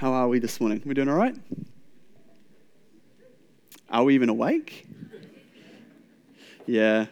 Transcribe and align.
How 0.00 0.14
are 0.14 0.28
we 0.28 0.38
this 0.38 0.58
morning? 0.62 0.80
We 0.86 0.94
doing 0.94 1.10
all 1.10 1.14
right? 1.14 1.36
Are 3.90 4.02
we 4.02 4.14
even 4.14 4.30
awake? 4.30 4.86
Yeah. 6.64 7.04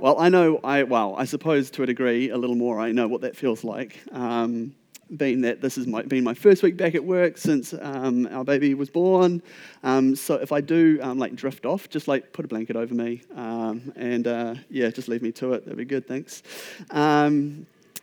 Well, 0.00 0.18
I 0.18 0.28
know, 0.28 0.58
I, 0.64 0.82
well, 0.82 1.14
I 1.16 1.24
suppose 1.24 1.70
to 1.70 1.84
a 1.84 1.86
degree, 1.86 2.30
a 2.30 2.36
little 2.36 2.56
more, 2.56 2.80
I 2.80 2.90
know 2.90 3.06
what 3.06 3.20
that 3.20 3.36
feels 3.36 3.62
like. 3.62 4.00
Um, 4.10 4.74
being 5.16 5.42
that 5.42 5.60
this 5.60 5.76
has 5.76 5.86
been 5.86 6.24
my 6.24 6.34
first 6.34 6.64
week 6.64 6.76
back 6.76 6.96
at 6.96 7.04
work 7.04 7.38
since 7.38 7.74
um, 7.80 8.26
our 8.32 8.42
baby 8.42 8.74
was 8.74 8.90
born. 8.90 9.40
Um, 9.84 10.16
so 10.16 10.34
if 10.34 10.50
I 10.50 10.60
do 10.60 10.98
um, 11.00 11.20
like 11.20 11.36
drift 11.36 11.64
off, 11.64 11.88
just 11.90 12.08
like 12.08 12.32
put 12.32 12.44
a 12.44 12.48
blanket 12.48 12.74
over 12.74 12.92
me 12.92 13.22
um, 13.36 13.92
and 13.94 14.26
uh, 14.26 14.56
yeah, 14.68 14.90
just 14.90 15.06
leave 15.06 15.22
me 15.22 15.30
to 15.30 15.52
it. 15.52 15.64
That'd 15.64 15.78
be 15.78 15.84
good, 15.84 16.08
thanks. 16.08 16.42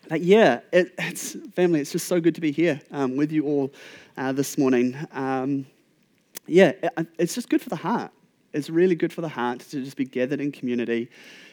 Um, 0.09 0.17
but 0.17 0.21
yeah, 0.21 0.59
it, 0.71 0.93
it's 0.97 1.35
family. 1.53 1.79
It's 1.79 1.91
just 1.91 2.07
so 2.07 2.19
good 2.19 2.35
to 2.35 2.41
be 2.41 2.51
here 2.51 2.81
um, 2.91 3.15
with 3.15 3.31
you 3.31 3.45
all 3.45 3.71
uh, 4.17 4.31
this 4.31 4.57
morning. 4.57 4.95
yeah, 6.47 6.71
it, 6.81 7.07
it's 7.17 7.35
just 7.35 7.49
good 7.49 7.61
for 7.61 7.69
the 7.69 7.75
heart. 7.75 8.11
It's 8.53 8.69
really 8.69 8.95
good 8.95 9.13
for 9.13 9.21
the 9.21 9.29
heart 9.29 9.59
to 9.59 9.83
just 9.83 9.95
be 9.95 10.05
gathered 10.05 10.41
in 10.41 10.51
community 10.51 11.09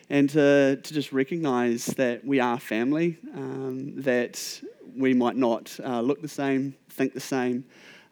and 0.08 0.30
to, 0.30 0.76
to 0.82 0.94
just 0.94 1.12
recognize 1.12 1.86
that 1.86 2.24
we 2.24 2.40
are 2.40 2.58
family, 2.58 3.18
um, 3.34 4.00
that 4.02 4.62
we 4.96 5.12
might 5.12 5.36
not 5.36 5.78
uh, 5.84 6.00
look 6.00 6.22
the 6.22 6.28
same, 6.28 6.74
think 6.88 7.12
the 7.12 7.20
same, 7.20 7.64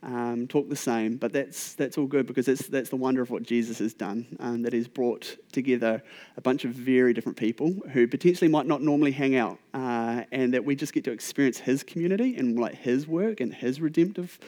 um, 0.04 0.46
talk 0.46 0.68
the 0.68 0.76
same, 0.76 1.16
but 1.16 1.32
that's, 1.32 1.74
that's 1.74 1.96
all 1.96 2.06
good 2.06 2.26
because 2.26 2.46
that's, 2.46 2.66
that's 2.68 2.90
the 2.90 2.96
wonder 2.96 3.22
of 3.22 3.30
what 3.30 3.42
Jesus 3.42 3.78
has 3.78 3.94
done, 3.94 4.36
um, 4.38 4.62
that 4.62 4.72
he's 4.72 4.86
brought 4.86 5.36
together 5.50 6.02
a 6.36 6.40
bunch 6.40 6.64
of 6.64 6.72
very 6.72 7.14
different 7.14 7.38
people 7.38 7.74
who 7.92 8.06
potentially 8.06 8.48
might 8.48 8.66
not 8.66 8.82
normally 8.82 9.12
hang 9.12 9.34
out, 9.34 9.58
uh, 9.72 10.22
and 10.30 10.52
that 10.52 10.64
we 10.64 10.76
just 10.76 10.92
get 10.92 11.04
to 11.04 11.12
experience 11.12 11.58
his 11.58 11.82
community 11.82 12.36
and 12.36 12.58
like 12.58 12.74
his 12.74 13.08
work 13.08 13.40
and 13.40 13.54
his 13.54 13.80
redemptive 13.80 14.38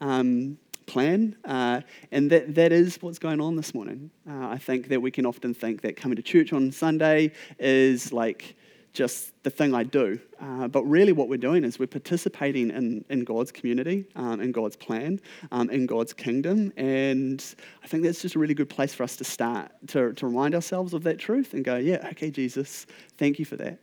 um, 0.00 0.58
plan. 0.84 1.34
Uh, 1.44 1.80
and 2.12 2.30
that, 2.30 2.54
that 2.54 2.72
is 2.72 2.96
what's 3.00 3.18
going 3.18 3.40
on 3.40 3.56
this 3.56 3.74
morning. 3.74 4.10
Uh, 4.28 4.48
I 4.48 4.58
think 4.58 4.88
that 4.88 5.00
we 5.00 5.10
can 5.10 5.24
often 5.24 5.54
think 5.54 5.80
that 5.80 5.96
coming 5.96 6.16
to 6.16 6.22
church 6.22 6.52
on 6.52 6.70
Sunday 6.70 7.32
is 7.58 8.12
like 8.12 8.54
just 8.96 9.32
the 9.42 9.50
thing 9.50 9.74
I 9.74 9.82
do. 9.82 10.18
Uh, 10.40 10.68
but 10.68 10.82
really, 10.84 11.12
what 11.12 11.28
we're 11.28 11.36
doing 11.36 11.64
is 11.64 11.78
we're 11.78 11.86
participating 11.86 12.70
in, 12.70 13.04
in 13.10 13.24
God's 13.24 13.52
community, 13.52 14.06
um, 14.16 14.40
in 14.40 14.52
God's 14.52 14.74
plan, 14.74 15.20
um, 15.52 15.68
in 15.70 15.86
God's 15.86 16.14
kingdom. 16.14 16.72
And 16.76 17.44
I 17.84 17.86
think 17.86 18.02
that's 18.02 18.22
just 18.22 18.34
a 18.34 18.38
really 18.38 18.54
good 18.54 18.70
place 18.70 18.94
for 18.94 19.02
us 19.02 19.14
to 19.16 19.24
start, 19.24 19.70
to, 19.88 20.14
to 20.14 20.26
remind 20.26 20.54
ourselves 20.54 20.94
of 20.94 21.02
that 21.04 21.18
truth 21.18 21.52
and 21.52 21.64
go, 21.64 21.76
yeah, 21.76 22.08
okay, 22.12 22.30
Jesus, 22.30 22.86
thank 23.18 23.38
you 23.38 23.44
for 23.44 23.56
that. 23.56 23.78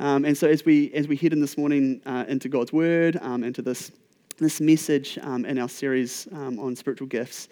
Um, 0.00 0.24
and 0.24 0.36
so 0.36 0.46
as 0.46 0.64
we, 0.64 0.92
as 0.92 1.08
we 1.08 1.16
head 1.16 1.32
in 1.32 1.40
this 1.40 1.56
morning 1.56 2.02
uh, 2.04 2.26
into 2.28 2.48
God's 2.48 2.72
word, 2.72 3.18
um, 3.22 3.42
into 3.42 3.62
this 3.62 3.90
this 4.36 4.60
message 4.60 5.18
um, 5.22 5.44
in 5.44 5.58
our 5.58 5.68
series 5.68 6.28
um, 6.30 6.60
on 6.60 6.76
spiritual 6.76 7.08
gifts, 7.08 7.48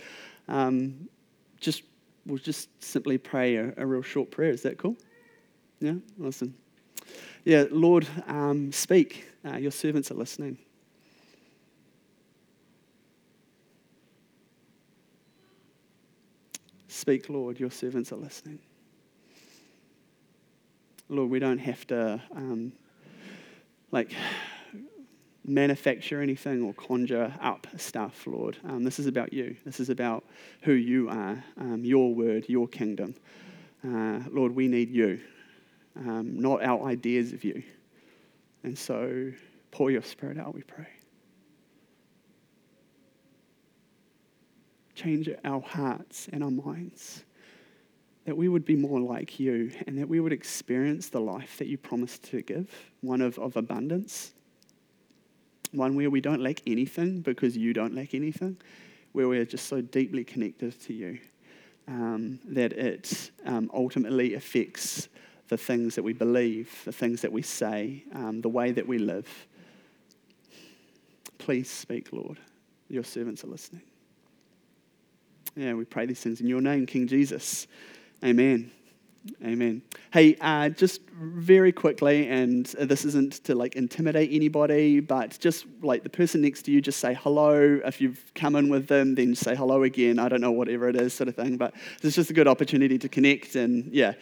just 1.58 1.82
we'll 2.26 2.38
just 2.38 2.68
simply 2.80 3.18
pray 3.18 3.56
a, 3.56 3.74
a, 3.76 3.84
real 3.84 4.02
short 4.02 4.30
prayer. 4.30 4.50
Is 4.50 4.62
that 4.62 4.78
cool? 4.78 4.96
Yeah, 5.80 5.94
awesome. 6.24 6.54
Yeah, 7.46 7.66
Lord, 7.70 8.08
um, 8.26 8.72
speak. 8.72 9.24
Uh, 9.44 9.56
your 9.56 9.70
servants 9.70 10.10
are 10.10 10.14
listening. 10.14 10.58
Speak, 16.88 17.28
Lord, 17.28 17.60
your 17.60 17.70
servants 17.70 18.10
are 18.10 18.16
listening. 18.16 18.58
Lord, 21.08 21.30
we 21.30 21.38
don't 21.38 21.58
have 21.58 21.86
to, 21.86 22.20
um, 22.34 22.72
like, 23.92 24.12
manufacture 25.44 26.20
anything 26.20 26.62
or 26.64 26.74
conjure 26.74 27.32
up 27.40 27.68
stuff, 27.76 28.26
Lord. 28.26 28.56
Um, 28.64 28.82
this 28.82 28.98
is 28.98 29.06
about 29.06 29.32
you. 29.32 29.54
This 29.64 29.78
is 29.78 29.88
about 29.88 30.24
who 30.62 30.72
you 30.72 31.08
are, 31.08 31.44
um, 31.58 31.84
your 31.84 32.12
word, 32.12 32.46
your 32.48 32.66
kingdom. 32.66 33.14
Uh, 33.86 34.22
Lord, 34.32 34.52
we 34.52 34.66
need 34.66 34.90
you, 34.90 35.20
um, 35.96 36.38
not 36.40 36.62
our 36.62 36.86
ideas 36.86 37.32
of 37.32 37.44
you. 37.44 37.62
And 38.62 38.76
so 38.76 39.32
pour 39.70 39.90
your 39.90 40.02
spirit 40.02 40.38
out, 40.38 40.54
we 40.54 40.62
pray. 40.62 40.88
Change 44.94 45.30
our 45.44 45.60
hearts 45.60 46.28
and 46.32 46.42
our 46.42 46.50
minds. 46.50 47.24
That 48.24 48.36
we 48.36 48.48
would 48.48 48.64
be 48.64 48.74
more 48.74 48.98
like 48.98 49.38
you 49.38 49.70
and 49.86 49.98
that 49.98 50.08
we 50.08 50.18
would 50.18 50.32
experience 50.32 51.08
the 51.10 51.20
life 51.20 51.58
that 51.58 51.68
you 51.68 51.78
promised 51.78 52.24
to 52.24 52.42
give, 52.42 52.68
one 53.00 53.20
of, 53.20 53.38
of 53.38 53.56
abundance, 53.56 54.32
one 55.72 55.94
where 55.94 56.10
we 56.10 56.20
don't 56.20 56.40
lack 56.40 56.60
anything 56.66 57.20
because 57.20 57.56
you 57.56 57.72
don't 57.72 57.94
lack 57.94 58.14
anything, 58.14 58.56
where 59.12 59.28
we're 59.28 59.44
just 59.44 59.66
so 59.68 59.80
deeply 59.80 60.24
connected 60.24 60.80
to 60.80 60.92
you 60.92 61.18
um, 61.88 62.40
that 62.46 62.72
it 62.72 63.30
um, 63.44 63.70
ultimately 63.72 64.34
affects 64.34 65.08
the 65.48 65.56
things 65.56 65.94
that 65.94 66.02
we 66.02 66.12
believe, 66.12 66.82
the 66.84 66.92
things 66.92 67.22
that 67.22 67.32
we 67.32 67.42
say, 67.42 68.04
um, 68.14 68.40
the 68.40 68.48
way 68.48 68.72
that 68.72 68.86
we 68.86 68.98
live. 68.98 69.28
Please 71.38 71.70
speak, 71.70 72.12
Lord. 72.12 72.38
Your 72.88 73.04
servants 73.04 73.44
are 73.44 73.48
listening. 73.48 73.82
Yeah, 75.54 75.74
we 75.74 75.84
pray 75.84 76.06
these 76.06 76.20
things 76.20 76.40
in 76.40 76.46
your 76.46 76.60
name, 76.60 76.86
King 76.86 77.06
Jesus. 77.06 77.66
Amen. 78.24 78.70
Amen. 79.44 79.82
Hey, 80.12 80.36
uh, 80.40 80.68
just 80.68 81.00
very 81.10 81.72
quickly, 81.72 82.28
and 82.28 82.66
this 82.66 83.04
isn't 83.04 83.44
to 83.44 83.54
like 83.54 83.74
intimidate 83.74 84.30
anybody, 84.32 85.00
but 85.00 85.36
just 85.40 85.66
like 85.82 86.02
the 86.02 86.08
person 86.08 86.42
next 86.42 86.62
to 86.62 86.70
you, 86.70 86.80
just 86.80 87.00
say 87.00 87.14
hello. 87.14 87.80
If 87.84 88.00
you've 88.00 88.22
come 88.34 88.54
in 88.54 88.68
with 88.68 88.86
them, 88.86 89.14
then 89.14 89.34
say 89.34 89.56
hello 89.56 89.82
again. 89.82 90.18
I 90.18 90.28
don't 90.28 90.40
know, 90.40 90.52
whatever 90.52 90.88
it 90.88 90.96
is, 90.96 91.12
sort 91.12 91.28
of 91.28 91.34
thing. 91.34 91.56
But 91.56 91.74
it's 92.02 92.14
just 92.14 92.30
a 92.30 92.34
good 92.34 92.46
opportunity 92.46 92.98
to 92.98 93.08
connect. 93.08 93.56
And 93.56 93.92
yeah, 93.92 94.12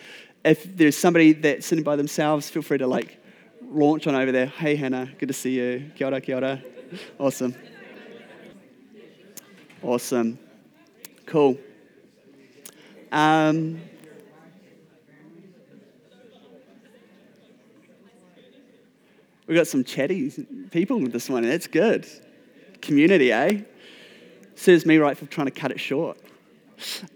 if 0.45 0.77
there's 0.77 0.97
somebody 0.97 1.33
that's 1.33 1.67
sitting 1.67 1.85
by 1.85 1.97
themselves, 1.97 2.51
feel 2.51 2.63
free 2.63 2.79
to 2.79 2.87
like 2.87 3.19
launch 3.63 4.07
on 4.07 4.15
over 4.15 4.31
there. 4.31 4.47
Hey, 4.47 4.77
Hannah, 4.77 5.11
good 5.19 5.29
to 5.29 5.35
see 5.35 5.59
you. 5.59 5.91
Kia 5.97 6.07
ora, 6.07 6.21
kia 6.21 6.37
ora. 6.37 6.63
Awesome. 7.19 7.55
Awesome. 9.83 10.39
Cool. 11.27 11.59
Um, 13.11 13.81
We've 19.47 19.57
got 19.57 19.67
some 19.67 19.85
chatty 19.85 20.33
people 20.71 21.01
with 21.01 21.13
this 21.13 21.29
morning. 21.29 21.51
That's 21.51 21.67
good. 21.67 22.07
Community, 22.81 23.31
eh? 23.31 23.61
Serves 24.55 24.87
me 24.87 24.97
right 24.97 25.19
for 25.19 25.27
trying 25.27 25.49
to 25.49 25.51
cut 25.51 25.71
it 25.71 25.79
short. 25.79 26.19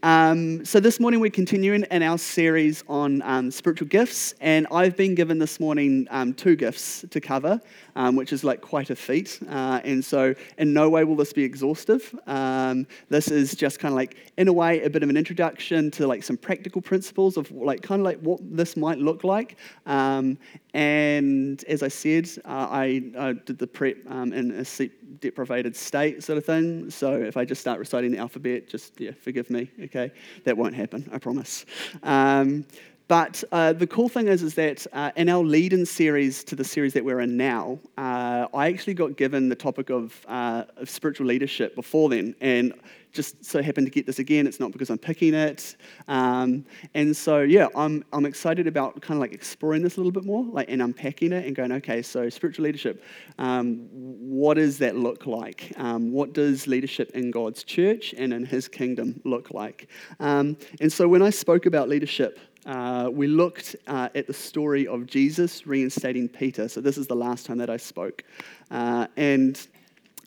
Um, 0.02 0.64
so, 0.64 0.80
this 0.80 1.00
morning 1.00 1.20
we're 1.20 1.30
continuing 1.30 1.84
in 1.90 2.02
our 2.02 2.18
series 2.18 2.84
on 2.88 3.22
um, 3.22 3.50
spiritual 3.50 3.88
gifts, 3.88 4.34
and 4.40 4.66
I've 4.70 4.96
been 4.96 5.14
given 5.14 5.38
this 5.38 5.60
morning 5.60 6.06
um, 6.10 6.34
two 6.34 6.56
gifts 6.56 7.04
to 7.10 7.20
cover, 7.20 7.60
um, 7.96 8.16
which 8.16 8.32
is 8.32 8.44
like 8.44 8.60
quite 8.60 8.90
a 8.90 8.96
feat. 8.96 9.38
Uh, 9.48 9.80
and 9.84 10.04
so, 10.04 10.34
in 10.58 10.72
no 10.72 10.88
way 10.88 11.04
will 11.04 11.16
this 11.16 11.32
be 11.32 11.42
exhaustive. 11.42 12.14
Um, 12.26 12.86
this 13.08 13.28
is 13.28 13.54
just 13.54 13.78
kind 13.78 13.92
of 13.92 13.96
like, 13.96 14.16
in 14.36 14.48
a 14.48 14.52
way, 14.52 14.82
a 14.82 14.90
bit 14.90 15.02
of 15.02 15.10
an 15.10 15.16
introduction 15.16 15.90
to 15.92 16.06
like 16.06 16.22
some 16.22 16.36
practical 16.36 16.80
principles 16.80 17.36
of 17.36 17.50
like 17.50 17.82
kind 17.82 18.00
of 18.00 18.04
like 18.04 18.20
what 18.20 18.40
this 18.42 18.76
might 18.76 18.98
look 18.98 19.24
like. 19.24 19.56
Um, 19.86 20.38
and 20.74 21.64
as 21.64 21.82
I 21.82 21.88
said, 21.88 22.28
uh, 22.44 22.68
I, 22.70 23.02
I, 23.18 23.32
did 23.32 23.58
the 23.58 23.66
prep 23.66 23.96
in 24.06 24.50
a 24.52 24.64
sleep 24.64 24.92
deprivated 25.20 25.76
state, 25.76 26.22
sort 26.22 26.38
of 26.38 26.44
thing. 26.44 26.90
So, 26.90 27.14
if 27.14 27.36
I 27.36 27.44
just 27.44 27.60
start 27.60 27.78
reciting 27.78 28.10
the 28.12 28.18
alphabet, 28.18 28.68
just 28.68 29.00
yeah, 29.00 29.12
forgive 29.20 29.50
me, 29.50 29.70
okay? 29.84 30.12
That 30.44 30.56
won't 30.56 30.74
happen, 30.74 31.08
I 31.12 31.18
promise. 31.18 31.64
Um, 32.02 32.64
but 33.08 33.42
uh, 33.52 33.72
the 33.72 33.86
cool 33.86 34.10
thing 34.10 34.28
is, 34.28 34.42
is 34.42 34.54
that 34.54 34.86
uh, 34.92 35.10
in 35.16 35.30
our 35.30 35.42
lead 35.42 35.72
in 35.72 35.86
series 35.86 36.44
to 36.44 36.54
the 36.54 36.64
series 36.64 36.92
that 36.92 37.02
we're 37.04 37.20
in 37.20 37.38
now, 37.38 37.78
uh, 37.96 38.46
I 38.52 38.68
actually 38.68 38.94
got 38.94 39.16
given 39.16 39.48
the 39.48 39.56
topic 39.56 39.88
of, 39.88 40.24
uh, 40.28 40.64
of, 40.76 40.90
spiritual 40.90 41.26
leadership 41.26 41.74
before 41.74 42.10
then. 42.10 42.34
And 42.42 42.74
just 43.12 43.42
so 43.44 43.62
happened 43.62 43.86
to 43.86 43.90
get 43.90 44.04
this 44.04 44.18
again. 44.18 44.46
It's 44.46 44.60
not 44.60 44.72
because 44.72 44.90
I'm 44.90 44.98
picking 44.98 45.32
it. 45.32 45.76
Um, 46.06 46.66
and 46.94 47.16
so, 47.16 47.40
yeah, 47.40 47.68
I'm, 47.74 48.04
I'm 48.12 48.26
excited 48.26 48.66
about 48.66 49.00
kind 49.00 49.16
of 49.16 49.20
like 49.20 49.32
exploring 49.32 49.82
this 49.82 49.96
a 49.96 50.00
little 50.00 50.12
bit 50.12 50.24
more 50.24 50.44
like, 50.44 50.68
and 50.68 50.82
unpacking 50.82 51.32
it 51.32 51.46
and 51.46 51.56
going, 51.56 51.72
okay, 51.72 52.02
so 52.02 52.28
spiritual 52.28 52.66
leadership, 52.66 53.02
um, 53.38 53.88
what 53.90 54.54
does 54.54 54.78
that 54.78 54.96
look 54.96 55.26
like? 55.26 55.72
Um, 55.76 56.12
what 56.12 56.34
does 56.34 56.66
leadership 56.66 57.10
in 57.12 57.30
God's 57.30 57.64
church 57.64 58.14
and 58.18 58.34
in 58.34 58.44
his 58.44 58.68
kingdom 58.68 59.20
look 59.24 59.50
like? 59.52 59.88
Um, 60.20 60.58
and 60.80 60.92
so, 60.92 61.08
when 61.08 61.22
I 61.22 61.30
spoke 61.30 61.64
about 61.64 61.88
leadership, 61.88 62.38
uh, 62.68 63.08
we 63.10 63.26
looked 63.26 63.74
uh, 63.86 64.10
at 64.14 64.26
the 64.26 64.34
story 64.34 64.86
of 64.86 65.06
Jesus 65.06 65.66
reinstating 65.66 66.28
Peter. 66.28 66.68
So, 66.68 66.82
this 66.82 66.98
is 66.98 67.06
the 67.06 67.16
last 67.16 67.46
time 67.46 67.58
that 67.58 67.70
I 67.70 67.78
spoke. 67.78 68.22
Uh, 68.70 69.06
and 69.16 69.66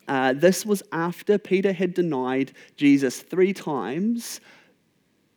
uh, 0.08 0.32
this 0.32 0.66
was 0.66 0.82
after 0.90 1.38
Peter 1.38 1.72
had 1.72 1.94
denied 1.94 2.52
Jesus 2.76 3.20
three 3.20 3.52
times 3.52 4.40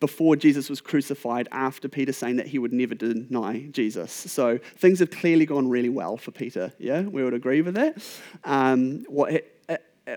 before 0.00 0.34
Jesus 0.34 0.68
was 0.68 0.80
crucified, 0.80 1.48
after 1.52 1.88
Peter 1.88 2.12
saying 2.12 2.36
that 2.36 2.48
he 2.48 2.58
would 2.58 2.72
never 2.72 2.94
deny 2.96 3.60
Jesus. 3.70 4.12
So, 4.12 4.58
things 4.76 4.98
have 4.98 5.10
clearly 5.12 5.46
gone 5.46 5.68
really 5.68 5.88
well 5.88 6.16
for 6.16 6.32
Peter. 6.32 6.72
Yeah, 6.78 7.02
we 7.02 7.22
would 7.22 7.34
agree 7.34 7.62
with 7.62 7.74
that. 7.74 7.98
Um, 8.42 9.04
what 9.08 9.32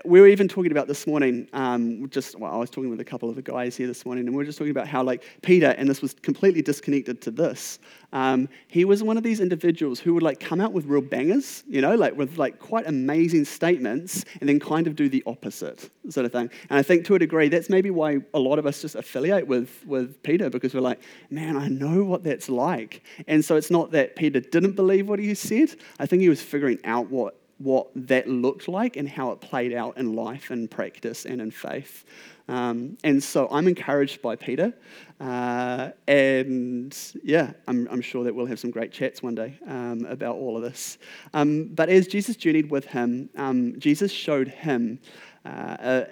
we 0.04 0.20
were 0.20 0.28
even 0.28 0.46
talking 0.46 0.70
about 0.70 0.86
this 0.86 1.06
morning, 1.06 1.48
um, 1.52 2.08
just, 2.10 2.38
well, 2.38 2.52
I 2.52 2.56
was 2.56 2.70
talking 2.70 2.90
with 2.90 3.00
a 3.00 3.04
couple 3.04 3.28
of 3.28 3.34
the 3.34 3.42
guys 3.42 3.76
here 3.76 3.88
this 3.88 4.06
morning, 4.06 4.26
and 4.26 4.34
we 4.34 4.38
were 4.38 4.44
just 4.44 4.56
talking 4.56 4.70
about 4.70 4.86
how, 4.86 5.02
like, 5.02 5.24
Peter, 5.42 5.74
and 5.78 5.88
this 5.88 6.00
was 6.00 6.14
completely 6.14 6.62
disconnected 6.62 7.20
to 7.22 7.30
this, 7.32 7.80
um, 8.12 8.48
he 8.68 8.84
was 8.84 9.02
one 9.02 9.16
of 9.16 9.24
these 9.24 9.40
individuals 9.40 9.98
who 9.98 10.14
would, 10.14 10.22
like, 10.22 10.38
come 10.38 10.60
out 10.60 10.72
with 10.72 10.86
real 10.86 11.00
bangers, 11.00 11.64
you 11.68 11.80
know, 11.80 11.96
like, 11.96 12.16
with, 12.16 12.38
like, 12.38 12.60
quite 12.60 12.86
amazing 12.86 13.44
statements, 13.44 14.24
and 14.40 14.48
then 14.48 14.60
kind 14.60 14.86
of 14.86 14.94
do 14.94 15.08
the 15.08 15.24
opposite 15.26 15.90
sort 16.08 16.24
of 16.24 16.30
thing. 16.30 16.48
And 16.68 16.78
I 16.78 16.82
think 16.82 17.04
to 17.06 17.16
a 17.16 17.18
degree, 17.18 17.48
that's 17.48 17.68
maybe 17.68 17.90
why 17.90 18.18
a 18.32 18.38
lot 18.38 18.60
of 18.60 18.66
us 18.66 18.82
just 18.82 18.94
affiliate 18.94 19.48
with, 19.48 19.84
with 19.86 20.22
Peter, 20.22 20.50
because 20.50 20.72
we're 20.72 20.80
like, 20.80 21.00
man, 21.30 21.56
I 21.56 21.66
know 21.66 22.04
what 22.04 22.22
that's 22.22 22.48
like. 22.48 23.02
And 23.26 23.44
so 23.44 23.56
it's 23.56 23.70
not 23.70 23.90
that 23.90 24.14
Peter 24.14 24.38
didn't 24.38 24.76
believe 24.76 25.08
what 25.08 25.18
he 25.18 25.34
said, 25.34 25.74
I 25.98 26.06
think 26.06 26.22
he 26.22 26.28
was 26.28 26.40
figuring 26.40 26.78
out 26.84 27.10
what 27.10 27.39
what 27.60 27.88
that 27.94 28.26
looked 28.26 28.68
like 28.68 28.96
and 28.96 29.06
how 29.06 29.32
it 29.32 29.40
played 29.40 29.74
out 29.74 29.98
in 29.98 30.14
life 30.14 30.50
and 30.50 30.70
practice 30.70 31.26
and 31.26 31.42
in 31.42 31.50
faith. 31.50 32.06
Um, 32.48 32.96
and 33.04 33.22
so 33.22 33.48
I'm 33.50 33.68
encouraged 33.68 34.22
by 34.22 34.34
Peter. 34.34 34.72
Uh, 35.20 35.90
and 36.08 36.96
yeah, 37.22 37.52
I'm, 37.68 37.86
I'm, 37.90 38.00
sure 38.00 38.24
that 38.24 38.34
we'll 38.34 38.46
have 38.46 38.58
some 38.58 38.70
great 38.70 38.92
chats 38.92 39.22
one 39.22 39.34
day 39.34 39.58
um, 39.68 40.06
about 40.06 40.36
all 40.36 40.56
of 40.56 40.62
this. 40.62 40.96
Um, 41.34 41.66
but 41.66 41.90
as 41.90 42.08
Jesus 42.08 42.34
journeyed 42.34 42.70
with 42.70 42.86
him, 42.86 43.28
um, 43.36 43.78
Jesus 43.78 44.10
showed 44.10 44.48
him 44.48 44.98
uh, 45.44 45.76
a, 45.78 46.06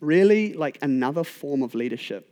really 0.00 0.52
like 0.52 0.78
another 0.82 1.24
form 1.24 1.62
of 1.62 1.74
leadership. 1.74 2.28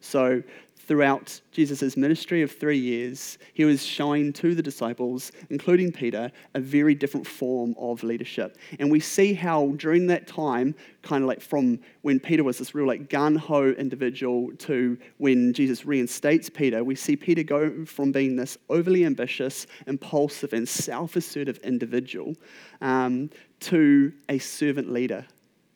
So 0.00 0.42
throughout 0.86 1.40
Jesus' 1.50 1.96
ministry 1.96 2.42
of 2.42 2.52
three 2.52 2.78
years, 2.78 3.38
he 3.54 3.64
was 3.64 3.84
showing 3.84 4.32
to 4.34 4.54
the 4.54 4.62
disciples, 4.62 5.32
including 5.50 5.92
Peter, 5.92 6.30
a 6.54 6.60
very 6.60 6.94
different 6.94 7.26
form 7.26 7.74
of 7.78 8.02
leadership. 8.02 8.58
And 8.78 8.90
we 8.90 9.00
see 9.00 9.34
how 9.34 9.68
during 9.76 10.06
that 10.08 10.26
time, 10.26 10.74
kind 11.02 11.22
of 11.22 11.28
like 11.28 11.40
from 11.40 11.78
when 12.02 12.20
Peter 12.20 12.44
was 12.44 12.58
this 12.58 12.74
real 12.74 12.86
like 12.86 13.08
gun 13.08 13.36
ho 13.36 13.70
individual 13.70 14.50
to 14.58 14.98
when 15.18 15.52
Jesus 15.52 15.86
reinstates 15.86 16.50
Peter, 16.50 16.84
we 16.84 16.94
see 16.94 17.16
Peter 17.16 17.42
go 17.42 17.84
from 17.84 18.12
being 18.12 18.36
this 18.36 18.58
overly 18.68 19.04
ambitious, 19.04 19.66
impulsive, 19.86 20.52
and 20.52 20.68
self 20.68 21.16
assertive 21.16 21.58
individual 21.58 22.34
um, 22.80 23.30
to 23.60 24.12
a 24.28 24.38
servant 24.38 24.92
leader 24.92 25.24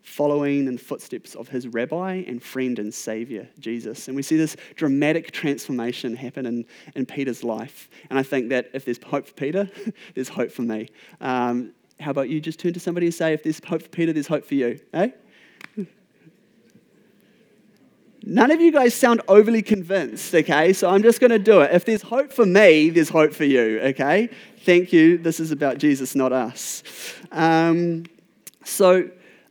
following 0.08 0.66
in 0.66 0.74
the 0.74 0.80
footsteps 0.80 1.34
of 1.34 1.48
his 1.48 1.68
rabbi 1.68 2.24
and 2.26 2.42
friend 2.42 2.78
and 2.78 2.92
savior, 2.92 3.48
Jesus. 3.58 4.08
And 4.08 4.16
we 4.16 4.22
see 4.22 4.36
this 4.36 4.56
dramatic 4.74 5.30
transformation 5.30 6.16
happen 6.16 6.46
in, 6.46 6.64
in 6.94 7.06
Peter's 7.06 7.44
life. 7.44 7.88
And 8.10 8.18
I 8.18 8.22
think 8.22 8.48
that 8.48 8.70
if 8.72 8.84
there's 8.84 9.02
hope 9.02 9.26
for 9.26 9.34
Peter, 9.34 9.70
there's 10.14 10.28
hope 10.28 10.50
for 10.50 10.62
me. 10.62 10.88
Um, 11.20 11.74
how 12.00 12.10
about 12.10 12.28
you 12.28 12.40
just 12.40 12.58
turn 12.58 12.72
to 12.72 12.80
somebody 12.80 13.06
and 13.06 13.14
say, 13.14 13.32
if 13.32 13.42
there's 13.42 13.60
hope 13.64 13.82
for 13.82 13.88
Peter, 13.88 14.12
there's 14.12 14.26
hope 14.26 14.44
for 14.44 14.54
you, 14.54 14.80
eh? 14.92 15.10
None 18.24 18.50
of 18.50 18.60
you 18.60 18.72
guys 18.72 18.94
sound 18.94 19.22
overly 19.28 19.62
convinced, 19.62 20.34
okay? 20.34 20.72
So 20.72 20.90
I'm 20.90 21.02
just 21.02 21.20
going 21.20 21.30
to 21.30 21.38
do 21.38 21.60
it. 21.60 21.72
If 21.72 21.84
there's 21.84 22.02
hope 22.02 22.32
for 22.32 22.44
me, 22.44 22.90
there's 22.90 23.08
hope 23.08 23.32
for 23.32 23.44
you, 23.44 23.80
okay? 23.80 24.28
Thank 24.64 24.92
you. 24.92 25.18
This 25.18 25.40
is 25.40 25.50
about 25.50 25.78
Jesus, 25.78 26.14
not 26.14 26.32
us. 26.32 26.82
Um, 27.30 28.04
so, 28.64 29.08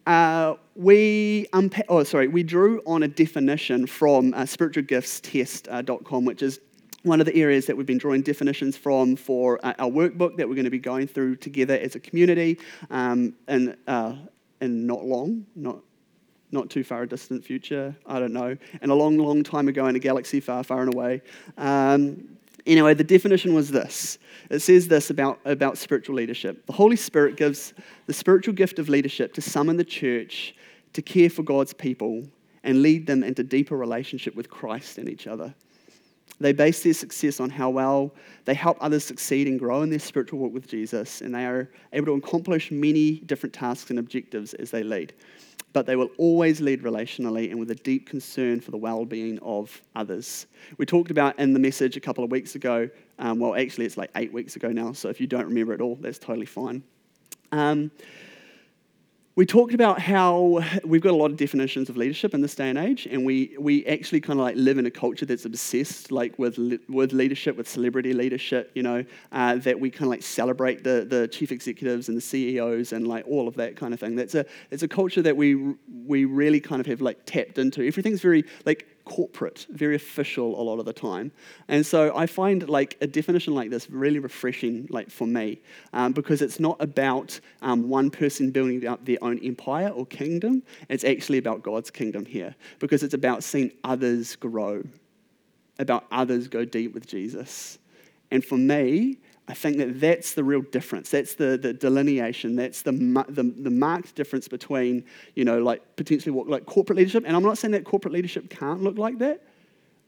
uh, 0.08 0.56
we 0.76 1.48
unpa- 1.54 1.84
oh 1.90 2.04
sorry 2.04 2.28
we 2.28 2.42
drew 2.42 2.82
on 2.88 3.04
a 3.04 3.08
definition 3.08 3.86
from 3.86 4.34
uh, 4.34 4.44
spiritualgiftstest.com 4.44 6.26
which 6.26 6.42
is 6.42 6.60
one 7.04 7.20
of 7.20 7.26
the 7.26 7.36
areas 7.36 7.66
that 7.66 7.76
we've 7.76 7.86
been 7.86 7.98
drawing 7.98 8.22
definitions 8.22 8.76
from 8.78 9.16
for 9.16 9.60
uh, 9.64 9.74
our 9.80 9.90
workbook 9.90 10.38
that 10.38 10.48
we're 10.48 10.56
going 10.56 10.66
to 10.66 10.72
be 10.72 10.80
going 10.80 11.08
through 11.08 11.36
together 11.36 11.78
as 11.78 11.96
a 11.96 12.00
community 12.00 12.58
um, 12.90 13.34
in, 13.48 13.76
uh, 13.88 14.16
in 14.62 14.88
not 14.88 15.06
long 15.06 15.46
not 15.56 15.80
not 16.52 16.70
too 16.70 16.84
far 16.86 17.04
a 17.04 17.08
distant 17.08 17.44
future 17.44 17.94
i 18.06 18.18
don't 18.18 18.32
know 18.32 18.56
and 18.82 18.90
a 18.90 18.96
long 18.96 19.18
long 19.18 19.44
time 19.44 19.68
ago 19.68 19.88
in 19.88 19.98
a 19.98 20.00
galaxy 20.00 20.40
far 20.40 20.64
far 20.64 20.82
and 20.82 20.94
away. 20.94 21.22
Um, 21.58 22.38
Anyway, 22.68 22.94
the 22.94 23.04
definition 23.04 23.54
was 23.54 23.72
this 23.72 24.20
it 24.50 24.60
says 24.60 24.88
this 24.88 25.10
about, 25.10 25.40
about 25.46 25.78
spiritual 25.78 26.16
leadership 26.16 26.66
the 26.66 26.74
Holy 26.74 26.98
Spirit 26.98 27.38
gives 27.38 27.74
the 28.06 28.14
spiritual 28.14 28.54
gift 28.54 28.78
of 28.78 28.90
leadership 28.90 29.34
to 29.34 29.42
summon 29.42 29.78
the 29.78 29.84
church 29.84 30.54
to 30.94 31.02
care 31.02 31.30
for 31.30 31.44
God's 31.44 31.74
people 31.74 32.28
and 32.64 32.82
lead 32.82 33.08
them 33.08 33.24
into 33.24 33.44
deeper 33.44 33.78
relationship 33.78 34.36
with 34.36 34.50
Christ 34.50 34.98
and 34.98 35.08
each 35.08 35.26
other. 35.26 35.56
They 36.40 36.54
base 36.54 36.84
their 36.84 36.94
success 36.94 37.40
on 37.40 37.50
how 37.50 37.70
well 37.70 38.14
they 38.46 38.54
help 38.54 38.78
others 38.80 39.04
succeed 39.04 39.48
and 39.48 39.60
grow 39.60 39.82
in 39.82 39.90
their 39.90 40.00
spiritual 40.00 40.40
walk 40.40 40.54
with 40.54 40.68
Jesus, 40.68 41.22
and 41.22 41.34
they 41.34 41.46
are 41.46 41.70
able 41.94 42.06
to 42.08 42.14
accomplish 42.14 42.72
many 42.72 43.20
different 43.22 43.54
tasks 43.54 43.90
and 43.90 44.00
objectives 44.00 44.54
as 44.56 44.72
they 44.72 44.84
lead 44.84 45.14
but 45.74 45.86
they 45.86 45.96
will 45.96 46.10
always 46.18 46.60
lead 46.60 46.82
relationally 46.82 47.52
and 47.52 47.60
with 47.60 47.70
a 47.70 47.76
deep 47.76 48.10
concern 48.10 48.60
for 48.60 48.72
the 48.72 48.78
well 48.78 49.06
being 49.06 49.38
of 49.44 49.80
others. 49.96 50.48
We 50.80 50.88
talked 50.88 51.12
about 51.12 51.38
in 51.38 51.54
the 51.54 51.60
message 51.60 51.96
a 51.96 52.00
couple 52.00 52.24
of 52.24 52.32
weeks 52.32 52.56
ago, 52.56 52.90
um, 53.20 53.40
well, 53.40 53.56
actually, 53.56 53.86
it's 53.86 53.96
like 53.96 54.10
eight 54.16 54.34
weeks 54.34 54.56
ago 54.56 54.70
now, 54.70 54.94
so 54.94 55.10
if 55.10 55.22
you 55.22 55.28
don't 55.28 55.46
remember 55.46 55.74
it 55.74 55.82
all, 55.82 55.96
that's 55.96 56.18
totally 56.18 56.48
fine. 56.48 56.82
Um, 57.52 57.92
we 59.38 59.46
talked 59.46 59.76
about 59.76 60.02
how 60.02 60.64
we've 60.84 61.04
got 61.04 61.12
a 61.12 61.16
lot 61.16 61.30
of 61.30 61.38
definitions 61.38 61.90
of 61.90 61.96
leadership 61.96 62.34
in 62.34 62.42
this 62.42 62.56
day 62.56 62.70
and 62.70 62.78
age, 62.80 63.06
and 63.06 63.24
we, 63.24 63.56
we 63.60 63.86
actually 63.86 64.20
kind 64.20 64.40
of 64.40 64.44
like 64.44 64.56
live 64.56 64.80
in 64.80 64.88
a 64.88 64.92
culture 64.92 65.28
that's 65.28 65.46
obsessed 65.46 66.12
like 66.12 66.40
with, 66.40 66.58
with 66.90 67.14
leadership, 67.14 67.56
with 67.56 67.70
celebrity 67.70 68.14
leadership, 68.14 68.72
you 68.74 68.82
know, 68.82 69.06
uh, 69.32 69.56
that 69.58 69.80
we 69.80 69.92
kind 69.92 70.06
of 70.06 70.10
like 70.10 70.24
celebrate 70.24 70.84
the, 70.84 71.06
the 71.08 71.28
chief 71.28 71.52
executives 71.52 72.08
and 72.08 72.18
the 72.18 72.22
CEOs 72.22 72.94
and 72.94 73.08
like 73.08 73.28
all 73.28 73.48
of 73.48 73.54
that 73.58 73.76
kind 73.76 73.94
of 73.94 74.00
thing. 74.00 74.16
That's 74.16 74.34
a, 74.34 74.44
it's 74.72 74.82
a 74.82 74.88
culture 74.88 75.22
that 75.22 75.38
we, 75.38 75.76
we 76.08 76.26
really 76.26 76.60
kind 76.60 76.80
of 76.80 76.88
have 76.88 77.02
like 77.02 77.20
tapped 77.28 77.60
into. 77.60 77.86
Everything's 77.86 78.22
very 78.22 78.44
like 78.66 78.88
corporate, 79.08 79.66
very 79.70 79.96
official 79.96 80.60
a 80.60 80.64
lot 80.70 80.80
of 80.80 80.86
the 80.86 80.94
time. 80.94 81.32
And 81.70 81.86
so 81.86 82.16
I 82.16 82.26
find 82.28 82.68
like 82.68 82.98
a 83.00 83.08
definition 83.08 83.56
like 83.56 83.70
this 83.70 83.90
really 83.90 84.20
refreshing, 84.20 84.88
like 84.90 85.10
for 85.10 85.26
me, 85.26 85.62
um, 85.94 86.12
because 86.12 86.42
it's 86.42 86.60
not 86.60 86.76
about 86.82 87.40
um, 87.62 87.88
one 87.88 88.12
person 88.12 88.52
building 88.52 88.86
up 88.86 89.06
their 89.06 89.18
own 89.22 89.40
empire 89.40 89.90
or 89.90 90.06
kingdom. 90.06 90.62
It's 90.90 91.06
actually 91.06 91.38
about 91.38 91.64
God's 91.64 91.90
kingdom 91.90 92.26
here, 92.26 92.54
because 92.80 93.02
it's 93.02 93.14
about 93.14 93.44
seeing 93.44 93.72
others 93.84 94.36
grow, 94.36 94.84
about 95.80 96.06
others 96.12 96.48
go 96.50 96.66
deep 96.66 96.94
with 96.94 97.08
Jesus. 97.08 97.80
And 98.30 98.44
for 98.44 98.58
me, 98.58 99.18
I 99.50 99.54
think 99.54 99.78
that 99.78 100.02
that's 100.02 100.34
the 100.34 100.44
real 100.44 100.62
difference. 100.62 101.10
That's 101.10 101.36
the, 101.36 101.58
the 101.58 101.74
delineation. 101.74 102.56
That's 102.58 102.82
the, 102.82 102.92
the, 102.92 103.44
the, 103.44 103.70
marked 103.70 104.14
difference 104.16 104.50
between, 104.50 105.06
you 105.36 105.46
know, 105.46 105.60
like 105.60 105.96
potentially 105.96 106.34
what, 106.34 106.48
like 106.48 106.66
corporate 106.66 106.98
leadership. 106.98 107.24
And 107.26 107.34
I'm 107.34 107.44
not 107.44 107.58
saying 107.58 107.72
that 107.72 107.86
corporate 107.86 108.14
leadership 108.14 108.50
can't 108.50 108.84
look 108.84 108.98
like 108.98 109.20
that. 109.20 109.42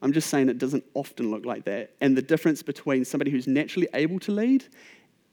I'm 0.01 0.11
just 0.11 0.29
saying 0.29 0.49
it 0.49 0.57
doesn't 0.57 0.83
often 0.93 1.31
look 1.31 1.45
like 1.45 1.65
that. 1.65 1.91
And 2.01 2.17
the 2.17 2.21
difference 2.21 2.63
between 2.63 3.05
somebody 3.05 3.31
who's 3.31 3.47
naturally 3.47 3.87
able 3.93 4.19
to 4.19 4.31
lead 4.31 4.65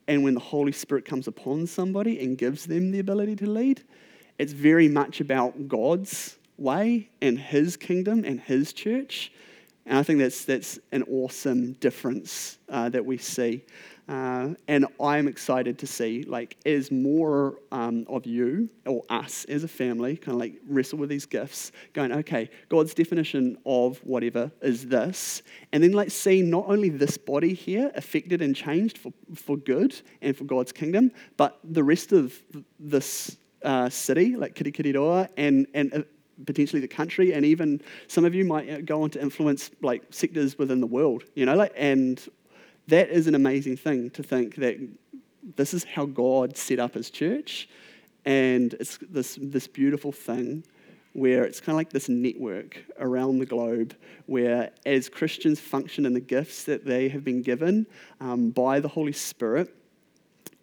and 0.09 0.23
when 0.23 0.35
the 0.35 0.40
Holy 0.40 0.73
Spirit 0.73 1.04
comes 1.04 1.26
upon 1.26 1.66
somebody 1.66 2.21
and 2.21 2.38
gives 2.38 2.66
them 2.66 2.92
the 2.92 3.00
ability 3.00 3.37
to 3.37 3.50
lead, 3.50 3.83
it's 4.38 4.52
very 4.52 4.88
much 4.88 5.21
about 5.21 5.66
God's 5.66 6.37
way 6.59 7.09
and 7.21 7.38
His 7.38 7.76
kingdom 7.76 8.25
and 8.25 8.40
His 8.40 8.73
church. 8.73 9.33
And 9.85 9.99
I 9.99 10.02
think 10.02 10.19
that's, 10.19 10.45
that's 10.45 10.78
an 10.92 11.04
awesome 11.04 11.73
difference 11.75 12.59
uh, 12.69 12.88
that 12.90 13.04
we 13.04 13.19
see. 13.19 13.64
Uh, 14.09 14.55
and 14.69 14.87
I'm 15.01 15.27
excited 15.27 15.79
to 15.81 15.87
see, 15.87 16.23
like, 16.23 16.57
as 16.65 16.93
more 16.93 17.59
um, 17.73 18.07
of 18.09 18.25
you 18.25 18.69
or 18.87 19.03
us 19.09 19.45
as 19.47 19.65
a 19.65 19.69
family 19.69 20.17
kind 20.17 20.37
of 20.37 20.41
like 20.41 20.55
wrestle 20.69 20.99
with 20.99 21.09
these 21.09 21.27
gifts, 21.27 21.73
going, 21.93 22.13
okay, 22.13 22.49
God's 22.69 22.95
definition 22.95 23.59
of 23.67 23.99
whatever 24.05 24.53
is 24.63 24.87
this. 24.87 25.43
And 25.73 25.83
then, 25.83 25.93
like, 25.93 26.13
see 26.13 26.41
not 26.43 26.67
only 26.69 26.89
this 26.89 27.19
body 27.19 27.53
here 27.53 27.91
affected 27.97 28.43
and 28.43 28.55
changed 28.55 28.97
for, 28.97 29.13
for 29.35 29.57
good 29.57 30.01
and 30.23 30.37
for 30.37 30.45
God's 30.45 30.71
kingdom, 30.71 31.11
but 31.37 31.59
the 31.65 31.83
rest 31.83 32.13
of 32.13 32.41
this 32.79 33.37
uh, 33.65 33.89
city, 33.89 34.37
like 34.37 34.55
Kirikiriroa, 34.55 35.31
and, 35.37 35.67
and 35.75 35.93
uh, 35.93 36.03
potentially 36.45 36.81
the 36.81 36.89
country, 36.89 37.33
and 37.33 37.45
even 37.45 37.81
some 38.07 38.25
of 38.25 38.35
you 38.35 38.45
might 38.45 38.71
uh, 38.71 38.81
go 38.83 39.03
on 39.03 39.11
to 39.11 39.21
influence 39.21 39.71
like 39.83 40.03
sectors 40.11 40.59
within 40.59 40.81
the 40.81 40.87
world, 40.87 41.25
you 41.35 41.47
know, 41.47 41.57
like, 41.57 41.73
and 41.75 42.29
that 42.88 43.11
is 43.11 43.26
an 43.26 43.35
amazing 43.35 43.76
thing 43.76 44.11
to 44.11 44.23
think 44.23 44.57
that 44.57 44.76
this 45.57 45.75
is 45.75 45.85
how 45.85 46.07
God 46.07 46.57
set 46.57 46.78
up 46.78 46.95
his 46.95 47.11
church. 47.11 47.69
And 48.25 48.75
it's 48.75 48.99
this, 49.09 49.38
this 49.40 49.66
beautiful 49.66 50.12
thing 50.12 50.64
where 51.12 51.45
it's 51.45 51.61
kind 51.61 51.71
of 51.71 51.76
like 51.76 51.90
this 51.90 52.09
network 52.09 52.85
around 52.99 53.38
the 53.38 53.47
globe 53.47 53.95
where, 54.26 54.71
as 54.85 55.09
Christians 55.09 55.59
function 55.59 56.05
in 56.05 56.12
the 56.12 56.21
gifts 56.21 56.64
that 56.64 56.85
they 56.85 57.09
have 57.09 57.25
been 57.25 57.43
given 57.43 57.87
um, 58.21 58.50
by 58.50 58.81
the 58.81 58.88
Holy 58.88 59.12
Spirit, 59.12 59.75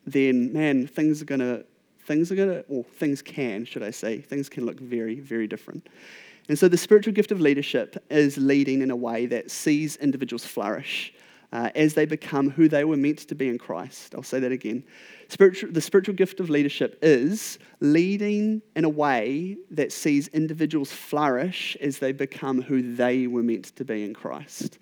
then 0.06 0.54
man, 0.54 0.86
things 0.86 1.22
are 1.22 1.26
to, 1.26 1.66
things 2.06 2.32
are 2.32 2.36
to, 2.36 2.66
or 2.68 2.84
things 2.84 3.22
can, 3.22 3.66
should 3.66 3.82
I 3.82 3.92
say, 3.92 4.20
things 4.20 4.48
can 4.48 4.66
look 4.66 4.80
very, 4.80 5.20
very 5.20 5.48
different. 5.48 5.88
And 6.50 6.60
so 6.60 6.68
the 6.68 6.78
spiritual 6.78 7.14
gift 7.14 7.32
of 7.32 7.40
leadership 7.40 8.04
is 8.12 8.38
leading 8.38 8.82
in 8.82 8.92
a 8.92 8.96
way 8.96 9.26
that 9.28 9.50
sees 9.50 9.96
individuals 9.96 10.46
flourish 10.46 11.14
uh, 11.54 11.70
as 11.76 11.94
they 11.94 12.06
become 12.06 12.50
who 12.50 12.68
they 12.68 12.84
were 12.84 12.98
meant 12.98 13.20
to 13.20 13.36
be 13.36 13.48
in 13.48 13.60
Christ. 13.60 14.16
I'll 14.16 14.24
say 14.24 14.40
that 14.40 14.52
again. 14.52 14.84
Spiritual, 15.30 15.72
the 15.72 15.82
spiritual 15.82 16.16
gift 16.16 16.40
of 16.40 16.50
leadership 16.50 16.98
is 17.04 17.60
leading 17.80 18.64
in 18.76 18.86
a 18.86 18.90
way 18.90 19.58
that 19.70 19.92
sees 19.92 20.30
individuals 20.30 20.92
flourish 20.92 21.78
as 21.80 22.00
they 22.00 22.12
become 22.12 22.64
who 22.64 22.96
they 22.96 23.28
were 23.28 23.44
meant 23.44 23.66
to 23.76 23.86
be 23.86 24.04
in 24.04 24.16
Christ. 24.16 24.80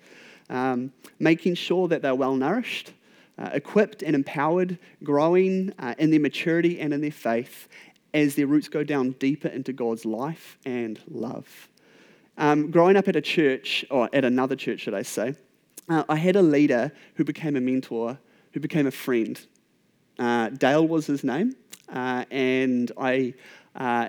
Um, 0.48 0.92
making 1.18 1.56
sure 1.56 1.88
that 1.88 2.00
they're 2.00 2.14
well 2.14 2.36
nourished, 2.36 2.94
uh, 3.38 3.50
equipped 3.52 4.02
and 4.02 4.16
empowered, 4.16 4.78
growing 5.04 5.74
uh, 5.78 5.94
in 5.98 6.10
their 6.10 6.20
maturity 6.20 6.80
and 6.80 6.94
in 6.94 7.02
their 7.02 7.10
faith 7.10 7.68
as 8.14 8.34
their 8.34 8.46
roots 8.46 8.68
go 8.68 8.82
down 8.82 9.10
deeper 9.12 9.48
into 9.48 9.74
God's 9.74 10.06
life 10.06 10.56
and 10.64 10.98
love. 11.10 11.68
Um, 12.38 12.70
growing 12.70 12.96
up 12.96 13.08
at 13.08 13.16
a 13.16 13.20
church, 13.20 13.84
or 13.90 14.08
at 14.14 14.24
another 14.24 14.56
church, 14.56 14.80
should 14.80 14.94
I 14.94 15.02
say, 15.02 15.34
uh, 15.92 16.04
I 16.08 16.16
had 16.16 16.36
a 16.36 16.42
leader 16.42 16.90
who 17.14 17.24
became 17.24 17.56
a 17.56 17.60
mentor, 17.60 18.18
who 18.52 18.60
became 18.60 18.86
a 18.86 18.90
friend. 18.90 19.38
Uh, 20.18 20.48
Dale 20.48 20.86
was 20.86 21.06
his 21.06 21.22
name, 21.22 21.54
uh, 21.88 22.24
and 22.30 22.90
I, 22.98 23.34
uh, 23.76 24.08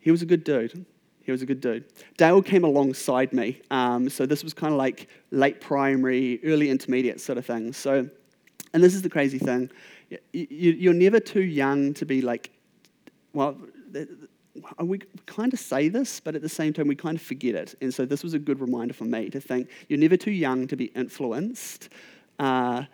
he 0.00 0.10
was 0.10 0.22
a 0.22 0.26
good 0.26 0.44
dude. 0.44 0.84
He 1.22 1.32
was 1.32 1.40
a 1.40 1.46
good 1.46 1.60
dude. 1.60 1.84
Dale 2.16 2.42
came 2.42 2.64
alongside 2.64 3.32
me, 3.32 3.62
um, 3.70 4.10
so 4.10 4.26
this 4.26 4.42
was 4.44 4.52
kind 4.52 4.72
of 4.72 4.78
like 4.78 5.08
late 5.30 5.60
primary, 5.60 6.40
early 6.44 6.68
intermediate 6.68 7.20
sort 7.20 7.38
of 7.38 7.46
thing. 7.46 7.72
So, 7.72 8.08
and 8.72 8.82
this 8.82 8.94
is 8.94 9.02
the 9.02 9.10
crazy 9.10 9.38
thing: 9.38 9.70
you, 10.32 10.90
are 10.90 10.94
never 10.94 11.20
too 11.20 11.42
young 11.42 11.94
to 11.94 12.04
be 12.04 12.20
like, 12.20 12.50
well, 13.32 13.56
we 14.78 15.00
kind 15.26 15.52
of 15.52 15.58
say 15.58 15.88
this, 15.88 16.20
but 16.20 16.34
at 16.34 16.42
the 16.42 16.48
same 16.48 16.72
time, 16.72 16.86
we 16.86 16.94
kind 16.94 17.16
of 17.16 17.22
forget 17.22 17.54
it. 17.54 17.74
And 17.80 17.92
so 17.92 18.04
this 18.04 18.22
was 18.22 18.34
a 18.34 18.38
good 18.38 18.60
reminder 18.60 18.94
for 18.94 19.04
me 19.04 19.30
to 19.30 19.40
think 19.40 19.68
you're 19.88 19.98
never 19.98 20.16
too 20.16 20.30
young 20.30 20.66
to 20.68 20.76
be 20.76 20.86
influenced. 20.86 21.88
Uh, 22.38 22.84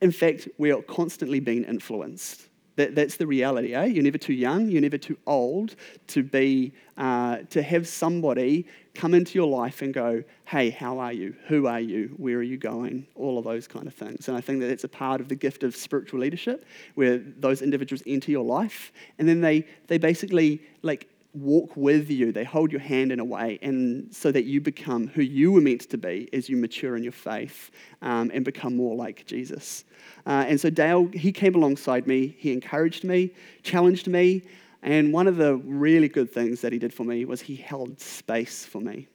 in 0.00 0.12
fact, 0.12 0.48
we're 0.58 0.80
constantly 0.82 1.40
being 1.40 1.64
influenced. 1.64 2.48
That, 2.76 2.94
that's 2.94 3.16
the 3.16 3.26
reality, 3.26 3.74
eh? 3.74 3.86
You're 3.86 4.04
never 4.04 4.18
too 4.18 4.32
young, 4.32 4.68
you're 4.68 4.80
never 4.80 4.98
too 4.98 5.18
old 5.26 5.74
to 6.08 6.22
be, 6.22 6.72
uh, 6.96 7.38
to 7.50 7.60
have 7.62 7.88
somebody 7.88 8.66
come 8.98 9.14
into 9.14 9.38
your 9.38 9.46
life 9.46 9.80
and 9.80 9.94
go, 9.94 10.24
hey, 10.44 10.70
how 10.70 10.98
are 10.98 11.12
you? 11.12 11.34
Who 11.46 11.68
are 11.68 11.78
you? 11.80 12.14
Where 12.16 12.38
are 12.38 12.42
you 12.42 12.58
going? 12.58 13.06
All 13.14 13.38
of 13.38 13.44
those 13.44 13.68
kind 13.68 13.86
of 13.86 13.94
things. 13.94 14.26
And 14.26 14.36
I 14.36 14.40
think 14.40 14.60
that 14.60 14.70
it's 14.70 14.84
a 14.84 14.88
part 14.88 15.20
of 15.20 15.28
the 15.28 15.36
gift 15.36 15.62
of 15.62 15.76
spiritual 15.76 16.18
leadership 16.18 16.64
where 16.96 17.18
those 17.18 17.62
individuals 17.62 18.02
enter 18.06 18.32
your 18.32 18.44
life 18.44 18.92
and 19.18 19.28
then 19.28 19.40
they, 19.40 19.66
they 19.86 19.98
basically 19.98 20.60
like 20.82 21.08
walk 21.32 21.76
with 21.76 22.10
you. 22.10 22.32
They 22.32 22.42
hold 22.42 22.72
your 22.72 22.80
hand 22.80 23.12
in 23.12 23.20
a 23.20 23.24
way, 23.24 23.58
and 23.62 24.12
so 24.12 24.32
that 24.32 24.44
you 24.44 24.60
become 24.60 25.08
who 25.08 25.22
you 25.22 25.52
were 25.52 25.60
meant 25.60 25.82
to 25.90 25.98
be 25.98 26.28
as 26.32 26.48
you 26.48 26.56
mature 26.56 26.96
in 26.96 27.02
your 27.02 27.12
faith 27.12 27.70
um, 28.02 28.30
and 28.32 28.44
become 28.44 28.74
more 28.74 28.96
like 28.96 29.26
Jesus. 29.26 29.84
Uh, 30.26 30.44
and 30.48 30.60
so 30.60 30.70
Dale, 30.70 31.06
he 31.12 31.30
came 31.30 31.54
alongside 31.54 32.06
me. 32.06 32.34
He 32.38 32.52
encouraged 32.52 33.04
me, 33.04 33.30
challenged 33.62 34.08
me, 34.08 34.42
and 34.82 35.12
one 35.12 35.26
of 35.26 35.36
the 35.36 35.56
really 35.56 36.08
good 36.08 36.32
things 36.32 36.60
that 36.60 36.72
he 36.72 36.78
did 36.78 36.92
for 36.92 37.04
me 37.04 37.24
was 37.24 37.40
he 37.40 37.56
held 37.56 38.00
space 38.00 38.64
for 38.64 38.80
me. 38.80 39.08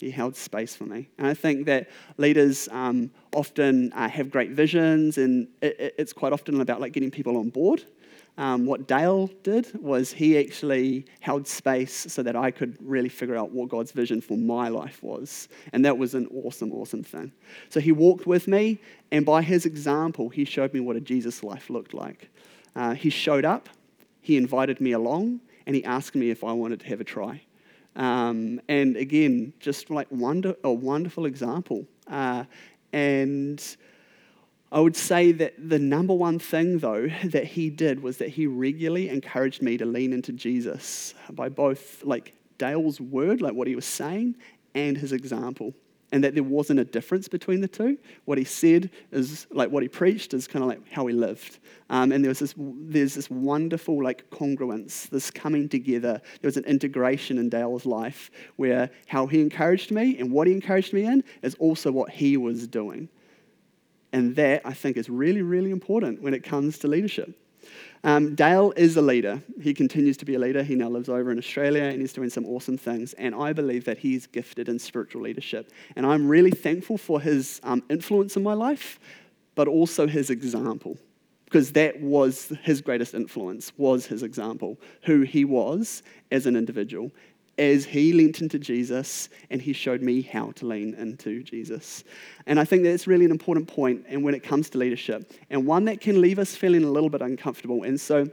He 0.00 0.10
held 0.10 0.36
space 0.36 0.76
for 0.76 0.84
me. 0.84 1.08
And 1.18 1.26
I 1.26 1.34
think 1.34 1.66
that 1.66 1.88
leaders 2.18 2.68
um, 2.72 3.10
often 3.34 3.92
uh, 3.92 4.08
have 4.08 4.30
great 4.30 4.50
visions, 4.50 5.18
and 5.18 5.48
it, 5.62 5.94
it's 5.98 6.12
quite 6.12 6.32
often 6.32 6.60
about 6.60 6.80
like 6.80 6.92
getting 6.92 7.10
people 7.10 7.36
on 7.38 7.48
board. 7.48 7.84
Um, 8.36 8.66
what 8.66 8.88
Dale 8.88 9.28
did 9.44 9.72
was 9.80 10.12
he 10.12 10.36
actually 10.38 11.06
held 11.20 11.46
space 11.46 12.12
so 12.12 12.20
that 12.24 12.34
I 12.34 12.50
could 12.50 12.76
really 12.80 13.08
figure 13.08 13.36
out 13.36 13.52
what 13.52 13.68
God's 13.68 13.92
vision 13.92 14.20
for 14.20 14.36
my 14.36 14.68
life 14.68 15.00
was. 15.04 15.48
And 15.72 15.84
that 15.84 15.96
was 15.96 16.14
an 16.14 16.26
awesome, 16.34 16.72
awesome 16.72 17.04
thing. 17.04 17.32
So 17.68 17.78
he 17.78 17.92
walked 17.92 18.26
with 18.26 18.48
me, 18.48 18.80
and 19.12 19.24
by 19.24 19.42
his 19.42 19.66
example, 19.66 20.28
he 20.28 20.44
showed 20.44 20.74
me 20.74 20.80
what 20.80 20.96
a 20.96 21.00
Jesus 21.00 21.44
life 21.44 21.70
looked 21.70 21.94
like. 21.94 22.28
Uh, 22.74 22.94
he 22.94 23.08
showed 23.08 23.44
up, 23.44 23.68
he 24.24 24.38
invited 24.38 24.80
me 24.80 24.92
along, 24.92 25.40
and 25.66 25.76
he 25.76 25.84
asked 25.84 26.14
me 26.14 26.30
if 26.30 26.42
I 26.42 26.52
wanted 26.52 26.80
to 26.80 26.86
have 26.86 26.98
a 26.98 27.04
try. 27.04 27.42
Um, 27.94 28.58
and 28.70 28.96
again, 28.96 29.52
just 29.60 29.90
like 29.90 30.06
wonder, 30.10 30.56
a 30.64 30.72
wonderful 30.72 31.26
example. 31.26 31.86
Uh, 32.08 32.44
and 32.94 33.62
I 34.72 34.80
would 34.80 34.96
say 34.96 35.30
that 35.32 35.52
the 35.68 35.78
number 35.78 36.14
one 36.14 36.38
thing, 36.38 36.78
though, 36.78 37.06
that 37.24 37.44
he 37.44 37.68
did 37.68 38.02
was 38.02 38.16
that 38.16 38.30
he 38.30 38.46
regularly 38.46 39.10
encouraged 39.10 39.60
me 39.60 39.76
to 39.76 39.84
lean 39.84 40.14
into 40.14 40.32
Jesus 40.32 41.14
by 41.30 41.50
both 41.50 42.02
like 42.02 42.34
Dale's 42.56 43.02
word, 43.02 43.42
like 43.42 43.52
what 43.52 43.68
he 43.68 43.76
was 43.76 43.84
saying, 43.84 44.36
and 44.74 44.96
his 44.96 45.12
example. 45.12 45.74
And 46.14 46.22
that 46.22 46.34
there 46.34 46.44
wasn't 46.44 46.78
a 46.78 46.84
difference 46.84 47.26
between 47.26 47.60
the 47.60 47.66
two. 47.66 47.98
What 48.24 48.38
he 48.38 48.44
said 48.44 48.88
is 49.10 49.48
like 49.50 49.70
what 49.72 49.82
he 49.82 49.88
preached 49.88 50.32
is 50.32 50.46
kind 50.46 50.62
of 50.62 50.68
like 50.68 50.88
how 50.92 51.08
he 51.08 51.12
lived. 51.12 51.58
Um, 51.90 52.12
and 52.12 52.22
there 52.22 52.28
was 52.28 52.38
this, 52.38 52.54
there's 52.56 53.14
this 53.16 53.28
wonderful 53.28 54.00
like 54.00 54.30
congruence, 54.30 55.08
this 55.10 55.28
coming 55.32 55.68
together. 55.68 56.20
There 56.40 56.48
was 56.48 56.56
an 56.56 56.66
integration 56.66 57.36
in 57.36 57.48
Dale's 57.48 57.84
life 57.84 58.30
where 58.54 58.90
how 59.08 59.26
he 59.26 59.40
encouraged 59.40 59.90
me 59.90 60.16
and 60.20 60.30
what 60.30 60.46
he 60.46 60.52
encouraged 60.52 60.92
me 60.92 61.04
in 61.04 61.24
is 61.42 61.56
also 61.56 61.90
what 61.90 62.10
he 62.10 62.36
was 62.36 62.68
doing. 62.68 63.08
And 64.12 64.36
that, 64.36 64.62
I 64.64 64.72
think, 64.72 64.96
is 64.96 65.10
really, 65.10 65.42
really 65.42 65.72
important 65.72 66.22
when 66.22 66.32
it 66.32 66.44
comes 66.44 66.78
to 66.78 66.86
leadership. 66.86 67.36
Um, 68.02 68.34
Dale 68.34 68.72
is 68.76 68.96
a 68.96 69.02
leader. 69.02 69.42
He 69.60 69.72
continues 69.72 70.16
to 70.18 70.24
be 70.24 70.34
a 70.34 70.38
leader. 70.38 70.62
He 70.62 70.74
now 70.74 70.88
lives 70.88 71.08
over 71.08 71.30
in 71.30 71.38
Australia 71.38 71.84
and 71.84 72.00
he's 72.00 72.12
doing 72.12 72.30
some 72.30 72.44
awesome 72.46 72.76
things. 72.76 73.14
And 73.14 73.34
I 73.34 73.52
believe 73.52 73.84
that 73.84 73.98
he's 73.98 74.26
gifted 74.26 74.68
in 74.68 74.78
spiritual 74.78 75.22
leadership. 75.22 75.72
And 75.96 76.04
I'm 76.04 76.28
really 76.28 76.50
thankful 76.50 76.98
for 76.98 77.20
his 77.20 77.60
um, 77.64 77.82
influence 77.88 78.36
in 78.36 78.42
my 78.42 78.54
life, 78.54 79.00
but 79.54 79.68
also 79.68 80.06
his 80.06 80.30
example. 80.30 80.98
Because 81.46 81.72
that 81.72 82.00
was 82.00 82.52
his 82.62 82.80
greatest 82.80 83.14
influence, 83.14 83.72
was 83.76 84.06
his 84.06 84.22
example, 84.22 84.78
who 85.02 85.22
he 85.22 85.44
was 85.44 86.02
as 86.30 86.46
an 86.46 86.56
individual 86.56 87.12
as 87.58 87.84
he 87.84 88.12
leaned 88.12 88.40
into 88.40 88.58
Jesus 88.58 89.28
and 89.50 89.60
he 89.60 89.72
showed 89.72 90.02
me 90.02 90.22
how 90.22 90.50
to 90.52 90.66
lean 90.66 90.94
into 90.94 91.42
Jesus. 91.42 92.04
And 92.46 92.58
I 92.58 92.64
think 92.64 92.82
that's 92.82 93.06
really 93.06 93.24
an 93.24 93.30
important 93.30 93.68
point 93.68 94.04
and 94.08 94.22
when 94.24 94.34
it 94.34 94.42
comes 94.42 94.70
to 94.70 94.78
leadership 94.78 95.32
and 95.50 95.66
one 95.66 95.84
that 95.84 96.00
can 96.00 96.20
leave 96.20 96.38
us 96.38 96.56
feeling 96.56 96.84
a 96.84 96.90
little 96.90 97.10
bit 97.10 97.22
uncomfortable. 97.22 97.84
And 97.84 98.00
so 98.00 98.26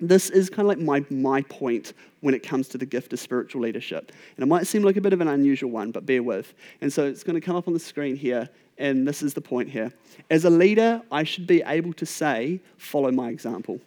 this 0.00 0.30
is 0.30 0.50
kind 0.50 0.62
of 0.62 0.66
like 0.66 0.80
my, 0.80 1.04
my 1.14 1.42
point 1.42 1.92
when 2.20 2.34
it 2.34 2.42
comes 2.42 2.68
to 2.68 2.78
the 2.78 2.86
gift 2.86 3.12
of 3.12 3.20
spiritual 3.20 3.62
leadership. 3.62 4.12
And 4.36 4.42
it 4.42 4.46
might 4.46 4.66
seem 4.66 4.82
like 4.82 4.96
a 4.96 5.00
bit 5.00 5.12
of 5.12 5.20
an 5.20 5.28
unusual 5.28 5.70
one, 5.70 5.92
but 5.92 6.04
bear 6.04 6.22
with. 6.22 6.54
And 6.80 6.92
so 6.92 7.06
it's 7.06 7.22
going 7.22 7.34
to 7.34 7.40
come 7.40 7.54
up 7.54 7.68
on 7.68 7.74
the 7.74 7.80
screen 7.80 8.16
here, 8.16 8.48
and 8.78 9.06
this 9.06 9.22
is 9.22 9.34
the 9.34 9.40
point 9.40 9.70
here. 9.70 9.92
As 10.30 10.44
a 10.44 10.50
leader, 10.50 11.00
I 11.12 11.22
should 11.22 11.46
be 11.46 11.62
able 11.62 11.92
to 11.94 12.06
say, 12.06 12.60
follow 12.76 13.12
my 13.12 13.28
example 13.28 13.80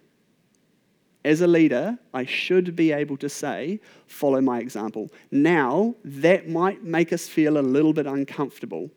as 1.26 1.42
a 1.42 1.48
leader, 1.48 1.98
I 2.14 2.26
should 2.26 2.76
be 2.76 2.92
able 2.92 3.18
to 3.18 3.30
say, 3.30 3.80
follow 4.06 4.42
my 4.42 4.60
example. 4.60 5.10
Now, 5.32 5.96
that 6.04 6.48
might 6.48 6.84
make 6.84 7.12
us 7.12 7.28
feel 7.28 7.58
a 7.58 7.60
little 7.60 7.94
bit 7.94 8.06
uncomfortable, 8.06 8.90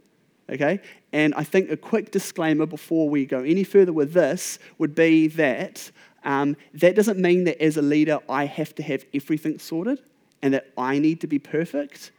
okay? 0.48 0.80
And 1.12 1.34
I 1.34 1.44
think 1.44 1.70
a 1.70 1.76
quick 1.76 2.10
disclaimer 2.10 2.66
before 2.66 3.08
we 3.08 3.26
go 3.26 3.40
any 3.40 3.64
further 3.64 3.92
with 3.92 4.12
this 4.12 4.58
would 4.78 4.94
be 4.94 5.26
that 5.28 5.90
um, 6.22 6.56
that 6.74 6.94
doesn't 6.94 7.18
mean 7.18 7.44
that 7.44 7.60
as 7.62 7.76
a 7.76 7.82
leader, 7.82 8.18
I 8.28 8.44
have 8.44 8.74
to 8.76 8.82
have 8.82 9.04
everything 9.14 9.58
sorted 9.58 10.00
and 10.42 10.54
that 10.54 10.70
I 10.76 10.98
need 10.98 11.20
to 11.22 11.26
be 11.26 11.38
perfect, 11.38 12.12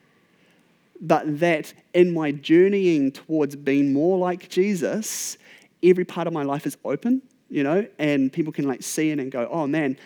but 1.00 1.40
that 1.40 1.74
in 1.94 2.14
my 2.14 2.32
journeying 2.32 3.12
towards 3.12 3.56
being 3.56 3.94
more 3.94 4.18
like 4.18 4.50
Jesus, 4.50 5.38
every 5.84 6.06
part 6.06 6.28
of 6.28 6.34
my 6.34 6.44
life 6.44 6.66
is 6.66 6.78
open 6.84 7.22
you 7.52 7.64
know, 7.64 7.86
and 8.00 8.32
people 8.32 8.54
can 8.54 8.66
like 8.66 8.82
see 8.82 9.12
it 9.12 9.20
and 9.20 9.30
go, 9.30 9.48
oh 9.52 9.68
man, 9.68 9.98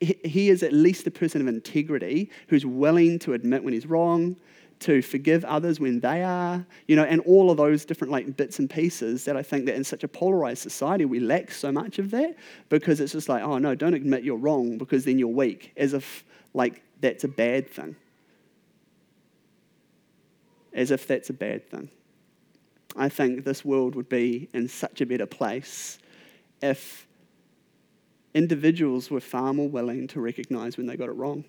he 0.00 0.50
is 0.50 0.62
at 0.62 0.72
least 0.72 1.06
a 1.06 1.10
person 1.10 1.40
of 1.40 1.48
integrity 1.48 2.30
who's 2.48 2.64
willing 2.64 3.18
to 3.20 3.32
admit 3.32 3.64
when 3.64 3.72
he's 3.72 3.86
wrong, 3.86 4.36
to 4.80 5.02
forgive 5.02 5.44
others 5.46 5.80
when 5.80 6.00
they 6.00 6.22
are, 6.22 6.64
you 6.86 6.96
know, 6.96 7.04
and 7.04 7.20
all 7.22 7.50
of 7.50 7.56
those 7.56 7.84
different 7.84 8.10
like 8.10 8.36
bits 8.36 8.58
and 8.58 8.68
pieces 8.68 9.24
that 9.24 9.36
I 9.36 9.42
think 9.42 9.66
that 9.66 9.74
in 9.74 9.84
such 9.84 10.04
a 10.04 10.08
polarized 10.08 10.62
society 10.62 11.04
we 11.06 11.20
lack 11.20 11.50
so 11.50 11.72
much 11.72 11.98
of 11.98 12.10
that 12.12 12.36
because 12.68 13.00
it's 13.00 13.12
just 13.12 13.28
like, 13.28 13.42
oh 13.42 13.58
no, 13.58 13.74
don't 13.74 13.94
admit 13.94 14.22
you're 14.22 14.36
wrong 14.36 14.78
because 14.78 15.04
then 15.04 15.18
you're 15.18 15.28
weak, 15.28 15.72
as 15.76 15.94
if 15.94 16.24
like 16.54 16.82
that's 17.00 17.24
a 17.24 17.28
bad 17.28 17.70
thing. 17.70 17.96
As 20.72 20.90
if 20.90 21.06
that's 21.06 21.30
a 21.30 21.34
bad 21.34 21.68
thing. 21.70 21.90
I 22.96 23.08
think 23.08 23.44
this 23.44 23.64
world 23.64 23.94
would 23.94 24.08
be 24.08 24.48
in 24.52 24.68
such 24.68 25.00
a 25.00 25.06
better 25.06 25.26
place 25.26 25.98
if 26.62 27.06
individuals 28.34 29.10
were 29.10 29.20
far 29.20 29.52
more 29.52 29.68
willing 29.68 30.06
to 30.08 30.20
recognize 30.20 30.76
when 30.76 30.86
they 30.86 30.96
got 30.96 31.08
it 31.08 31.16
wrong. 31.16 31.44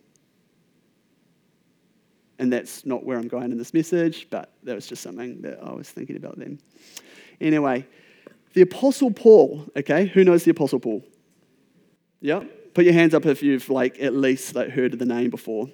And 2.39 2.51
that's 2.51 2.85
not 2.85 3.05
where 3.05 3.19
I'm 3.19 3.27
going 3.27 3.51
in 3.51 3.57
this 3.57 3.73
message, 3.73 4.27
but 4.31 4.51
that 4.63 4.73
was 4.73 4.87
just 4.87 5.03
something 5.03 5.41
that 5.41 5.59
I 5.61 5.73
was 5.73 5.89
thinking 5.89 6.15
about 6.15 6.39
then. 6.39 6.59
Anyway, 7.39 7.85
the 8.53 8.61
Apostle 8.61 9.11
Paul, 9.11 9.67
okay, 9.77 10.07
who 10.07 10.23
knows 10.23 10.43
the 10.43 10.51
Apostle 10.51 10.79
Paul? 10.79 11.03
Yeah? 12.19 12.43
Put 12.73 12.85
your 12.85 12.93
hands 12.93 13.13
up 13.13 13.25
if 13.25 13.43
you've 13.43 13.69
like 13.69 13.99
at 13.99 14.15
least 14.15 14.55
like 14.55 14.69
heard 14.69 14.93
of 14.93 14.99
the 14.99 15.05
name 15.05 15.29
before. 15.29 15.69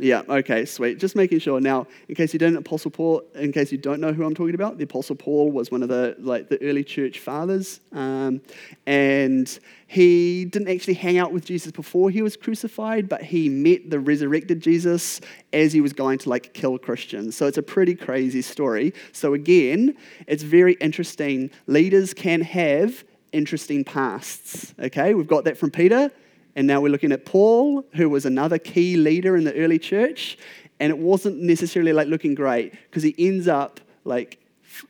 Yeah, 0.00 0.22
okay, 0.28 0.64
sweet. 0.64 0.98
Just 0.98 1.14
making 1.14 1.40
sure. 1.40 1.60
Now, 1.60 1.86
in 2.08 2.14
case 2.14 2.32
you 2.32 2.38
didn't, 2.38 2.56
Apostle 2.56 2.90
Paul, 2.90 3.22
in 3.34 3.52
case 3.52 3.70
you 3.70 3.78
don't 3.78 4.00
know 4.00 4.12
who 4.12 4.24
I'm 4.24 4.34
talking 4.34 4.54
about, 4.54 4.78
the 4.78 4.84
Apostle 4.84 5.16
Paul 5.16 5.50
was 5.50 5.70
one 5.70 5.82
of 5.82 5.88
the 5.88 6.16
like 6.18 6.48
the 6.48 6.60
early 6.62 6.82
church 6.82 7.18
fathers. 7.18 7.80
Um, 7.92 8.40
and 8.86 9.58
he 9.86 10.46
didn't 10.46 10.68
actually 10.68 10.94
hang 10.94 11.18
out 11.18 11.32
with 11.32 11.44
Jesus 11.44 11.72
before 11.72 12.10
he 12.10 12.22
was 12.22 12.36
crucified, 12.36 13.08
but 13.08 13.22
he 13.22 13.48
met 13.48 13.90
the 13.90 14.00
resurrected 14.00 14.60
Jesus 14.60 15.20
as 15.52 15.72
he 15.72 15.80
was 15.80 15.92
going 15.92 16.18
to 16.18 16.30
like 16.30 16.54
kill 16.54 16.78
Christians. 16.78 17.36
So 17.36 17.46
it's 17.46 17.58
a 17.58 17.62
pretty 17.62 17.94
crazy 17.94 18.42
story. 18.42 18.94
So 19.12 19.34
again, 19.34 19.94
it's 20.26 20.42
very 20.42 20.74
interesting. 20.74 21.50
Leaders 21.66 22.14
can 22.14 22.40
have 22.40 23.04
interesting 23.32 23.84
pasts. 23.84 24.74
Okay, 24.80 25.14
we've 25.14 25.28
got 25.28 25.44
that 25.44 25.58
from 25.58 25.70
Peter. 25.70 26.10
And 26.54 26.66
now 26.66 26.80
we're 26.80 26.92
looking 26.92 27.12
at 27.12 27.24
Paul, 27.24 27.84
who 27.94 28.08
was 28.08 28.26
another 28.26 28.58
key 28.58 28.96
leader 28.96 29.36
in 29.36 29.44
the 29.44 29.54
early 29.54 29.78
church. 29.78 30.38
And 30.80 30.90
it 30.90 30.98
wasn't 30.98 31.40
necessarily 31.40 31.92
like 31.92 32.08
looking 32.08 32.34
great 32.34 32.72
because 32.72 33.02
he 33.02 33.14
ends 33.18 33.48
up 33.48 33.80
like 34.04 34.38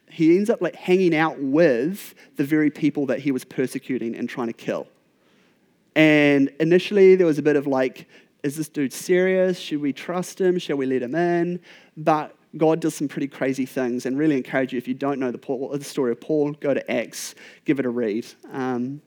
he 0.09 0.37
ends 0.37 0.49
up 0.49 0.61
like 0.61 0.76
hanging 0.76 1.14
out 1.14 1.38
with 1.40 2.14
the 2.37 2.45
very 2.45 2.71
people 2.71 3.07
that 3.07 3.19
he 3.19 3.33
was 3.33 3.45
persecuting 3.45 4.14
and 4.14 4.28
trying 4.28 4.47
to 4.47 4.52
kill. 4.52 4.87
And 5.97 6.50
initially 6.61 7.16
there 7.16 7.26
was 7.26 7.38
a 7.38 7.42
bit 7.42 7.57
of 7.57 7.66
like, 7.66 8.09
is 8.42 8.57
this 8.57 8.69
dude 8.69 8.92
serious? 8.92 9.59
Should 9.59 9.81
we 9.81 9.92
trust 9.92 10.40
him? 10.40 10.59
Shall 10.59 10.76
we 10.76 10.87
let 10.87 11.02
him 11.02 11.14
in? 11.14 11.61
But 11.97 12.35
God 12.57 12.81
does 12.81 12.95
some 12.95 13.09
pretty 13.09 13.28
crazy 13.28 13.66
things 13.66 14.07
and 14.07 14.19
really 14.19 14.37
encourage 14.37 14.73
you 14.73 14.78
if 14.78 14.87
you 14.87 14.95
don't 14.95 15.19
know 15.19 15.31
the, 15.31 15.38
Paul, 15.38 15.69
the 15.71 15.85
story 15.85 16.12
of 16.12 16.21
Paul, 16.21 16.52
go 16.52 16.75
to 16.75 16.90
Acts, 16.90 17.35
give 17.64 17.78
it 17.78 17.87
a 17.87 17.90
read. 17.90 18.26
Um, 18.52 19.00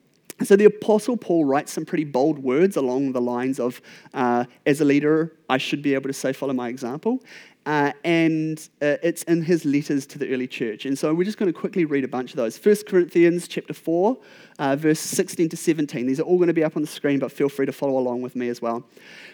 so 0.44 0.56
the 0.56 0.66
Apostle 0.66 1.16
Paul 1.16 1.46
writes 1.46 1.72
some 1.72 1.86
pretty 1.86 2.04
bold 2.04 2.40
words 2.40 2.76
along 2.76 3.14
the 3.14 3.22
lines 3.22 3.60
of, 3.60 3.82
uh, 4.14 4.46
as 4.66 4.82
a 4.82 4.86
leader, 4.86 5.34
I 5.50 5.58
should 5.58 5.82
be 5.82 5.94
able 5.94 6.10
to 6.10 6.14
say, 6.14 6.34
follow 6.34 6.54
my 6.54 6.68
example. 6.68 7.24
Uh, 7.66 7.92
and 8.04 8.60
uh, 8.82 8.98
it's 9.02 9.24
in 9.24 9.42
his 9.42 9.66
letters 9.66 10.06
to 10.06 10.20
the 10.20 10.32
early 10.32 10.48
church. 10.48 10.86
And 10.86 10.98
so 10.98 11.14
we're 11.14 11.24
just 11.24 11.40
going 11.40 11.52
to 11.52 11.58
quickly 11.58 11.86
read 11.86 12.04
a 12.04 12.08
bunch 12.08 12.32
of 12.32 12.38
those. 12.38 12.64
1 12.64 12.76
Corinthians 12.88 13.48
chapter 13.48 13.74
4, 13.74 14.18
uh, 14.60 14.76
verse 14.76 15.00
16 15.00 15.50
to 15.50 15.58
17. 15.58 16.06
These 16.06 16.20
are 16.20 16.24
all 16.24 16.38
going 16.38 16.48
to 16.48 16.54
be 16.54 16.64
up 16.64 16.76
on 16.76 16.84
the 16.84 16.88
screen, 16.88 17.18
but 17.18 17.32
feel 17.32 17.50
free 17.50 17.66
to 17.66 17.72
follow 17.72 17.98
along 17.98 18.22
with 18.22 18.36
me 18.36 18.50
as 18.50 18.62
well. 18.62 18.84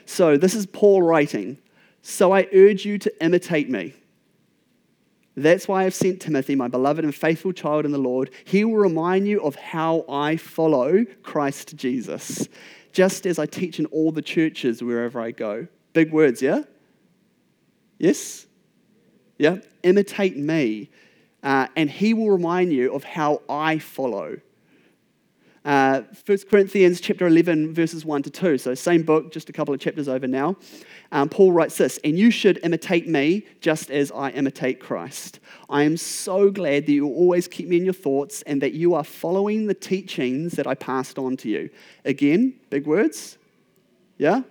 So 0.05 0.37
this 0.37 0.53
is 0.53 0.65
Paul 0.65 1.01
writing. 1.01 1.57
So 2.03 2.31
I 2.31 2.47
urge 2.53 2.85
you 2.85 2.97
to 2.99 3.23
imitate 3.23 3.69
me 3.69 3.93
that's 5.43 5.67
why 5.67 5.85
I've 5.85 5.93
sent 5.93 6.21
Timothy, 6.21 6.55
my 6.55 6.67
beloved 6.67 7.03
and 7.03 7.13
faithful 7.13 7.53
child 7.53 7.85
in 7.85 7.91
the 7.91 7.97
Lord. 7.97 8.31
He 8.43 8.63
will 8.63 8.77
remind 8.77 9.27
you 9.27 9.41
of 9.41 9.55
how 9.55 10.05
I 10.09 10.37
follow 10.37 11.05
Christ 11.23 11.75
Jesus, 11.75 12.47
just 12.91 13.25
as 13.25 13.39
I 13.39 13.45
teach 13.45 13.79
in 13.79 13.85
all 13.87 14.11
the 14.11 14.21
churches 14.21 14.83
wherever 14.83 15.19
I 15.21 15.31
go. 15.31 15.67
Big 15.93 16.11
words, 16.11 16.41
yeah? 16.41 16.63
Yes? 17.97 18.45
Yeah? 19.37 19.57
Imitate 19.83 20.37
me, 20.37 20.89
uh, 21.43 21.67
and 21.75 21.89
he 21.89 22.13
will 22.13 22.29
remind 22.29 22.73
you 22.73 22.93
of 22.93 23.03
how 23.03 23.41
I 23.49 23.79
follow. 23.79 24.37
Uh, 25.63 26.01
1 26.25 26.37
Corinthians 26.49 26.99
chapter 26.99 27.27
11, 27.27 27.73
verses 27.73 28.03
1 28.03 28.23
to 28.23 28.29
2. 28.31 28.57
So, 28.57 28.73
same 28.73 29.03
book, 29.03 29.31
just 29.31 29.49
a 29.49 29.53
couple 29.53 29.73
of 29.73 29.79
chapters 29.79 30.07
over 30.07 30.27
now 30.27 30.55
um, 31.11 31.27
Paul 31.27 31.51
writes 31.51 31.77
this, 31.77 31.99
and 32.03 32.17
you 32.17 32.31
should 32.31 32.59
imitate 32.63 33.07
me 33.07 33.45
just 33.59 33.91
as 33.91 34.11
I 34.11 34.29
imitate 34.29 34.79
Christ. 34.79 35.39
I 35.69 35.83
am 35.83 35.97
so 35.97 36.49
glad 36.49 36.85
that 36.85 36.91
you 36.91 37.07
always 37.07 37.47
keep 37.47 37.67
me 37.67 37.77
in 37.77 37.83
your 37.83 37.93
thoughts 37.93 38.41
and 38.43 38.61
that 38.61 38.73
you 38.73 38.93
are 38.93 39.03
following 39.03 39.67
the 39.67 39.73
teachings 39.73 40.53
that 40.53 40.67
I 40.67 40.75
passed 40.75 41.19
on 41.19 41.35
to 41.37 41.49
you. 41.49 41.69
Again, 42.05 42.53
big 42.69 42.87
words. 42.87 43.37
Yeah? 44.17 44.43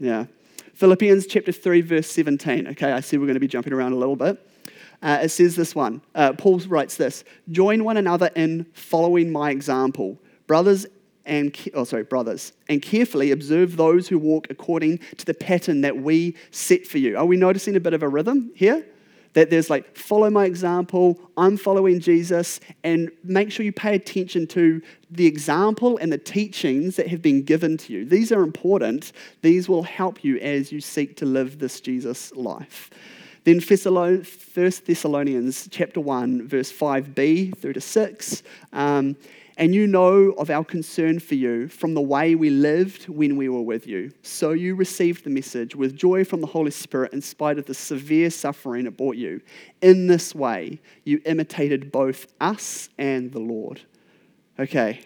Yeah. 0.00 0.26
Philippians 0.74 1.26
chapter 1.26 1.52
3, 1.52 1.80
verse 1.82 2.10
17. 2.10 2.68
Okay, 2.68 2.90
I 2.90 3.00
see 3.00 3.16
we're 3.16 3.26
going 3.26 3.34
to 3.34 3.40
be 3.40 3.46
jumping 3.46 3.72
around 3.72 3.92
a 3.92 3.96
little 3.96 4.16
bit. 4.16 4.44
Uh, 5.02 5.20
it 5.22 5.28
says 5.28 5.54
this 5.54 5.74
one. 5.74 6.00
Uh, 6.14 6.32
Paul 6.32 6.58
writes 6.60 6.96
this 6.96 7.22
Join 7.50 7.84
one 7.84 7.96
another 7.96 8.30
in 8.34 8.66
following 8.72 9.30
my 9.30 9.50
example. 9.50 10.18
Brothers 10.46 10.86
and 11.24 11.56
oh 11.74 11.84
sorry 11.84 12.02
brothers 12.02 12.52
and 12.68 12.82
carefully 12.82 13.30
observe 13.30 13.76
those 13.76 14.08
who 14.08 14.18
walk 14.18 14.46
according 14.50 14.98
to 15.16 15.24
the 15.24 15.34
pattern 15.34 15.82
that 15.82 15.96
we 15.98 16.36
set 16.50 16.86
for 16.86 16.98
you. 16.98 17.16
Are 17.16 17.26
we 17.26 17.36
noticing 17.36 17.76
a 17.76 17.80
bit 17.80 17.94
of 17.94 18.02
a 18.02 18.08
rhythm 18.08 18.50
here? 18.54 18.84
That 19.34 19.48
there's 19.48 19.70
like 19.70 19.96
follow 19.96 20.28
my 20.28 20.44
example 20.44 21.18
i'm 21.38 21.56
following 21.56 22.00
jesus 22.00 22.60
and 22.84 23.10
make 23.24 23.50
sure 23.50 23.64
you 23.64 23.72
pay 23.72 23.94
attention 23.94 24.46
to 24.48 24.82
the 25.12 25.26
example 25.26 25.98
and 25.98 26.12
the 26.12 26.18
teachings 26.18 26.96
that 26.96 27.06
have 27.08 27.22
been 27.22 27.42
given 27.42 27.76
to 27.76 27.92
you. 27.92 28.04
These 28.04 28.32
are 28.32 28.42
important. 28.42 29.12
These 29.42 29.68
will 29.68 29.82
help 29.82 30.24
you 30.24 30.38
as 30.38 30.72
you 30.72 30.80
seek 30.80 31.16
to 31.18 31.26
live 31.26 31.58
this 31.58 31.80
jesus 31.80 32.32
life. 32.34 32.90
Then 33.44 33.60
1 33.60 34.24
Thessalonians 34.86 35.68
chapter 35.70 36.00
1, 36.00 36.46
verse 36.46 36.72
5b 36.72 37.58
through 37.58 37.72
to 37.72 37.80
6. 37.80 38.42
Um, 38.72 39.16
and 39.56 39.74
you 39.74 39.86
know 39.86 40.32
of 40.32 40.50
our 40.50 40.64
concern 40.64 41.18
for 41.18 41.34
you 41.34 41.68
from 41.68 41.94
the 41.94 42.00
way 42.00 42.34
we 42.34 42.50
lived 42.50 43.08
when 43.08 43.36
we 43.36 43.48
were 43.48 43.62
with 43.62 43.86
you. 43.86 44.12
So 44.22 44.52
you 44.52 44.74
received 44.74 45.24
the 45.24 45.30
message 45.30 45.76
with 45.76 45.96
joy 45.96 46.24
from 46.24 46.40
the 46.40 46.46
Holy 46.46 46.70
Spirit 46.70 47.12
in 47.12 47.20
spite 47.20 47.58
of 47.58 47.66
the 47.66 47.74
severe 47.74 48.30
suffering 48.30 48.86
it 48.86 48.96
brought 48.96 49.16
you. 49.16 49.40
In 49.80 50.06
this 50.06 50.34
way, 50.34 50.80
you 51.04 51.20
imitated 51.26 51.92
both 51.92 52.26
us 52.40 52.88
and 52.98 53.32
the 53.32 53.40
Lord. 53.40 53.82
Okay, 54.58 55.00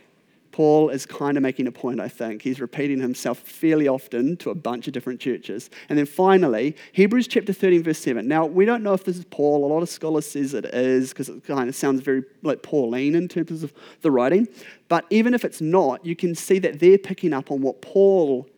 Paul 0.56 0.88
is 0.88 1.04
kind 1.04 1.36
of 1.36 1.42
making 1.42 1.66
a 1.66 1.70
point, 1.70 2.00
I 2.00 2.08
think. 2.08 2.40
He's 2.40 2.62
repeating 2.62 2.98
himself 2.98 3.40
fairly 3.40 3.88
often 3.88 4.38
to 4.38 4.48
a 4.48 4.54
bunch 4.54 4.86
of 4.86 4.94
different 4.94 5.20
churches. 5.20 5.68
And 5.90 5.98
then 5.98 6.06
finally, 6.06 6.74
Hebrews 6.92 7.28
chapter 7.28 7.52
13, 7.52 7.82
verse 7.82 7.98
7. 7.98 8.26
Now, 8.26 8.46
we 8.46 8.64
don't 8.64 8.82
know 8.82 8.94
if 8.94 9.04
this 9.04 9.18
is 9.18 9.26
Paul. 9.26 9.66
A 9.66 9.68
lot 9.70 9.82
of 9.82 9.90
scholars 9.90 10.24
says 10.24 10.54
it 10.54 10.64
is 10.64 11.10
because 11.10 11.28
it 11.28 11.44
kind 11.44 11.68
of 11.68 11.76
sounds 11.76 12.00
very 12.00 12.22
like 12.42 12.62
Pauline 12.62 13.14
in 13.14 13.28
terms 13.28 13.62
of 13.62 13.74
the 14.00 14.10
writing. 14.10 14.48
But 14.88 15.04
even 15.10 15.34
if 15.34 15.44
it's 15.44 15.60
not, 15.60 16.06
you 16.06 16.16
can 16.16 16.34
see 16.34 16.58
that 16.60 16.80
they're 16.80 16.96
picking 16.96 17.34
up 17.34 17.50
on 17.50 17.60
what 17.60 17.82
Paul 17.82 18.48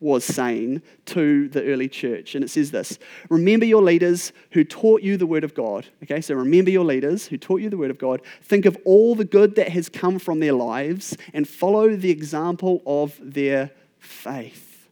was 0.00 0.24
saying 0.24 0.80
to 1.06 1.48
the 1.48 1.64
early 1.64 1.88
church. 1.88 2.34
And 2.34 2.44
it 2.44 2.48
says 2.48 2.70
this 2.70 2.98
Remember 3.28 3.64
your 3.64 3.82
leaders 3.82 4.32
who 4.52 4.64
taught 4.64 5.02
you 5.02 5.16
the 5.16 5.26
word 5.26 5.44
of 5.44 5.54
God. 5.54 5.86
Okay, 6.04 6.20
so 6.20 6.34
remember 6.34 6.70
your 6.70 6.84
leaders 6.84 7.26
who 7.26 7.36
taught 7.36 7.60
you 7.60 7.70
the 7.70 7.76
word 7.76 7.90
of 7.90 7.98
God. 7.98 8.22
Think 8.42 8.66
of 8.66 8.76
all 8.84 9.14
the 9.14 9.24
good 9.24 9.56
that 9.56 9.70
has 9.70 9.88
come 9.88 10.18
from 10.18 10.40
their 10.40 10.52
lives 10.52 11.16
and 11.32 11.48
follow 11.48 11.96
the 11.96 12.10
example 12.10 12.82
of 12.86 13.18
their 13.20 13.70
faith. 13.98 14.88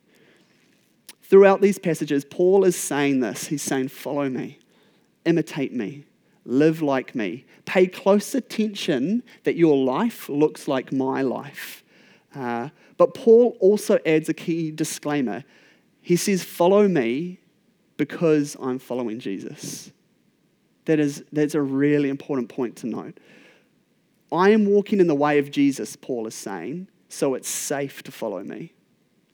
Throughout 1.22 1.60
these 1.60 1.78
passages, 1.78 2.24
Paul 2.24 2.64
is 2.64 2.76
saying 2.76 3.20
this. 3.20 3.48
He's 3.48 3.62
saying, 3.62 3.88
Follow 3.88 4.28
me, 4.28 4.58
imitate 5.24 5.72
me, 5.72 6.04
live 6.44 6.82
like 6.82 7.14
me. 7.14 7.44
Pay 7.64 7.88
close 7.88 8.34
attention 8.34 9.22
that 9.44 9.56
your 9.56 9.76
life 9.76 10.28
looks 10.28 10.68
like 10.68 10.92
my 10.92 11.22
life. 11.22 11.82
Uh, 12.34 12.68
but 12.98 13.14
Paul 13.14 13.56
also 13.61 13.98
adds 14.06 14.28
a 14.28 14.35
key 14.35 14.70
disclaimer. 14.70 15.44
He 16.00 16.16
says, 16.16 16.42
Follow 16.42 16.88
me 16.88 17.40
because 17.96 18.56
I'm 18.61 18.78
following 18.78 19.18
Jesus. 19.18 19.90
That 20.87 21.00
is, 21.00 21.24
that's 21.32 21.54
a 21.54 21.62
really 21.62 22.09
important 22.09 22.48
point 22.48 22.76
to 22.76 22.87
note. 22.87 23.18
I 24.32 24.50
am 24.50 24.66
walking 24.66 25.00
in 25.00 25.06
the 25.06 25.14
way 25.14 25.38
of 25.38 25.50
Jesus, 25.50 25.96
Paul 25.96 26.26
is 26.26 26.35
saying, 26.35 26.88
so 27.09 27.35
it's 27.35 27.48
safe 27.48 28.02
to 28.04 28.12
follow 28.12 28.42
me. 28.42 28.72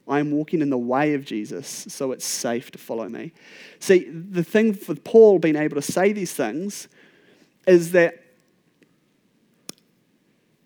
I 0.07 0.19
am 0.19 0.31
walking 0.31 0.61
in 0.61 0.69
the 0.69 0.77
way 0.77 1.13
of 1.13 1.25
Jesus, 1.25 1.67
so 1.67 2.11
it's 2.11 2.25
safe 2.25 2.71
to 2.71 2.77
follow 2.77 3.07
me. 3.07 3.33
See, 3.79 4.09
the 4.09 4.43
thing 4.43 4.73
for 4.73 4.95
Paul 4.95 5.39
being 5.39 5.55
able 5.55 5.75
to 5.75 5.81
say 5.81 6.11
these 6.11 6.33
things 6.33 6.87
is 7.65 7.91
that, 7.93 8.21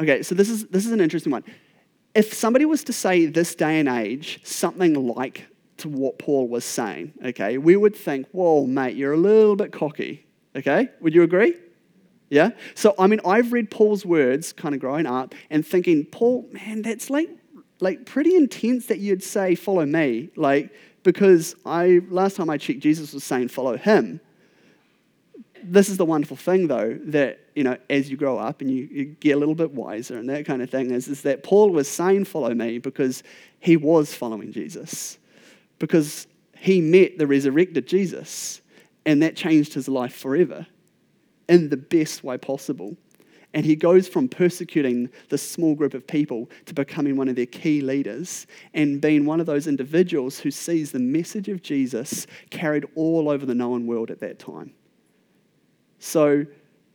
okay, 0.01 0.23
so 0.23 0.35
this 0.35 0.49
is, 0.49 0.65
this 0.67 0.85
is 0.85 0.91
an 0.91 1.01
interesting 1.01 1.31
one 1.31 1.43
if 2.17 2.33
somebody 2.33 2.65
was 2.65 2.83
to 2.85 2.93
say 2.93 3.27
this 3.27 3.53
day 3.53 3.79
and 3.79 3.87
age 3.87 4.39
something 4.43 4.95
like 5.07 5.45
to 5.77 5.87
what 5.87 6.17
Paul 6.17 6.47
was 6.47 6.65
saying, 6.65 7.13
okay, 7.23 7.59
we 7.59 7.75
would 7.75 7.95
think, 7.95 8.27
whoa, 8.31 8.65
mate, 8.65 8.95
you're 8.95 9.13
a 9.13 9.17
little 9.17 9.55
bit 9.55 9.71
cocky, 9.71 10.25
okay? 10.55 10.89
Would 10.99 11.13
you 11.13 11.21
agree? 11.21 11.53
Yeah? 12.31 12.49
So, 12.73 12.95
I 12.97 13.05
mean, 13.05 13.19
I've 13.23 13.53
read 13.53 13.69
Paul's 13.69 14.03
words 14.03 14.51
kind 14.51 14.73
of 14.73 14.81
growing 14.81 15.05
up 15.05 15.35
and 15.51 15.63
thinking, 15.63 16.05
Paul, 16.05 16.49
man, 16.51 16.81
that's 16.81 17.11
like, 17.11 17.29
like 17.81 18.07
pretty 18.07 18.35
intense 18.35 18.87
that 18.87 18.97
you'd 18.97 19.21
say, 19.21 19.53
follow 19.53 19.85
me. 19.85 20.31
Like, 20.35 20.73
because 21.03 21.55
I, 21.67 22.01
last 22.09 22.35
time 22.35 22.49
I 22.49 22.57
checked, 22.57 22.79
Jesus 22.79 23.13
was 23.13 23.23
saying, 23.23 23.49
follow 23.49 23.77
him 23.77 24.21
this 25.69 25.89
is 25.89 25.97
the 25.97 26.05
wonderful 26.05 26.37
thing, 26.37 26.67
though, 26.67 26.97
that, 27.05 27.39
you 27.55 27.63
know, 27.63 27.77
as 27.89 28.09
you 28.09 28.17
grow 28.17 28.37
up 28.37 28.61
and 28.61 28.71
you, 28.71 28.87
you, 28.91 29.05
get 29.05 29.35
a 29.35 29.37
little 29.37 29.55
bit 29.55 29.71
wiser 29.71 30.17
and 30.17 30.29
that 30.29 30.45
kind 30.45 30.61
of 30.61 30.69
thing, 30.69 30.91
is, 30.91 31.07
is 31.07 31.21
that 31.23 31.43
Paul 31.43 31.69
was 31.71 31.89
saying, 31.89 32.25
follow 32.25 32.53
me, 32.53 32.79
because 32.79 33.23
he 33.59 33.77
was 33.77 34.13
following 34.13 34.51
Jesus. 34.51 35.17
Because 35.79 36.27
he 36.57 36.81
met 36.81 37.17
the 37.17 37.27
resurrected 37.27 37.87
Jesus, 37.87 38.61
and 39.05 39.21
that 39.21 39.35
changed 39.35 39.73
his 39.73 39.87
life 39.87 40.15
forever 40.15 40.65
in 41.47 41.69
the 41.69 41.77
best 41.77 42.23
way 42.23 42.37
possible. 42.37 42.95
And 43.53 43.65
he 43.65 43.75
goes 43.75 44.07
from 44.07 44.27
persecuting 44.27 45.09
this 45.29 45.41
small 45.41 45.73
group 45.73 45.93
of 45.93 46.05
people 46.05 46.49
to 46.65 46.73
becoming 46.73 47.15
one 47.15 47.29
of 47.29 47.35
their 47.35 47.45
key 47.45 47.81
leaders 47.81 48.45
and 48.73 48.99
being 49.01 49.25
one 49.25 49.39
of 49.39 49.45
those 49.45 49.67
individuals 49.67 50.39
who 50.39 50.51
sees 50.51 50.91
the 50.91 50.99
message 50.99 51.47
of 51.47 51.61
Jesus 51.61 52.27
carried 52.49 52.85
all 52.95 53.29
over 53.29 53.45
the 53.45 53.55
known 53.55 53.87
world 53.87 54.11
at 54.11 54.19
that 54.19 54.39
time. 54.39 54.73
So, 56.07 56.45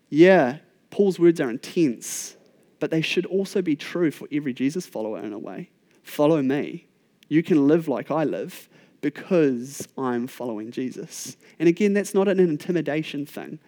yeah, 0.08 0.56
Paul's 0.88 1.18
words 1.18 1.38
are 1.38 1.50
intense, 1.50 2.34
but 2.80 2.90
they 2.90 3.02
should 3.02 3.26
also 3.26 3.60
be 3.60 3.76
true 3.76 4.10
for 4.10 4.26
every 4.32 4.54
Jesus 4.54 4.86
follower 4.86 5.18
in 5.18 5.34
a 5.34 5.38
way. 5.38 5.68
Follow 6.02 6.40
me. 6.40 6.86
You 7.28 7.42
can 7.42 7.68
live 7.68 7.88
like 7.88 8.10
I 8.10 8.24
live 8.24 8.70
because 9.02 9.86
I'm 9.98 10.26
following 10.26 10.70
Jesus. 10.70 11.36
And 11.58 11.68
again, 11.68 11.92
that's 11.92 12.14
not 12.14 12.26
an 12.26 12.40
intimidation 12.40 13.26
thing. 13.26 13.58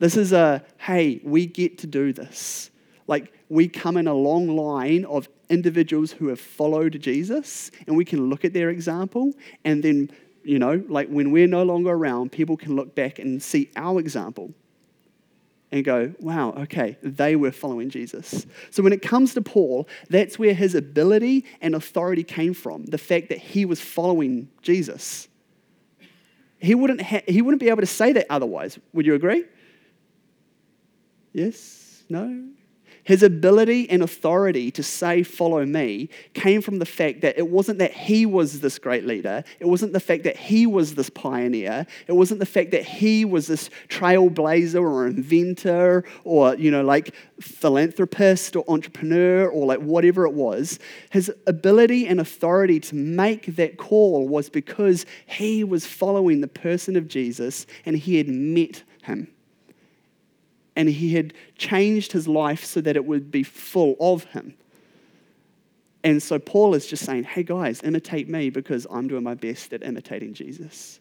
This 0.00 0.16
is 0.16 0.32
a, 0.32 0.64
hey, 0.78 1.20
we 1.22 1.46
get 1.46 1.78
to 1.78 1.86
do 1.86 2.12
this. 2.12 2.72
Like, 3.06 3.32
we 3.48 3.68
come 3.68 3.96
in 3.96 4.08
a 4.08 4.14
long 4.14 4.48
line 4.48 5.04
of 5.04 5.28
individuals 5.48 6.10
who 6.10 6.26
have 6.26 6.40
followed 6.40 7.00
Jesus, 7.00 7.70
and 7.86 7.96
we 7.96 8.04
can 8.04 8.28
look 8.28 8.44
at 8.44 8.52
their 8.52 8.70
example, 8.70 9.32
and 9.64 9.80
then, 9.82 10.10
you 10.48 10.58
know, 10.58 10.82
like 10.88 11.10
when 11.10 11.30
we're 11.30 11.46
no 11.46 11.62
longer 11.62 11.90
around, 11.90 12.32
people 12.32 12.56
can 12.56 12.74
look 12.74 12.94
back 12.94 13.18
and 13.18 13.42
see 13.42 13.70
our 13.76 14.00
example 14.00 14.54
and 15.70 15.84
go, 15.84 16.14
wow, 16.20 16.52
okay, 16.52 16.96
they 17.02 17.36
were 17.36 17.52
following 17.52 17.90
Jesus. 17.90 18.46
So 18.70 18.82
when 18.82 18.94
it 18.94 19.02
comes 19.02 19.34
to 19.34 19.42
Paul, 19.42 19.86
that's 20.08 20.38
where 20.38 20.54
his 20.54 20.74
ability 20.74 21.44
and 21.60 21.74
authority 21.74 22.24
came 22.24 22.54
from 22.54 22.86
the 22.86 22.96
fact 22.96 23.28
that 23.28 23.36
he 23.36 23.66
was 23.66 23.78
following 23.78 24.48
Jesus. 24.62 25.28
He 26.60 26.74
wouldn't, 26.74 27.02
ha- 27.02 27.24
he 27.28 27.42
wouldn't 27.42 27.60
be 27.60 27.68
able 27.68 27.82
to 27.82 27.86
say 27.86 28.14
that 28.14 28.26
otherwise. 28.30 28.78
Would 28.94 29.04
you 29.04 29.14
agree? 29.14 29.44
Yes? 31.34 32.04
No? 32.08 32.48
His 33.08 33.22
ability 33.22 33.88
and 33.88 34.02
authority 34.02 34.70
to 34.72 34.82
say, 34.82 35.22
Follow 35.22 35.64
me, 35.64 36.10
came 36.34 36.60
from 36.60 36.78
the 36.78 36.84
fact 36.84 37.22
that 37.22 37.38
it 37.38 37.48
wasn't 37.48 37.78
that 37.78 37.94
he 37.94 38.26
was 38.26 38.60
this 38.60 38.78
great 38.78 39.06
leader. 39.06 39.44
It 39.60 39.64
wasn't 39.64 39.94
the 39.94 40.00
fact 40.00 40.24
that 40.24 40.36
he 40.36 40.66
was 40.66 40.94
this 40.94 41.08
pioneer. 41.08 41.86
It 42.06 42.12
wasn't 42.12 42.40
the 42.40 42.44
fact 42.44 42.70
that 42.72 42.84
he 42.84 43.24
was 43.24 43.46
this 43.46 43.70
trailblazer 43.88 44.82
or 44.82 45.06
inventor 45.06 46.04
or, 46.24 46.54
you 46.56 46.70
know, 46.70 46.82
like 46.82 47.14
philanthropist 47.40 48.54
or 48.54 48.64
entrepreneur 48.68 49.48
or 49.48 49.64
like 49.64 49.80
whatever 49.80 50.26
it 50.26 50.34
was. 50.34 50.78
His 51.08 51.32
ability 51.46 52.06
and 52.06 52.20
authority 52.20 52.78
to 52.78 52.94
make 52.94 53.56
that 53.56 53.78
call 53.78 54.28
was 54.28 54.50
because 54.50 55.06
he 55.24 55.64
was 55.64 55.86
following 55.86 56.42
the 56.42 56.46
person 56.46 56.94
of 56.94 57.08
Jesus 57.08 57.64
and 57.86 57.96
he 57.96 58.18
had 58.18 58.28
met 58.28 58.82
him 59.04 59.28
and 60.78 60.88
he 60.88 61.14
had 61.14 61.34
changed 61.58 62.12
his 62.12 62.28
life 62.28 62.64
so 62.64 62.80
that 62.80 62.94
it 62.94 63.04
would 63.04 63.32
be 63.32 63.42
full 63.42 63.96
of 63.98 64.22
him. 64.24 64.54
And 66.04 66.22
so 66.22 66.38
Paul 66.38 66.76
is 66.76 66.86
just 66.86 67.04
saying, 67.04 67.24
hey 67.24 67.42
guys, 67.42 67.82
imitate 67.82 68.28
me 68.28 68.48
because 68.48 68.86
I'm 68.88 69.08
doing 69.08 69.24
my 69.24 69.34
best 69.34 69.72
at 69.72 69.82
imitating 69.82 70.34
Jesus. 70.34 71.00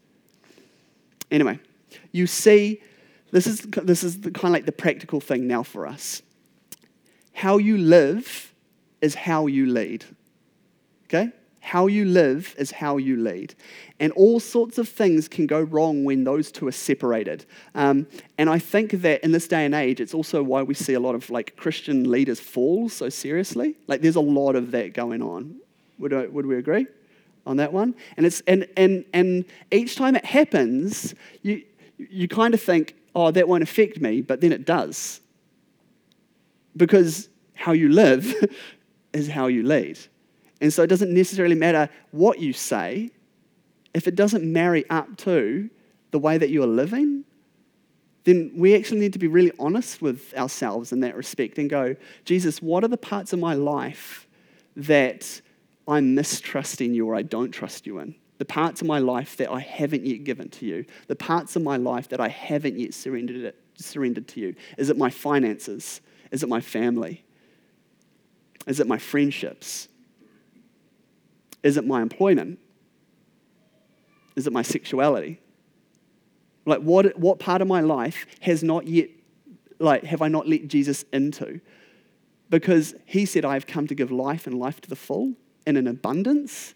Anyway, 1.29 1.59
you 2.11 2.25
see, 2.25 2.81
this 3.29 3.45
is, 3.45 3.61
this 3.61 4.03
is 4.03 4.15
kind 4.15 4.45
of 4.45 4.51
like 4.51 4.65
the 4.65 4.71
practical 4.71 5.21
thing 5.21 5.45
now 5.45 5.61
for 5.61 5.85
us. 5.85 6.23
How 7.33 7.59
you 7.59 7.77
live 7.77 8.51
is 8.99 9.13
how 9.13 9.45
you 9.45 9.67
lead. 9.67 10.05
Okay? 11.05 11.31
How 11.59 11.87
you 11.87 12.05
live 12.05 12.55
is 12.57 12.71
how 12.71 12.97
you 12.97 13.17
lead. 13.17 13.55
And 13.99 14.11
all 14.13 14.39
sorts 14.39 14.77
of 14.77 14.87
things 14.87 15.27
can 15.27 15.47
go 15.47 15.61
wrong 15.61 16.05
when 16.05 16.23
those 16.23 16.51
two 16.51 16.67
are 16.67 16.71
separated. 16.71 17.45
Um, 17.75 18.07
and 18.37 18.49
I 18.49 18.59
think 18.59 18.91
that 18.91 19.23
in 19.23 19.31
this 19.31 19.47
day 19.47 19.65
and 19.65 19.75
age, 19.75 19.99
it's 19.99 20.13
also 20.13 20.41
why 20.43 20.63
we 20.63 20.73
see 20.73 20.93
a 20.93 20.99
lot 20.99 21.15
of 21.15 21.29
like 21.29 21.57
Christian 21.57 22.09
leaders 22.09 22.39
fall 22.39 22.89
so 22.89 23.09
seriously. 23.09 23.75
Like 23.87 24.01
there's 24.01 24.15
a 24.15 24.21
lot 24.21 24.55
of 24.55 24.71
that 24.71 24.93
going 24.93 25.21
on. 25.21 25.57
Would, 25.99 26.13
I, 26.13 26.27
would 26.27 26.45
we 26.45 26.57
agree 26.57 26.87
on 27.45 27.57
that 27.57 27.73
one? 27.73 27.95
And, 28.15 28.25
it's, 28.25 28.41
and, 28.47 28.67
and, 28.77 29.03
and 29.13 29.43
each 29.71 29.95
time 29.95 30.15
it 30.15 30.25
happens, 30.25 31.15
you, 31.41 31.63
you 31.97 32.27
kind 32.27 32.53
of 32.53 32.61
think, 32.61 32.95
oh, 33.15 33.31
that 33.31 33.47
won't 33.47 33.63
affect 33.63 33.99
me, 33.99 34.21
but 34.21 34.41
then 34.41 34.51
it 34.51 34.65
does. 34.65 35.21
Because 36.75 37.29
how 37.55 37.71
you 37.71 37.89
live 37.89 38.33
is 39.13 39.27
how 39.27 39.47
you 39.47 39.63
lead. 39.63 39.97
And 40.61 40.73
so 40.73 40.83
it 40.83 40.87
doesn't 40.87 41.13
necessarily 41.13 41.55
matter 41.55 41.89
what 42.11 42.39
you 42.39 42.53
say, 42.53 43.11
if 43.93 44.07
it 44.07 44.15
doesn't 44.15 44.43
marry 44.43 44.87
up 44.89 45.17
to 45.17 45.69
the 46.11 46.19
way 46.19 46.37
that 46.37 46.49
you 46.49 46.63
are 46.63 46.67
living, 46.67 47.23
then 48.23 48.51
we 48.55 48.75
actually 48.75 48.99
need 48.99 49.13
to 49.13 49.19
be 49.19 49.27
really 49.27 49.53
honest 49.57 50.01
with 50.01 50.33
ourselves 50.35 50.91
in 50.91 50.99
that 50.99 51.15
respect 51.15 51.57
and 51.57 51.69
go, 51.69 51.95
Jesus, 52.25 52.61
what 52.61 52.83
are 52.83 52.89
the 52.89 52.97
parts 52.97 53.31
of 53.33 53.39
my 53.39 53.53
life 53.53 54.27
that 54.75 55.41
I'm 55.87 56.13
mistrusting 56.13 56.93
you 56.93 57.07
or 57.07 57.15
I 57.15 57.21
don't 57.21 57.51
trust 57.51 57.87
you 57.87 57.99
in? 57.99 58.15
The 58.37 58.45
parts 58.45 58.81
of 58.81 58.87
my 58.87 58.99
life 58.99 59.37
that 59.37 59.49
I 59.49 59.61
haven't 59.61 60.05
yet 60.05 60.25
given 60.25 60.49
to 60.49 60.65
you, 60.65 60.85
the 61.07 61.15
parts 61.15 61.55
of 61.55 61.63
my 61.63 61.77
life 61.77 62.09
that 62.09 62.19
I 62.19 62.27
haven't 62.27 62.77
yet 62.77 62.93
surrendered, 62.93 63.37
it, 63.37 63.55
surrendered 63.75 64.27
to 64.29 64.41
you. 64.41 64.55
Is 64.77 64.89
it 64.89 64.97
my 64.97 65.09
finances? 65.09 66.01
Is 66.29 66.43
it 66.43 66.49
my 66.49 66.61
family? 66.61 67.23
Is 68.67 68.79
it 68.79 68.87
my 68.87 68.97
friendships? 68.97 69.87
Is 71.63 71.77
it 71.77 71.85
my 71.85 72.01
employment? 72.01 72.59
Is 74.35 74.47
it 74.47 74.53
my 74.53 74.61
sexuality? 74.61 75.39
Like, 76.65 76.81
what, 76.81 77.17
what 77.17 77.39
part 77.39 77.61
of 77.61 77.67
my 77.67 77.81
life 77.81 78.25
has 78.41 78.61
not 78.61 78.87
yet, 78.87 79.09
like, 79.79 80.03
have 80.03 80.21
I 80.21 80.27
not 80.27 80.47
let 80.47 80.67
Jesus 80.67 81.03
into? 81.13 81.61
Because 82.49 82.93
he 83.05 83.25
said, 83.25 83.45
I 83.45 83.53
have 83.53 83.65
come 83.65 83.87
to 83.87 83.95
give 83.95 84.11
life 84.11 84.47
and 84.47 84.59
life 84.59 84.81
to 84.81 84.89
the 84.89 84.95
full 84.95 85.33
and 85.65 85.77
in 85.77 85.87
an 85.87 85.87
abundance. 85.87 86.75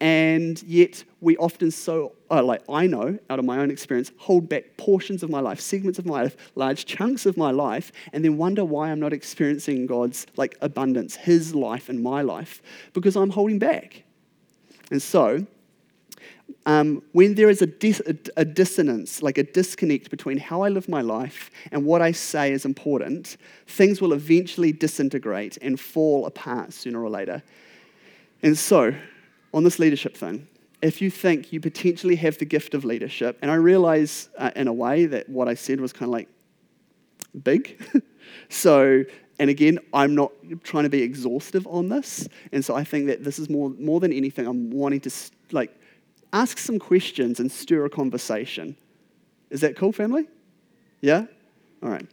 And 0.00 0.62
yet, 0.62 1.04
we 1.20 1.36
often 1.36 1.70
so, 1.70 2.12
uh, 2.30 2.42
like 2.42 2.62
I 2.70 2.86
know 2.86 3.18
out 3.28 3.38
of 3.38 3.44
my 3.44 3.58
own 3.58 3.70
experience, 3.70 4.12
hold 4.16 4.48
back 4.48 4.76
portions 4.78 5.22
of 5.22 5.28
my 5.28 5.40
life, 5.40 5.60
segments 5.60 5.98
of 5.98 6.06
my 6.06 6.22
life, 6.22 6.36
large 6.54 6.86
chunks 6.86 7.26
of 7.26 7.36
my 7.36 7.50
life, 7.50 7.92
and 8.12 8.24
then 8.24 8.38
wonder 8.38 8.64
why 8.64 8.90
I'm 8.90 9.00
not 9.00 9.12
experiencing 9.12 9.86
God's 9.86 10.26
like 10.36 10.56
abundance, 10.62 11.16
His 11.16 11.54
life 11.54 11.90
and 11.90 12.02
my 12.02 12.22
life, 12.22 12.62
because 12.94 13.14
I'm 13.14 13.30
holding 13.30 13.58
back. 13.58 14.04
And 14.90 15.00
so, 15.00 15.46
um, 16.66 17.02
when 17.12 17.34
there 17.34 17.48
is 17.48 17.62
a, 17.62 17.66
dis- 17.66 18.02
a, 18.36 18.44
dissonance, 18.44 19.22
like 19.22 19.38
a 19.38 19.42
disconnect 19.42 20.10
between 20.10 20.36
how 20.36 20.62
I 20.62 20.68
live 20.68 20.88
my 20.88 21.00
life 21.00 21.50
and 21.72 21.84
what 21.84 22.02
I 22.02 22.12
say 22.12 22.52
is 22.52 22.64
important, 22.64 23.36
things 23.66 24.00
will 24.00 24.12
eventually 24.12 24.72
disintegrate 24.72 25.58
and 25.62 25.78
fall 25.80 26.26
apart 26.26 26.72
sooner 26.72 27.02
or 27.02 27.08
later. 27.08 27.42
And 28.42 28.58
so, 28.58 28.94
on 29.54 29.64
this 29.64 29.78
leadership 29.78 30.16
thing, 30.16 30.46
if 30.82 31.00
you 31.02 31.10
think 31.10 31.52
you 31.52 31.60
potentially 31.60 32.16
have 32.16 32.38
the 32.38 32.44
gift 32.44 32.74
of 32.74 32.84
leadership, 32.84 33.38
and 33.42 33.50
I 33.50 33.54
realize 33.54 34.28
uh, 34.38 34.50
in 34.56 34.68
a 34.68 34.72
way 34.72 35.06
that 35.06 35.28
what 35.28 35.48
I 35.48 35.54
said 35.54 35.80
was 35.80 35.92
kind 35.92 36.08
of 36.08 36.12
like 36.12 36.28
big. 37.42 37.82
so 38.48 39.04
and 39.40 39.48
again, 39.48 39.78
I'm 39.94 40.14
not 40.14 40.32
trying 40.64 40.84
to 40.84 40.90
be 40.90 41.00
exhaustive 41.00 41.66
on 41.66 41.88
this. 41.88 42.28
And 42.52 42.62
so 42.62 42.76
I 42.76 42.84
think 42.84 43.06
that 43.06 43.24
this 43.24 43.38
is 43.38 43.48
more, 43.48 43.70
more 43.70 43.98
than 43.98 44.12
anything, 44.12 44.46
I'm 44.46 44.70
wanting 44.70 45.00
to 45.00 45.10
like 45.50 45.74
ask 46.34 46.58
some 46.58 46.78
questions 46.78 47.40
and 47.40 47.50
stir 47.50 47.86
a 47.86 47.90
conversation. 47.90 48.76
Is 49.48 49.62
that 49.62 49.76
cool, 49.76 49.92
family? 49.92 50.28
Yeah? 51.00 51.24
All 51.82 51.88
right. 51.88 52.06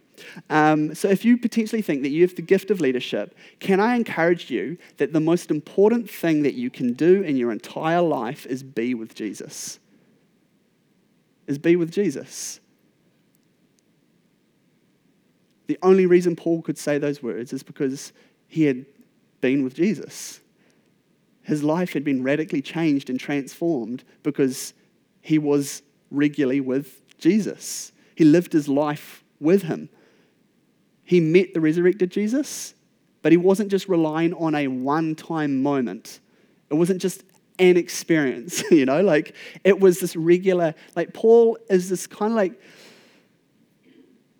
Um, 0.48 0.94
so, 0.94 1.08
if 1.08 1.24
you 1.24 1.36
potentially 1.36 1.82
think 1.82 2.02
that 2.02 2.08
you 2.08 2.22
have 2.22 2.34
the 2.34 2.42
gift 2.42 2.70
of 2.70 2.80
leadership, 2.80 3.36
can 3.60 3.78
I 3.78 3.94
encourage 3.94 4.50
you 4.50 4.78
that 4.96 5.12
the 5.12 5.20
most 5.20 5.50
important 5.50 6.10
thing 6.10 6.42
that 6.42 6.54
you 6.54 6.70
can 6.70 6.94
do 6.94 7.22
in 7.22 7.36
your 7.36 7.52
entire 7.52 8.00
life 8.00 8.46
is 8.46 8.62
be 8.62 8.94
with 8.94 9.14
Jesus? 9.14 9.78
Is 11.46 11.58
be 11.58 11.76
with 11.76 11.92
Jesus. 11.92 12.58
The 15.68 15.78
only 15.82 16.06
reason 16.06 16.34
Paul 16.34 16.62
could 16.62 16.78
say 16.78 16.98
those 16.98 17.22
words 17.22 17.52
is 17.52 17.62
because 17.62 18.12
he 18.48 18.64
had 18.64 18.86
been 19.40 19.62
with 19.62 19.74
Jesus. 19.74 20.40
His 21.42 21.62
life 21.62 21.92
had 21.92 22.04
been 22.04 22.22
radically 22.22 22.60
changed 22.60 23.08
and 23.08 23.20
transformed 23.20 24.02
because 24.22 24.74
he 25.20 25.38
was 25.38 25.82
regularly 26.10 26.60
with 26.60 27.02
Jesus. 27.18 27.92
He 28.16 28.24
lived 28.24 28.52
his 28.52 28.68
life 28.68 29.22
with 29.40 29.62
him. 29.62 29.90
He 31.04 31.20
met 31.20 31.54
the 31.54 31.60
resurrected 31.60 32.10
Jesus, 32.10 32.74
but 33.22 33.32
he 33.32 33.38
wasn't 33.38 33.70
just 33.70 33.88
relying 33.88 34.34
on 34.34 34.54
a 34.54 34.68
one 34.68 35.14
time 35.14 35.62
moment. 35.62 36.20
It 36.70 36.74
wasn't 36.74 37.00
just 37.00 37.24
an 37.58 37.76
experience, 37.76 38.62
you 38.70 38.86
know, 38.86 39.02
like 39.02 39.34
it 39.64 39.80
was 39.80 40.00
this 40.00 40.16
regular, 40.16 40.74
like 40.96 41.12
Paul 41.12 41.58
is 41.68 41.88
this 41.88 42.06
kind 42.06 42.32
of 42.32 42.36
like 42.36 42.60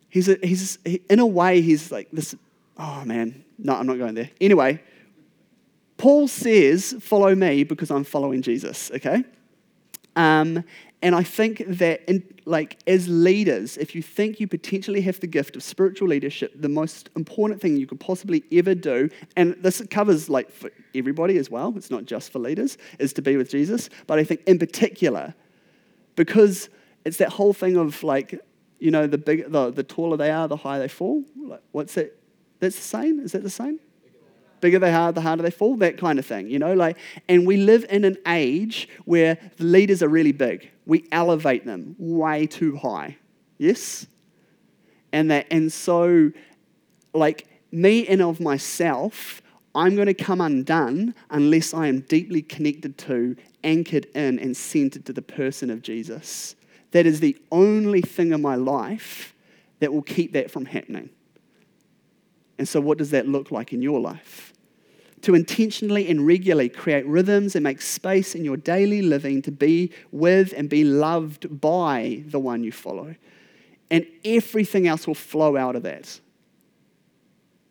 He's, 0.09 0.29
a, 0.29 0.39
he's 0.43 0.79
he, 0.85 1.03
in 1.11 1.19
a 1.19 1.27
way, 1.27 1.61
he's 1.61 1.93
like 1.93 2.09
this. 2.13 2.35
Oh 2.79 3.05
man, 3.05 3.45
no, 3.59 3.75
I'm 3.75 3.87
not 3.87 3.99
going 3.99 4.15
there. 4.15 4.31
Anyway, 4.41 4.81
Paul 5.97 6.29
says, 6.29 6.95
Follow 7.01 7.35
me 7.35 7.65
because 7.65 7.91
I'm 7.91 8.05
following 8.05 8.41
Jesus, 8.41 8.91
okay? 8.93 9.25
Um, 10.17 10.65
and 11.01 11.15
I 11.15 11.23
think 11.23 11.63
that, 11.67 12.03
in, 12.09 12.25
like, 12.45 12.79
as 12.89 13.09
leaders, 13.09 13.77
if 13.77 13.95
you 13.95 14.03
think 14.03 14.41
you 14.41 14.49
potentially 14.49 15.01
have 15.03 15.21
the 15.21 15.29
gift 15.29 15.55
of 15.55 15.63
spiritual 15.63 16.09
leadership, 16.09 16.53
the 16.61 16.69
most 16.69 17.09
important 17.15 17.61
thing 17.61 17.77
you 17.77 17.87
could 17.87 18.01
possibly 18.01 18.43
ever 18.51 18.75
do, 18.75 19.09
and 19.37 19.57
this 19.61 19.81
covers 19.91 20.29
like 20.29 20.51
for 20.51 20.71
everybody 20.95 21.39
as 21.39 21.51
well, 21.51 21.73
it's 21.77 21.91
not 21.91 22.05
just 22.05 22.33
for 22.33 22.41
leaders, 22.41 22.79
is 22.99 23.13
to 23.13 23.23
be 23.23 23.37
with 23.37 23.49
Jesus. 23.49 23.91
But 24.09 24.19
I 24.19 24.25
think 24.25 24.43
in 24.47 24.59
particular, 24.59 25.35
because 26.17 26.69
it's 27.05 27.19
that 27.19 27.29
whole 27.31 27.53
thing 27.53 27.77
of 27.77 28.03
like, 28.03 28.41
you 28.79 28.91
know, 28.91 29.07
the 29.07 29.19
big, 29.19 29.51
the, 29.51 29.71
the 29.71 29.83
taller 29.83 30.17
they 30.17 30.31
are, 30.31 30.49
the 30.49 30.57
higher 30.57 30.81
they 30.81 30.89
fall. 30.89 31.25
Like, 31.37 31.63
what's 31.73 31.95
that? 31.95 32.19
That's 32.61 32.77
the 32.77 32.83
same. 32.83 33.21
Is 33.21 33.33
that 33.33 33.43
the 33.43 33.51
same? 33.51 33.81
bigger 34.61 34.79
they 34.79 34.93
are, 34.93 35.13
the 35.13 35.21
harder 35.21 35.43
they 35.43 35.51
fall, 35.51 35.77
that 35.77 35.99
kind 35.99 36.19
of 36.19 36.27
thing, 36.27 36.49
you 36.49 36.59
know, 36.59 36.75
like, 36.75 36.97
and 37.29 37.47
we 37.47 37.57
live 37.57 37.85
in 37.91 38.05
an 38.05 38.17
age 38.27 38.89
where 39.05 39.39
the 39.57 39.65
leaders 39.65 40.03
are 40.03 40.09
really 40.09 40.33
big. 40.33 40.71
We 40.87 41.07
elevate 41.13 41.67
them 41.67 41.97
way 41.99 42.47
too 42.47 42.77
high. 42.77 43.17
Yes? 43.59 44.07
And 45.13 45.31
that, 45.31 45.47
and 45.51 45.73
so, 45.73 46.31
like, 47.13 47.47
me 47.73 48.07
and 48.07 48.23
of 48.23 48.41
myself, 48.41 49.43
I'm 49.75 49.95
going 49.95 50.07
to 50.07 50.15
come 50.15 50.41
undone 50.41 51.15
unless 51.31 51.75
I 51.75 51.87
am 51.87 52.01
deeply 52.01 52.43
connected 52.43 52.99
to, 52.99 53.37
anchored 53.65 54.07
in, 54.15 54.39
and 54.39 54.57
centered 54.57 55.07
to 55.07 55.13
the 55.13 55.23
person 55.23 55.71
of 55.71 55.83
Jesus. 55.83 56.57
That 56.93 57.07
is 57.07 57.21
the 57.21 57.37
only 57.53 58.01
thing 58.01 58.33
in 58.33 58.41
my 58.41 58.55
life 58.55 59.35
that 59.81 59.93
will 59.93 60.03
keep 60.03 60.33
that 60.33 60.51
from 60.51 60.65
happening. 60.65 61.11
And 62.59 62.69
so, 62.69 62.81
what 62.81 62.99
does 62.99 63.11
that 63.11 63.29
look 63.29 63.51
like 63.51 63.73
in 63.73 63.83
your 63.83 64.01
life? 64.01 64.53
To 65.23 65.35
intentionally 65.35 66.09
and 66.09 66.27
regularly 66.27 66.69
create 66.69 67.07
rhythms 67.07 67.55
and 67.55 67.63
make 67.63 67.81
space 67.81 68.35
in 68.35 68.45
your 68.45 68.57
daily 68.57 69.03
living 69.03 69.43
to 69.43 69.51
be 69.51 69.93
with 70.13 70.53
and 70.57 70.69
be 70.69 70.85
loved 70.85 71.61
by 71.61 72.23
the 72.27 72.39
one 72.39 72.63
you 72.65 72.73
follow. 72.73 73.15
And 73.91 74.07
everything 74.25 74.87
else 74.87 75.07
will 75.07 75.15
flow 75.15 75.57
out 75.57 75.77
of 75.77 75.83
that. 75.85 76.21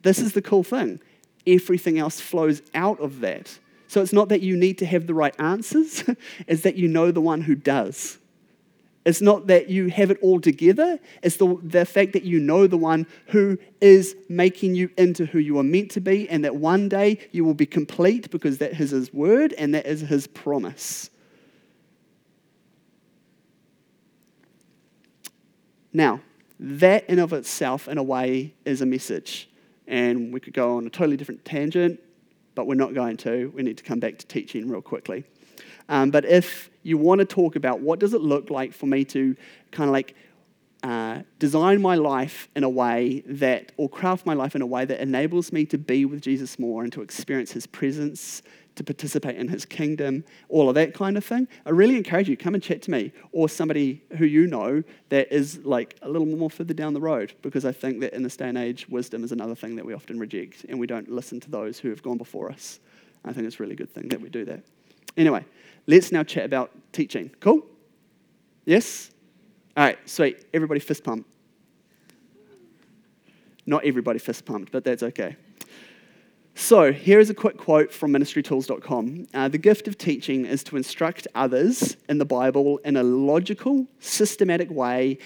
This 0.02 0.20
is 0.20 0.34
the 0.34 0.42
cool 0.42 0.64
thing. 0.64 1.00
Everything 1.46 2.00
else 2.00 2.20
flows 2.20 2.62
out 2.74 3.00
of 3.00 3.22
that. 3.22 3.60
So 3.88 4.02
it's 4.02 4.14
not 4.14 4.30
that 4.30 4.42
you 4.42 4.58
need 4.58 4.78
to 4.80 4.86
have 4.86 5.08
the 5.08 5.14
right 5.14 5.36
answers, 5.40 6.04
it's 6.48 6.62
that 6.62 6.76
you 6.76 6.88
know 6.88 7.12
the 7.12 7.22
one 7.22 7.42
who 7.42 7.56
does. 7.56 8.18
It's 9.08 9.22
not 9.22 9.48
that 9.48 9.70
you 9.70 9.88
have 9.88 10.12
it 10.12 10.18
all 10.22 10.42
together, 10.42 11.00
it's 11.24 11.38
the, 11.38 11.58
the 11.64 11.86
fact 11.86 12.12
that 12.12 12.24
you 12.24 12.42
know 12.42 12.68
the 12.68 12.76
one 12.76 13.08
who 13.28 13.58
is 13.80 14.18
making 14.28 14.76
you 14.76 14.90
into 14.98 15.26
who 15.26 15.40
you 15.40 15.58
are 15.60 15.64
meant 15.64 15.92
to 15.92 16.02
be, 16.02 16.28
and 16.28 16.44
that 16.44 16.58
one 16.58 16.90
day 16.90 17.26
you 17.32 17.46
will 17.46 17.54
be 17.54 17.66
complete 17.66 18.30
because 18.32 18.58
that 18.58 18.78
is 18.78 18.92
his 18.92 19.14
word 19.14 19.54
and 19.54 19.74
that 19.74 19.86
is 19.86 20.02
his 20.02 20.28
promise. 20.28 21.10
Now, 25.94 26.20
that 26.60 27.10
in 27.10 27.20
of 27.20 27.32
itself, 27.32 27.88
in 27.88 27.98
a 27.98 28.04
way, 28.04 28.56
is 28.66 28.82
a 28.82 28.86
message. 28.86 29.50
And 29.88 30.34
we 30.34 30.42
could 30.42 30.54
go 30.54 30.76
on 30.76 30.86
a 30.86 30.90
totally 30.90 31.16
different 31.16 31.46
tangent, 31.46 32.02
but 32.56 32.68
we're 32.68 32.76
not 32.76 32.94
going 32.94 33.16
to. 33.18 33.54
We 33.56 33.64
need 33.64 33.78
to 33.78 33.86
come 33.86 34.02
back 34.02 34.18
to 34.18 34.28
teaching 34.28 34.68
real 34.68 34.82
quickly. 34.82 35.24
Um, 35.88 36.12
but 36.12 36.26
if 36.26 36.70
you 36.88 36.98
want 36.98 37.20
to 37.20 37.26
talk 37.26 37.56
about 37.56 37.82
what 37.82 38.00
does 38.00 38.14
it 38.14 38.22
look 38.22 38.50
like 38.50 38.74
for 38.74 38.86
me 38.86 39.04
to 39.06 39.36
kind 39.72 39.90
of 39.90 39.94
like 39.94 40.16
uh, 40.84 41.22
design 41.40 41.82
my 41.82 41.96
life 41.96 42.48
in 42.56 42.64
a 42.64 42.70
way 42.70 43.24
that, 43.26 43.72
or 43.78 43.90
craft 43.90 44.26
my 44.26 44.34
life 44.34 44.56
in 44.56 44.62
a 44.62 44.66
way 44.66 44.86
that 44.86 45.02
enables 45.02 45.52
me 45.52 45.66
to 45.66 45.78
be 45.78 46.06
with 46.06 46.22
Jesus 46.22 46.58
more 46.58 46.84
and 46.84 46.94
to 46.94 47.02
experience 47.02 47.52
his 47.52 47.66
presence, 47.68 48.42
to 48.76 48.84
participate 48.84 49.36
in 49.36 49.48
his 49.48 49.66
kingdom, 49.66 50.24
all 50.50 50.70
of 50.70 50.76
that 50.76 50.94
kind 50.94 51.18
of 51.18 51.26
thing, 51.26 51.48
I 51.66 51.72
really 51.72 51.98
encourage 51.98 52.30
you, 52.30 52.38
come 52.38 52.54
and 52.54 52.64
chat 52.64 52.84
to 52.84 52.92
me 52.92 53.12
or 53.32 53.50
somebody 53.50 54.04
who 54.18 54.26
you 54.26 54.46
know 54.46 54.84
that 55.10 55.34
is 55.34 55.58
like 55.66 55.98
a 56.04 56.10
little 56.10 56.28
more 56.28 56.50
further 56.50 56.76
down 56.76 56.94
the 56.94 57.02
road 57.02 57.34
because 57.42 57.66
I 57.66 57.72
think 57.72 58.00
that 58.02 58.14
in 58.14 58.22
this 58.22 58.38
day 58.38 58.48
and 58.48 58.58
age, 58.58 58.88
wisdom 58.88 59.24
is 59.24 59.32
another 59.32 59.56
thing 59.56 59.76
that 59.76 59.86
we 59.86 59.94
often 59.94 60.20
reject 60.20 60.66
and 60.70 60.80
we 60.80 60.88
don't 60.88 61.10
listen 61.10 61.40
to 61.42 61.50
those 61.50 61.80
who 61.80 61.90
have 61.90 62.04
gone 62.04 62.18
before 62.18 62.52
us. 62.52 62.80
I 63.26 63.34
think 63.34 63.48
it's 63.48 63.60
a 63.60 63.64
really 63.64 63.76
good 63.76 63.92
thing 63.92 64.10
that 64.10 64.22
we 64.22 64.30
do 64.30 64.46
that. 64.46 64.64
Anyway, 65.18 65.44
let's 65.88 66.12
now 66.12 66.24
chat 66.24 66.46
about 66.46 66.72
teaching. 66.94 67.32
Cool? 67.40 67.66
Yes? 68.66 69.12
All 69.76 69.84
right, 69.84 70.10
sweet. 70.10 70.46
Everybody 70.54 70.80
fist 70.80 71.04
pump. 71.04 71.26
Not 73.66 73.84
everybody 73.84 74.20
fist 74.20 74.46
pumped, 74.46 74.72
but 74.72 74.84
that's 74.84 75.04
okay. 75.04 75.36
So, 76.56 76.92
here 76.92 77.20
is 77.20 77.30
a 77.30 77.36
quick 77.36 77.58
quote 77.58 77.92
from 77.92 78.14
ministrytools.com. 78.14 79.28
Uh, 79.34 79.48
the 79.48 79.60
gift 79.60 79.88
of 79.88 79.98
teaching 79.98 80.46
is 80.46 80.64
to 80.64 80.78
instruct 80.78 81.28
others 81.36 81.98
in 82.10 82.18
the 82.18 82.26
Bible 82.26 82.80
in 82.80 82.98
a 82.98 83.04
logical, 83.04 83.86
systematic 84.00 84.72
way 84.72 85.20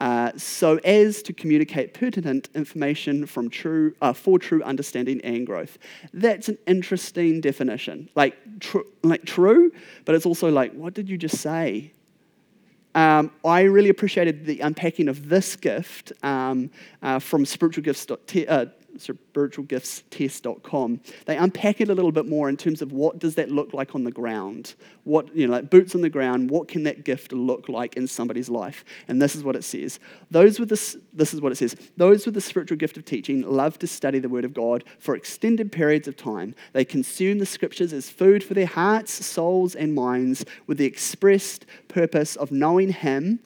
uh, 0.00 0.32
so 0.36 0.78
as 0.78 1.22
to 1.22 1.32
communicate 1.32 1.92
pertinent 1.94 2.48
information 2.54 3.26
from 3.26 3.50
true, 3.50 3.94
uh, 4.00 4.12
for 4.12 4.38
true 4.38 4.62
understanding 4.62 5.20
and 5.22 5.46
growth. 5.46 5.78
That's 6.14 6.48
an 6.48 6.58
interesting 6.66 7.40
definition. 7.40 8.08
Like, 8.14 8.36
tr- 8.60 8.78
like 9.02 9.24
true, 9.24 9.72
but 10.04 10.14
it's 10.14 10.26
also 10.26 10.50
like, 10.50 10.72
what 10.72 10.94
did 10.94 11.08
you 11.08 11.18
just 11.18 11.38
say? 11.38 11.92
Um, 12.94 13.30
I 13.44 13.62
really 13.62 13.88
appreciated 13.88 14.46
the 14.46 14.60
unpacking 14.60 15.08
of 15.08 15.28
this 15.28 15.54
gift 15.54 16.12
um, 16.22 16.70
uh, 17.02 17.18
from 17.20 17.44
spiritualgifts.te- 17.44 18.46
uh, 18.46 18.66
spiritualgiftstest.com, 18.96 21.00
they 21.26 21.36
unpack 21.36 21.80
it 21.80 21.88
a 21.88 21.94
little 21.94 22.12
bit 22.12 22.26
more 22.26 22.48
in 22.48 22.56
terms 22.56 22.82
of 22.82 22.92
what 22.92 23.18
does 23.18 23.34
that 23.36 23.50
look 23.50 23.72
like 23.72 23.94
on 23.94 24.04
the 24.04 24.10
ground? 24.10 24.74
What, 25.04 25.34
you 25.34 25.46
know, 25.46 25.52
like 25.52 25.70
boots 25.70 25.94
on 25.94 26.00
the 26.00 26.10
ground, 26.10 26.50
what 26.50 26.68
can 26.68 26.82
that 26.84 27.04
gift 27.04 27.32
look 27.32 27.68
like 27.68 27.96
in 27.96 28.06
somebody's 28.06 28.48
life? 28.48 28.84
And 29.08 29.20
this 29.20 29.34
is 29.34 29.44
what 29.44 29.56
it 29.56 29.64
says. 29.64 29.98
Those 30.30 30.60
with 30.60 30.68
this, 30.68 30.96
this 31.12 31.34
is 31.34 31.40
what 31.40 31.52
it 31.52 31.56
says. 31.56 31.76
Those 31.96 32.26
with 32.26 32.34
the 32.34 32.40
spiritual 32.40 32.76
gift 32.76 32.96
of 32.96 33.04
teaching 33.04 33.42
love 33.42 33.78
to 33.80 33.86
study 33.86 34.18
the 34.18 34.28
Word 34.28 34.44
of 34.44 34.54
God 34.54 34.84
for 34.98 35.16
extended 35.16 35.72
periods 35.72 36.08
of 36.08 36.16
time. 36.16 36.54
They 36.72 36.84
consume 36.84 37.38
the 37.38 37.46
scriptures 37.46 37.92
as 37.92 38.10
food 38.10 38.44
for 38.44 38.54
their 38.54 38.66
hearts, 38.66 39.24
souls, 39.24 39.74
and 39.74 39.94
minds 39.94 40.44
with 40.66 40.78
the 40.78 40.86
expressed 40.86 41.66
purpose 41.88 42.36
of 42.36 42.52
knowing 42.52 42.90
Him 42.90 43.40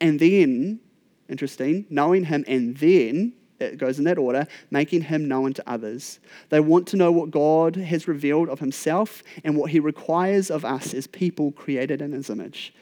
and 0.00 0.20
then, 0.20 0.80
interesting, 1.28 1.86
knowing 1.90 2.24
Him 2.24 2.44
and 2.46 2.76
then 2.76 3.32
it 3.60 3.78
goes 3.78 3.98
in 3.98 4.04
that 4.04 4.18
order, 4.18 4.46
making 4.70 5.02
him 5.02 5.26
known 5.28 5.52
to 5.54 5.68
others. 5.68 6.20
They 6.48 6.60
want 6.60 6.86
to 6.88 6.96
know 6.96 7.10
what 7.10 7.30
God 7.30 7.76
has 7.76 8.08
revealed 8.08 8.48
of 8.48 8.60
himself 8.60 9.22
and 9.44 9.56
what 9.56 9.70
he 9.70 9.80
requires 9.80 10.50
of 10.50 10.64
us 10.64 10.94
as 10.94 11.06
people 11.06 11.52
created 11.52 12.00
in 12.00 12.12
his 12.12 12.30
image. 12.30 12.74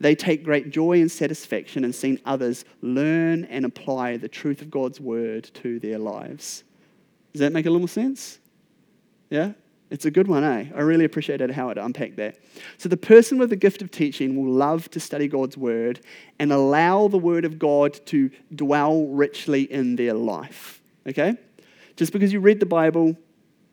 They 0.00 0.14
take 0.16 0.42
great 0.42 0.70
joy 0.70 1.00
and 1.00 1.10
satisfaction 1.10 1.84
in 1.84 1.92
seeing 1.92 2.18
others 2.24 2.64
learn 2.80 3.44
and 3.44 3.64
apply 3.64 4.16
the 4.16 4.28
truth 4.28 4.60
of 4.60 4.70
God's 4.70 5.00
word 5.00 5.44
to 5.54 5.78
their 5.78 5.98
lives. 5.98 6.64
Does 7.32 7.40
that 7.40 7.52
make 7.52 7.66
a 7.66 7.70
little 7.70 7.86
sense? 7.86 8.38
Yeah? 9.30 9.52
It's 9.92 10.06
a 10.06 10.10
good 10.10 10.26
one, 10.26 10.42
eh? 10.42 10.70
I 10.74 10.80
really 10.80 11.04
appreciated 11.04 11.50
how 11.50 11.68
it 11.68 11.76
unpacked 11.76 12.16
that. 12.16 12.38
So, 12.78 12.88
the 12.88 12.96
person 12.96 13.36
with 13.36 13.50
the 13.50 13.56
gift 13.56 13.82
of 13.82 13.90
teaching 13.90 14.42
will 14.42 14.50
love 14.50 14.90
to 14.92 14.98
study 14.98 15.28
God's 15.28 15.58
word 15.58 16.00
and 16.38 16.50
allow 16.50 17.08
the 17.08 17.18
word 17.18 17.44
of 17.44 17.58
God 17.58 18.00
to 18.06 18.30
dwell 18.54 19.04
richly 19.04 19.70
in 19.70 19.96
their 19.96 20.14
life. 20.14 20.80
Okay? 21.06 21.34
Just 21.96 22.10
because 22.10 22.32
you 22.32 22.40
read 22.40 22.58
the 22.58 22.64
Bible, 22.64 23.18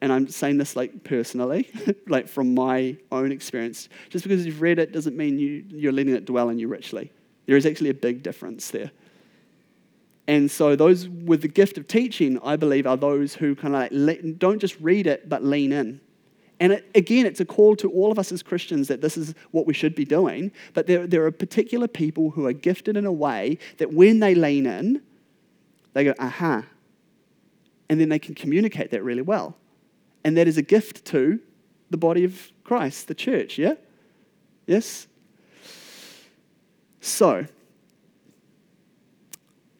and 0.01 0.11
I'm 0.11 0.27
saying 0.27 0.57
this 0.57 0.75
like 0.75 1.05
personally, 1.05 1.69
like 2.09 2.27
from 2.27 2.53
my 2.53 2.97
own 3.13 3.31
experience, 3.31 3.87
just 4.09 4.25
because 4.25 4.45
you've 4.45 4.61
read 4.61 4.77
it 4.77 4.91
doesn't 4.91 5.15
mean 5.15 5.39
you, 5.39 5.63
you're 5.69 5.93
letting 5.93 6.15
it 6.15 6.25
dwell 6.25 6.49
in 6.49 6.59
you 6.59 6.67
richly. 6.67 7.13
There 7.45 7.55
is 7.55 7.65
actually 7.65 7.91
a 7.91 7.93
big 7.93 8.23
difference 8.23 8.71
there. 8.71 8.91
And 10.27 10.51
so, 10.51 10.75
those 10.75 11.07
with 11.07 11.43
the 11.43 11.47
gift 11.47 11.77
of 11.77 11.87
teaching, 11.87 12.39
I 12.43 12.57
believe, 12.57 12.85
are 12.85 12.97
those 12.97 13.35
who 13.35 13.55
kind 13.55 13.73
of 13.73 13.89
like 13.93 14.37
don't 14.37 14.59
just 14.59 14.77
read 14.81 15.07
it, 15.07 15.29
but 15.29 15.45
lean 15.45 15.71
in. 15.71 16.01
And 16.59 16.73
it, 16.73 16.89
again, 16.93 17.25
it's 17.25 17.39
a 17.39 17.45
call 17.45 17.75
to 17.77 17.89
all 17.89 18.11
of 18.11 18.19
us 18.19 18.31
as 18.31 18.43
Christians 18.43 18.87
that 18.89 19.01
this 19.01 19.17
is 19.17 19.33
what 19.51 19.65
we 19.65 19.73
should 19.73 19.95
be 19.95 20.05
doing. 20.05 20.51
But 20.73 20.87
there, 20.87 21.07
there 21.07 21.25
are 21.25 21.31
particular 21.31 21.87
people 21.87 22.31
who 22.31 22.45
are 22.45 22.53
gifted 22.53 22.97
in 22.97 23.05
a 23.05 23.11
way 23.11 23.57
that 23.77 23.93
when 23.93 24.19
they 24.19 24.35
lean 24.35 24.65
in, 24.65 25.01
they 25.93 26.03
go, 26.03 26.13
aha. 26.19 26.65
And 27.89 27.99
then 27.99 28.09
they 28.09 28.19
can 28.19 28.35
communicate 28.35 28.91
that 28.91 29.03
really 29.03 29.21
well. 29.21 29.55
And 30.23 30.35
that 30.37 30.47
is 30.47 30.57
a 30.57 30.61
gift 30.61 31.05
to 31.05 31.39
the 31.89 31.97
body 31.97 32.23
of 32.23 32.51
Christ, 32.63 33.07
the 33.07 33.15
church, 33.15 33.57
yeah? 33.57 33.73
Yes? 34.67 35.07
So, 37.01 37.45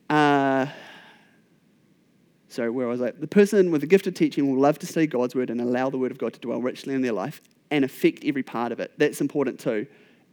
uh, 0.09 0.58
sorry, 2.49 2.69
where 2.69 2.87
I 2.87 2.89
was 2.89 3.01
I? 3.01 3.11
The 3.11 3.27
person 3.27 3.71
with 3.71 3.81
the 3.81 3.87
gift 3.87 4.07
of 4.07 4.13
teaching 4.13 4.51
will 4.51 4.59
love 4.59 4.79
to 4.79 4.87
study 4.87 5.07
God's 5.07 5.35
word 5.35 5.49
and 5.49 5.61
allow 5.61 5.89
the 5.89 5.97
word 5.97 6.11
of 6.11 6.17
God 6.17 6.33
to 6.33 6.39
dwell 6.39 6.61
richly 6.61 6.93
in 6.93 7.01
their 7.01 7.13
life 7.13 7.41
and 7.71 7.85
affect 7.85 8.23
every 8.25 8.43
part 8.43 8.71
of 8.71 8.79
it. 8.79 8.91
That's 8.97 9.21
important 9.21 9.59
too. 9.59 9.87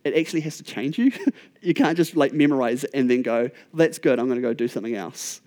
It 0.05 0.16
actually 0.16 0.40
has 0.40 0.57
to 0.57 0.62
change 0.62 0.98
you. 0.98 1.12
you 1.62 1.74
can't 1.74 1.96
just 1.96 2.16
like 2.16 2.33
memorize 2.33 2.85
it 2.85 2.90
and 2.94 3.11
then 3.11 3.22
go, 3.22 3.50
that's 3.74 3.98
good, 3.98 4.18
I'm 4.18 4.26
going 4.26 4.40
to 4.40 4.42
go 4.42 4.55
do 4.55 4.68
something 4.68 4.94
else. 4.94 5.40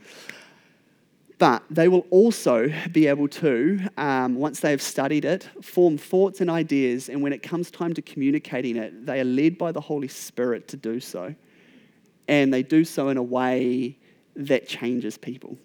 But 1.40 1.64
they 1.70 1.88
will 1.88 2.06
also 2.10 2.70
be 2.92 3.08
able 3.08 3.30
to, 3.30 3.80
um, 3.98 4.36
once 4.36 4.60
they 4.60 4.72
have 4.72 4.82
studied 4.82 5.24
it, 5.24 5.48
form 5.62 5.98
thoughts 5.98 6.42
and 6.42 6.50
ideas. 6.50 7.08
And 7.08 7.22
when 7.22 7.32
it 7.32 7.42
comes 7.42 7.72
time 7.72 7.94
to 7.94 8.02
communicating 8.02 8.76
it, 8.76 9.06
they 9.06 9.22
are 9.22 9.26
led 9.26 9.58
by 9.58 9.72
the 9.72 9.80
Holy 9.80 10.10
Spirit 10.10 10.68
to 10.68 10.78
do 10.78 11.00
so. 11.00 11.34
And 12.28 12.54
they 12.54 12.62
do 12.62 12.84
so 12.84 13.08
in 13.08 13.16
a 13.16 13.24
way 13.24 13.98
that 14.36 14.68
changes 14.68 15.18
people, 15.18 15.58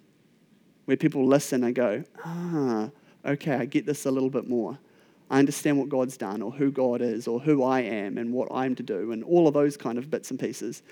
where 0.85 0.97
people 0.97 1.25
listen 1.25 1.63
and 1.63 1.75
go, 1.75 2.03
ah, 2.23 2.89
okay, 3.25 3.55
I 3.55 3.65
get 3.65 3.85
this 3.85 4.05
a 4.05 4.11
little 4.11 4.29
bit 4.29 4.47
more. 4.47 4.77
I 5.29 5.39
understand 5.39 5.79
what 5.79 5.89
God's 5.89 6.17
done, 6.17 6.41
or 6.41 6.51
who 6.51 6.71
God 6.71 7.01
is, 7.01 7.27
or 7.27 7.39
who 7.39 7.63
I 7.63 7.81
am, 7.81 8.17
and 8.17 8.31
what 8.31 8.47
I'm 8.51 8.75
to 8.75 8.83
do, 8.83 9.11
and 9.11 9.23
all 9.23 9.47
of 9.47 9.53
those 9.55 9.75
kind 9.75 9.97
of 9.97 10.11
bits 10.11 10.29
and 10.29 10.39
pieces. 10.39 10.83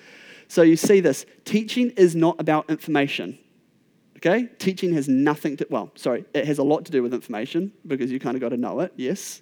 So 0.48 0.64
you 0.64 0.76
see 0.76 1.00
this 1.00 1.26
teaching 1.46 1.92
is 1.92 2.16
not 2.16 2.40
about 2.40 2.70
information. 2.70 3.38
Okay? 4.18 4.48
Teaching 4.58 4.94
has 4.94 5.08
nothing 5.08 5.58
to, 5.58 5.68
well, 5.70 5.92
sorry, 5.96 6.26
it 6.34 6.46
has 6.46 6.58
a 6.58 6.64
lot 6.64 6.86
to 6.86 6.92
do 6.92 7.04
with 7.04 7.14
information 7.14 7.74
because 7.86 8.12
you 8.12 8.20
kind 8.20 8.36
of 8.36 8.42
got 8.42 8.50
to 8.50 8.58
know 8.58 8.80
it. 8.80 8.94
Yes? 8.96 9.42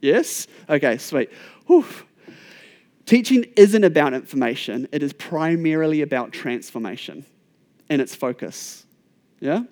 Yes? 0.00 0.46
Okay, 0.68 0.98
sweet. 0.98 1.30
Whew. 1.66 1.84
Teaching 3.04 3.44
isn't 3.56 3.84
about 3.84 4.14
information, 4.14 4.88
it 4.90 5.02
is 5.02 5.12
primarily 5.12 6.02
about 6.02 6.32
transformation 6.32 7.24
and 7.88 8.02
its 8.02 8.14
focus. 8.14 8.85
Yeah? 9.40 9.64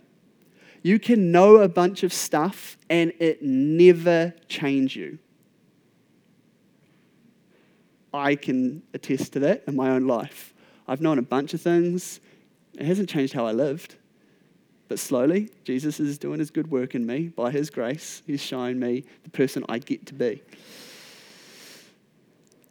You 0.83 0.99
can 0.99 1.33
know 1.33 1.57
a 1.57 1.69
bunch 1.69 2.03
of 2.03 2.13
stuff 2.13 2.77
and 2.91 3.13
it 3.19 3.43
never 3.43 4.35
change 4.49 4.97
you. 4.97 5.19
I 8.13 8.37
can 8.37 8.83
attest 8.93 9.33
to 9.33 9.41
that 9.41 9.65
in 9.67 9.75
my 9.75 9.91
own 9.91 10.07
life. 10.07 10.55
I've 10.87 11.01
known 11.01 11.19
a 11.19 11.23
bunch 11.23 11.55
of 11.55 11.61
things 11.61 12.21
it 12.79 12.87
hasn't 12.87 13.09
changed 13.09 13.33
how 13.33 13.47
I 13.47 13.53
lived. 13.53 13.97
But 14.89 14.99
slowly, 14.99 15.51
Jesus 15.65 15.99
is 15.99 16.19
doing 16.19 16.39
his 16.39 16.51
good 16.51 16.71
work 16.71 16.95
in 16.95 17.07
me 17.07 17.29
by 17.29 17.51
his 17.51 17.71
grace. 17.71 18.23
He's 18.27 18.43
showing 18.43 18.79
me 18.79 19.05
the 19.23 19.31
person 19.31 19.65
I 19.69 19.79
get 19.79 20.07
to 20.07 20.15
be. 20.15 20.43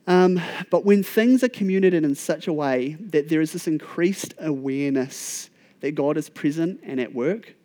Um, 0.06 0.40
but 0.70 0.86
when 0.86 1.02
things 1.02 1.44
are 1.44 1.50
communicated 1.50 2.04
in 2.04 2.16
such 2.16 2.48
a 2.48 2.54
way 2.54 2.98
that 3.00 3.30
there 3.30 3.42
is 3.42 3.54
this 3.54 3.68
increased 3.68 4.34
awareness 4.38 5.50
that 5.84 5.96
God 5.96 6.15
is 6.15 6.30
present 6.30 6.80
and 6.82 6.98
at 6.98 7.13
work 7.13 7.56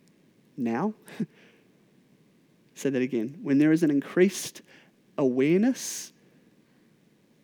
now, 0.57 0.93
say 2.75 2.91
that 2.91 3.01
again. 3.01 3.39
When 3.43 3.59
there 3.59 3.71
is 3.71 3.85
an 3.85 3.93
increased 3.93 4.61
awareness 5.17 6.13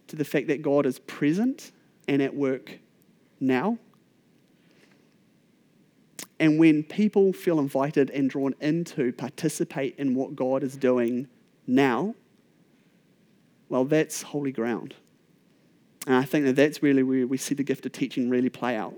to 0.08 0.16
the 0.16 0.24
fact 0.24 0.48
that 0.48 0.62
God 0.62 0.84
is 0.84 0.98
present 0.98 1.70
and 2.08 2.20
at 2.20 2.34
work 2.34 2.80
now, 3.38 3.78
and 6.40 6.58
when 6.58 6.82
people 6.82 7.32
feel 7.32 7.60
invited 7.60 8.10
and 8.10 8.28
drawn 8.28 8.56
in 8.60 8.82
to 8.82 9.12
participate 9.12 9.94
in 9.96 10.16
what 10.16 10.34
God 10.34 10.64
is 10.64 10.76
doing 10.76 11.28
now, 11.68 12.16
well, 13.68 13.84
that's 13.84 14.22
holy 14.22 14.50
ground. 14.50 14.96
And 16.08 16.16
I 16.16 16.24
think 16.24 16.46
that 16.46 16.56
that's 16.56 16.82
really 16.82 17.04
where 17.04 17.28
we 17.28 17.36
see 17.36 17.54
the 17.54 17.62
gift 17.62 17.86
of 17.86 17.92
teaching 17.92 18.28
really 18.28 18.50
play 18.50 18.74
out. 18.74 18.94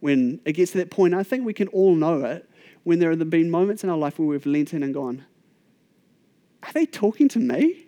When 0.00 0.40
it 0.44 0.52
gets 0.52 0.72
to 0.72 0.78
that 0.78 0.90
point, 0.90 1.14
I 1.14 1.22
think 1.22 1.44
we 1.44 1.54
can 1.54 1.68
all 1.68 1.94
know 1.94 2.24
it 2.24 2.48
when 2.84 2.98
there 2.98 3.10
have 3.10 3.30
been 3.30 3.50
moments 3.50 3.82
in 3.82 3.90
our 3.90 3.96
life 3.96 4.18
where 4.18 4.28
we've 4.28 4.46
leant 4.46 4.72
in 4.72 4.82
and 4.82 4.94
gone, 4.94 5.24
Are 6.62 6.72
they 6.72 6.86
talking 6.86 7.28
to 7.30 7.38
me? 7.38 7.86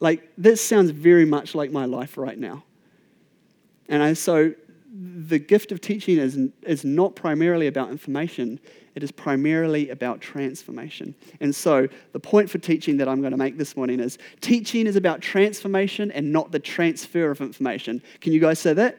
Like, 0.00 0.28
this 0.36 0.60
sounds 0.60 0.90
very 0.90 1.24
much 1.24 1.54
like 1.54 1.70
my 1.70 1.84
life 1.84 2.18
right 2.18 2.38
now. 2.38 2.64
And 3.88 4.02
I, 4.02 4.12
so 4.14 4.54
the 4.94 5.38
gift 5.38 5.72
of 5.72 5.80
teaching 5.80 6.18
is, 6.18 6.38
is 6.62 6.84
not 6.84 7.16
primarily 7.16 7.66
about 7.66 7.90
information, 7.90 8.60
it 8.94 9.02
is 9.02 9.10
primarily 9.10 9.90
about 9.90 10.20
transformation. 10.20 11.14
And 11.40 11.54
so, 11.54 11.88
the 12.12 12.20
point 12.20 12.48
for 12.48 12.58
teaching 12.58 12.96
that 12.98 13.08
I'm 13.08 13.20
going 13.20 13.32
to 13.32 13.36
make 13.36 13.58
this 13.58 13.76
morning 13.76 13.98
is 13.98 14.18
teaching 14.40 14.86
is 14.86 14.94
about 14.94 15.20
transformation 15.20 16.12
and 16.12 16.32
not 16.32 16.52
the 16.52 16.60
transfer 16.60 17.30
of 17.30 17.40
information. 17.40 18.02
Can 18.20 18.32
you 18.32 18.40
guys 18.40 18.60
say 18.60 18.72
that? 18.74 18.98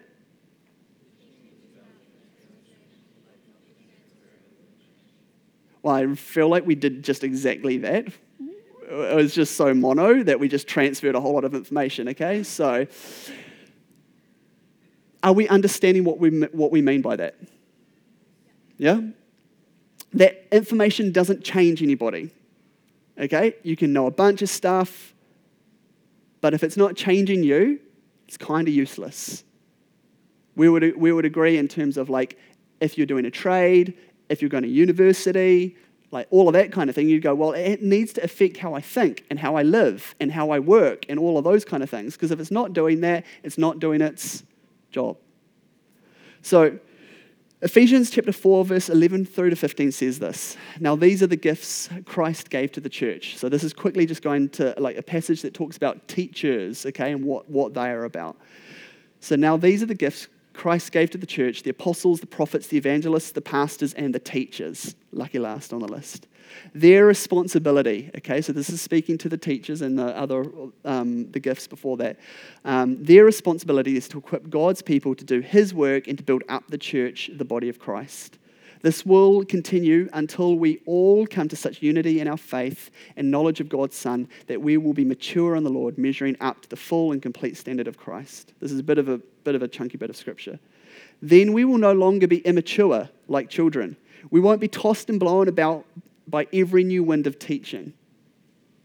Well, 5.86 5.94
I 5.94 6.16
feel 6.16 6.50
like 6.50 6.66
we 6.66 6.74
did 6.74 7.04
just 7.04 7.24
exactly 7.24 7.78
that. 7.78 8.08
It 8.90 9.16
was 9.16 9.36
just 9.36 9.56
so 9.56 9.72
mono 9.72 10.24
that 10.24 10.40
we 10.40 10.48
just 10.48 10.68
transferred 10.68 11.14
a 11.14 11.22
whole 11.22 11.36
lot 11.36 11.44
of 11.44 11.54
information, 11.54 12.10
okay? 12.10 12.42
So, 12.42 12.88
are 15.22 15.34
we 15.34 15.48
understanding 15.48 16.04
what 16.04 16.18
we, 16.18 16.32
what 16.48 16.72
we 16.72 16.82
mean 16.82 17.04
by 17.04 17.18
that? 17.18 17.36
Yeah? 18.80 19.00
That 20.14 20.48
information 20.52 21.12
doesn't 21.12 21.44
change 21.44 21.84
anybody. 21.84 22.32
Okay? 23.20 23.54
You 23.62 23.76
can 23.76 23.94
know 23.94 24.08
a 24.08 24.12
bunch 24.12 24.42
of 24.42 24.50
stuff, 24.50 25.14
but 26.42 26.56
if 26.56 26.64
it's 26.64 26.78
not 26.78 26.96
changing 26.96 27.44
you, 27.44 27.80
it's 28.28 28.38
kind 28.38 28.68
of 28.68 28.74
useless. 28.74 29.44
We 30.56 30.68
would, 30.68 30.98
we 30.98 31.12
would 31.12 31.26
agree 31.26 31.60
in 31.60 31.68
terms 31.68 31.98
of 31.98 32.10
like 32.10 32.40
if 32.80 32.98
you're 32.98 33.06
doing 33.06 33.26
a 33.26 33.32
trade, 33.32 33.96
if 34.30 34.42
you're 34.42 34.50
going 34.50 34.64
to 34.64 34.70
university, 34.70 35.76
like 36.12 36.28
all 36.30 36.48
of 36.48 36.54
that 36.54 36.72
kind 36.72 36.90
of 36.90 36.96
thing, 36.96 37.10
you'd 37.10 37.24
go, 37.24 37.36
well, 37.36 37.52
it 37.52 37.82
needs 37.82 38.14
to 38.14 38.24
affect 38.24 38.58
how 38.58 38.74
I 38.74 38.82
think 38.82 39.26
and 39.30 39.40
how 39.40 39.56
I 39.56 39.64
live 39.64 40.16
and 40.20 40.32
how 40.32 40.52
I 40.52 40.60
work 40.60 41.06
and 41.10 41.20
all 41.20 41.38
of 41.38 41.44
those 41.44 41.66
kind 41.66 41.84
of 41.84 41.90
things. 41.90 42.14
Because 42.14 42.32
if 42.32 42.40
it's 42.40 42.52
not 42.52 42.74
doing 42.74 43.02
that, 43.02 43.26
it's 43.44 43.58
not 43.58 43.80
doing 43.80 44.02
its 44.02 44.44
job. 44.92 45.18
So, 46.42 46.80
Ephesians 47.62 48.12
chapter 48.12 48.32
4, 48.32 48.66
verse 48.66 48.90
11 48.90 49.26
through 49.26 49.50
to 49.50 49.56
15 49.56 49.92
says 49.92 50.20
this. 50.20 50.56
Now, 50.80 50.96
these 50.96 51.24
are 51.24 51.28
the 51.28 51.36
gifts 51.36 51.90
Christ 52.06 52.50
gave 52.50 52.72
to 52.74 52.80
the 52.80 52.90
church. 52.90 53.38
So, 53.38 53.50
this 53.50 53.64
is 53.64 53.74
quickly 53.74 54.06
just 54.06 54.22
going 54.22 54.50
to 54.50 54.76
like 54.78 54.98
a 54.98 55.04
passage 55.04 55.42
that 55.42 55.54
talks 55.54 55.76
about 55.76 56.08
teachers, 56.08 56.86
okay, 56.86 57.12
and 57.12 57.26
what, 57.26 57.50
what 57.50 57.74
they 57.74 57.90
are 57.90 58.06
about. 58.06 58.38
So, 59.20 59.36
now 59.36 59.58
these 59.58 59.82
are 59.82 59.88
the 59.88 59.96
gifts 59.96 60.28
Christ 60.56 60.92
gave 60.92 61.12
to 61.12 61.18
the 61.18 61.26
church 61.26 61.64
the 61.64 61.70
apostles, 61.70 62.22
the 62.22 62.28
prophets, 62.28 62.68
the 62.68 62.78
evangelists, 62.78 63.32
the 63.32 63.42
pastors, 63.42 63.94
and 63.94 64.16
the 64.16 64.20
teachers. 64.20 64.96
Lucky 65.12 65.40
last 65.40 65.74
on 65.74 65.80
the 65.80 65.88
list. 65.88 66.28
Their 66.74 67.06
responsibility, 67.06 68.10
okay, 68.18 68.42
so 68.42 68.54
this 68.54 68.70
is 68.70 68.82
speaking 68.82 69.18
to 69.20 69.30
the 69.30 69.38
teachers 69.38 69.82
and 69.82 69.98
the 69.98 70.16
other 70.18 70.46
um, 70.84 71.30
the 71.32 71.40
gifts 71.40 71.68
before 71.68 71.98
that. 71.98 72.18
Um, 72.64 73.04
their 73.04 73.26
responsibility 73.26 73.98
is 73.98 74.08
to 74.10 74.18
equip 74.20 74.50
God's 74.50 74.82
people 74.82 75.16
to 75.16 75.26
do 75.26 75.42
His 75.42 75.74
work 75.74 76.08
and 76.08 76.18
to 76.18 76.24
build 76.24 76.44
up 76.50 76.64
the 76.70 76.78
church, 76.78 77.30
the 77.34 77.46
body 77.46 77.70
of 77.70 77.80
Christ. 77.80 78.38
This 78.82 79.06
will 79.06 79.44
continue 79.44 80.10
until 80.14 80.60
we 80.60 80.80
all 80.86 81.26
come 81.26 81.48
to 81.50 81.56
such 81.56 81.82
unity 81.82 82.20
in 82.20 82.28
our 82.28 82.38
faith 82.38 82.92
and 83.16 83.32
knowledge 83.32 83.60
of 83.60 83.68
God's 83.68 83.96
Son 83.96 84.28
that 84.48 84.62
we 84.62 84.78
will 84.78 84.94
be 84.94 85.06
mature 85.06 85.56
in 85.56 85.64
the 85.64 85.72
Lord, 85.72 85.98
measuring 85.98 86.38
up 86.40 86.62
to 86.62 86.70
the 86.70 86.76
full 86.76 87.12
and 87.12 87.22
complete 87.22 87.58
standard 87.58 87.88
of 87.88 87.98
Christ. 87.98 88.54
This 88.60 88.72
is 88.72 88.80
a 88.80 88.84
bit 88.84 89.00
of 89.00 89.10
a 89.10 89.20
bit 89.46 89.56
of 89.56 89.64
a 89.64 89.68
chunky 89.68 89.98
bit 89.98 90.10
of 90.10 90.18
scripture. 90.18 90.60
Then 91.22 91.54
we 91.54 91.64
will 91.64 91.78
no 91.78 91.94
longer 91.94 92.28
be 92.28 92.40
immature 92.40 93.10
like 93.28 93.50
children. 93.50 93.96
We 94.32 94.42
won't 94.42 94.60
be 94.60 94.68
tossed 94.68 95.10
and 95.10 95.20
blown 95.20 95.48
about 95.48 95.86
by 96.28 96.48
every 96.52 96.84
new 96.84 97.04
wind 97.04 97.28
of 97.28 97.40
teaching. 97.40 97.94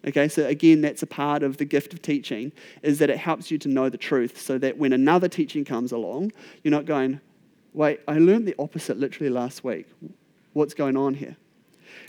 Okay, 0.07 0.29
so 0.29 0.47
again, 0.47 0.81
that's 0.81 1.03
a 1.03 1.07
part 1.07 1.43
of 1.43 1.57
the 1.57 1.65
gift 1.65 1.93
of 1.93 2.01
teaching, 2.01 2.53
is 2.83 2.99
that 3.01 3.11
it 3.11 3.19
helps 3.19 3.51
you 3.51 3.59
to 3.59 3.69
know 3.69 3.89
the 3.89 3.99
truth 3.99 4.41
so 4.41 4.57
that 4.59 4.79
when 4.79 4.93
another 4.93 5.29
teaching 5.29 5.65
comes 5.65 5.93
along, 5.93 6.33
you're 6.63 6.71
not 6.71 6.87
going, 6.87 7.21
Wait, 7.73 8.01
I 8.09 8.19
learned 8.19 8.49
the 8.49 8.55
opposite 8.59 8.99
literally 8.99 9.31
last 9.31 9.63
week. 9.63 9.87
What's 10.55 10.75
going 10.75 10.97
on 10.97 11.15
here? 11.15 11.37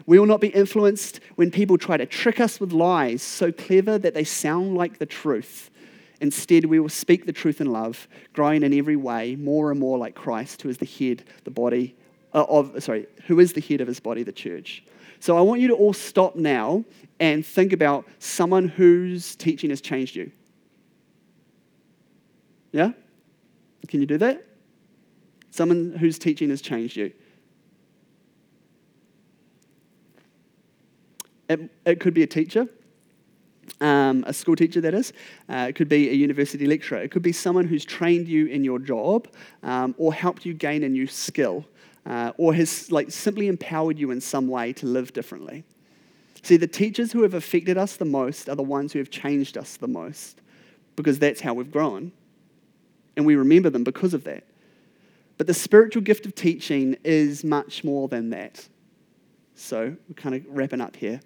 We 0.06 0.18
will 0.18 0.26
not 0.26 0.42
be 0.42 0.48
influenced 0.48 1.20
when 1.36 1.52
people 1.52 1.78
try 1.78 1.98
to 1.98 2.06
trick 2.06 2.40
us 2.40 2.60
with 2.60 2.72
lies 2.72 3.22
so 3.22 3.52
clever 3.52 3.98
that 4.00 4.14
they 4.14 4.24
sound 4.24 4.76
like 4.76 4.98
the 4.98 5.06
truth. 5.06 5.70
Instead, 6.21 6.65
we 6.65 6.79
will 6.79 6.88
speak 6.88 7.25
the 7.25 7.34
truth 7.34 7.60
in 7.60 7.67
love, 7.67 8.07
growing 8.31 8.63
in 8.63 8.73
every 8.73 8.95
way 8.95 9.36
more 9.36 9.71
and 9.71 9.79
more 9.79 9.97
like 9.97 10.15
Christ, 10.15 10.62
who 10.62 10.69
is 10.69 10.77
the 10.77 10.86
head, 10.86 11.25
the 11.43 11.51
body 11.51 11.95
uh, 12.34 12.45
of, 12.47 12.81
sorry, 12.81 13.07
who 13.27 13.39
is 13.39 13.51
the 13.51 13.62
head 13.62 13.81
of 13.81 13.88
his 13.88 13.99
body, 13.99 14.23
the 14.23 14.31
church. 14.31 14.84
So 15.19 15.38
I 15.38 15.41
want 15.41 15.60
you 15.60 15.67
to 15.67 15.73
all 15.73 15.93
stop 15.93 16.38
now 16.38 16.86
and 17.19 17.45
think 17.45 17.73
about 17.73 18.07
someone 18.19 18.69
whose 18.69 19.36
teaching 19.36 19.69
has 19.69 19.81
changed 19.81 20.15
you. 20.15 20.31
Yeah? 22.71 22.93
Can 23.89 23.99
you 23.99 24.07
do 24.07 24.17
that? 24.19 24.45
someone 25.51 25.93
whose 25.99 26.17
teaching 26.17 26.49
has 26.49 26.62
changed 26.62 26.95
you. 26.95 27.12
It, 31.49 31.69
it 31.86 31.99
could 31.99 32.13
be 32.13 32.23
a 32.23 32.27
teacher, 32.27 32.67
um, 33.79 34.23
a 34.27 34.34
school 34.34 34.55
teacher, 34.55 34.81
that 34.81 34.93
is. 34.93 35.13
Uh, 35.49 35.67
it 35.69 35.75
could 35.75 35.89
be 35.89 36.10
a 36.10 36.13
university 36.13 36.65
lecturer. 36.65 36.99
It 36.99 37.12
could 37.12 37.21
be 37.21 37.31
someone 37.31 37.67
who's 37.67 37.86
trained 37.86 38.27
you 38.27 38.47
in 38.47 38.63
your 38.63 38.79
job 38.79 39.27
um, 39.63 39.95
or 39.97 40.13
helped 40.13 40.45
you 40.45 40.53
gain 40.53 40.84
a 40.84 40.89
new 40.89 41.07
skill 41.07 41.65
uh, 42.05 42.32
or 42.38 42.53
has 42.53 42.91
like 42.91 43.11
simply 43.11 43.47
empowered 43.47 43.97
you 43.97 44.11
in 44.11 44.22
some 44.22 44.47
way 44.47 44.74
to 44.74 44.86
live 44.86 45.13
differently. 45.13 45.63
See, 46.43 46.57
the 46.57 46.67
teachers 46.67 47.11
who 47.11 47.22
have 47.22 47.34
affected 47.34 47.78
us 47.78 47.97
the 47.97 48.05
most 48.05 48.49
are 48.49 48.55
the 48.55 48.63
ones 48.63 48.93
who 48.93 48.99
have 48.99 49.11
changed 49.11 49.57
us 49.57 49.78
the 49.78 49.88
most 49.88 50.41
because 50.95 51.19
that's 51.19 51.41
how 51.41 51.53
we've 51.53 51.72
grown. 51.72 52.11
And 53.15 53.26
we 53.26 53.36
remember 53.36 53.69
them 53.69 53.84
because 53.84 54.13
of 54.13 54.24
that. 54.24 54.43
But 55.38 55.47
the 55.47 55.53
spiritual 55.53 56.01
gift 56.01 56.26
of 56.26 56.36
teaching 56.36 56.97
is 57.03 57.43
much 57.43 57.84
more 57.84 58.07
than 58.07 58.30
that. 58.32 58.67
So 59.55 59.95
we're 60.07 60.15
kind 60.15 60.36
of 60.36 60.43
wrapping 60.47 60.82
up 60.82 60.95
here. 60.95 61.19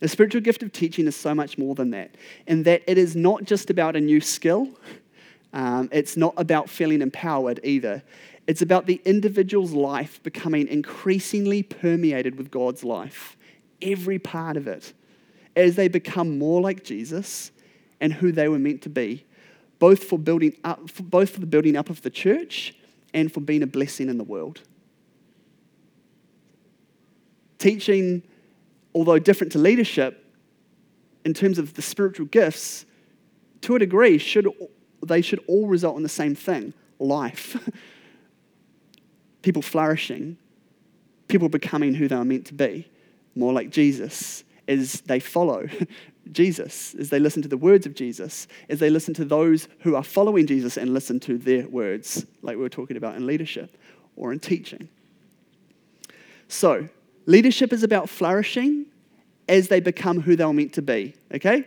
The 0.00 0.08
spiritual 0.08 0.40
gift 0.40 0.62
of 0.62 0.72
teaching 0.72 1.06
is 1.06 1.16
so 1.16 1.34
much 1.34 1.58
more 1.58 1.74
than 1.74 1.90
that, 1.90 2.14
in 2.46 2.62
that 2.64 2.82
it 2.86 2.98
is 2.98 3.16
not 3.16 3.44
just 3.44 3.68
about 3.70 3.96
a 3.96 4.00
new 4.00 4.20
skill, 4.20 4.68
um, 5.52 5.88
it's 5.92 6.16
not 6.16 6.34
about 6.36 6.70
feeling 6.70 7.02
empowered 7.02 7.60
either. 7.64 8.02
It's 8.46 8.62
about 8.62 8.86
the 8.86 9.00
individual's 9.04 9.72
life 9.72 10.22
becoming 10.22 10.68
increasingly 10.68 11.62
permeated 11.62 12.36
with 12.38 12.50
God's 12.50 12.84
life, 12.84 13.36
every 13.82 14.18
part 14.18 14.56
of 14.56 14.66
it, 14.66 14.92
as 15.56 15.74
they 15.76 15.88
become 15.88 16.38
more 16.38 16.60
like 16.60 16.84
Jesus 16.84 17.50
and 18.00 18.12
who 18.12 18.30
they 18.30 18.48
were 18.48 18.58
meant 18.58 18.82
to 18.82 18.88
be, 18.88 19.24
both 19.78 20.04
for 20.04 20.18
building 20.18 20.56
up, 20.64 20.88
for 20.90 21.02
both 21.02 21.30
for 21.30 21.40
the 21.40 21.46
building 21.46 21.76
up 21.76 21.90
of 21.90 22.02
the 22.02 22.10
church 22.10 22.74
and 23.12 23.32
for 23.32 23.40
being 23.40 23.62
a 23.62 23.66
blessing 23.66 24.08
in 24.08 24.18
the 24.18 24.24
world. 24.24 24.60
Teaching, 27.58 28.22
although 28.94 29.18
different 29.18 29.52
to 29.52 29.58
leadership, 29.58 30.24
in 31.24 31.34
terms 31.34 31.58
of 31.58 31.74
the 31.74 31.82
spiritual 31.82 32.26
gifts, 32.26 32.86
to 33.62 33.76
a 33.76 33.78
degree, 33.78 34.18
should 34.18 34.48
they 35.04 35.20
should 35.20 35.40
all 35.46 35.66
result 35.66 35.96
in 35.96 36.02
the 36.02 36.08
same 36.08 36.34
thing 36.34 36.74
life. 36.98 37.56
people 39.42 39.62
flourishing, 39.62 40.36
people 41.28 41.48
becoming 41.48 41.94
who 41.94 42.08
they 42.08 42.16
are 42.16 42.24
meant 42.24 42.46
to 42.46 42.54
be, 42.54 42.88
more 43.34 43.52
like 43.52 43.70
Jesus, 43.70 44.44
as 44.66 45.00
they 45.02 45.20
follow 45.20 45.68
Jesus, 46.32 46.94
as 46.94 47.10
they 47.10 47.18
listen 47.18 47.40
to 47.42 47.48
the 47.48 47.56
words 47.56 47.86
of 47.86 47.94
Jesus, 47.94 48.48
as 48.68 48.80
they 48.80 48.90
listen 48.90 49.14
to 49.14 49.24
those 49.24 49.68
who 49.80 49.94
are 49.94 50.02
following 50.02 50.46
Jesus 50.46 50.76
and 50.76 50.92
listen 50.92 51.20
to 51.20 51.38
their 51.38 51.66
words, 51.68 52.26
like 52.42 52.56
we 52.56 52.62
were 52.62 52.68
talking 52.68 52.96
about 52.96 53.16
in 53.16 53.26
leadership 53.26 53.76
or 54.16 54.32
in 54.32 54.40
teaching. 54.40 54.88
So, 56.48 56.88
leadership 57.28 57.74
is 57.74 57.82
about 57.82 58.08
flourishing 58.08 58.86
as 59.48 59.68
they 59.68 59.80
become 59.80 60.20
who 60.20 60.34
they're 60.34 60.52
meant 60.52 60.72
to 60.72 60.82
be, 60.82 61.14
okay? 61.32 61.64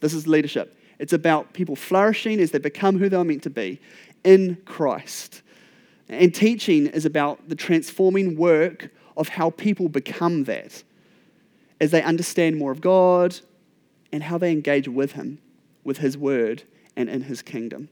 This 0.00 0.14
is 0.14 0.26
leadership. 0.26 0.76
It's 0.98 1.12
about 1.12 1.52
people 1.52 1.76
flourishing 1.76 2.40
as 2.40 2.50
they 2.50 2.58
become 2.58 2.98
who 2.98 3.08
they're 3.08 3.22
meant 3.22 3.42
to 3.44 3.50
be 3.50 3.80
in 4.24 4.56
Christ. 4.64 5.42
And 6.08 6.34
teaching 6.34 6.86
is 6.86 7.04
about 7.04 7.48
the 7.48 7.54
transforming 7.54 8.36
work 8.36 8.90
of 9.16 9.28
how 9.28 9.50
people 9.50 9.88
become 9.88 10.44
that 10.44 10.82
as 11.80 11.90
they 11.90 12.02
understand 12.02 12.56
more 12.56 12.72
of 12.72 12.80
God 12.80 13.38
and 14.10 14.22
how 14.22 14.38
they 14.38 14.52
engage 14.52 14.88
with 14.88 15.12
Him, 15.12 15.38
with 15.84 15.98
His 15.98 16.16
Word, 16.16 16.62
and 16.96 17.10
in 17.10 17.22
His 17.22 17.42
kingdom. 17.42 17.88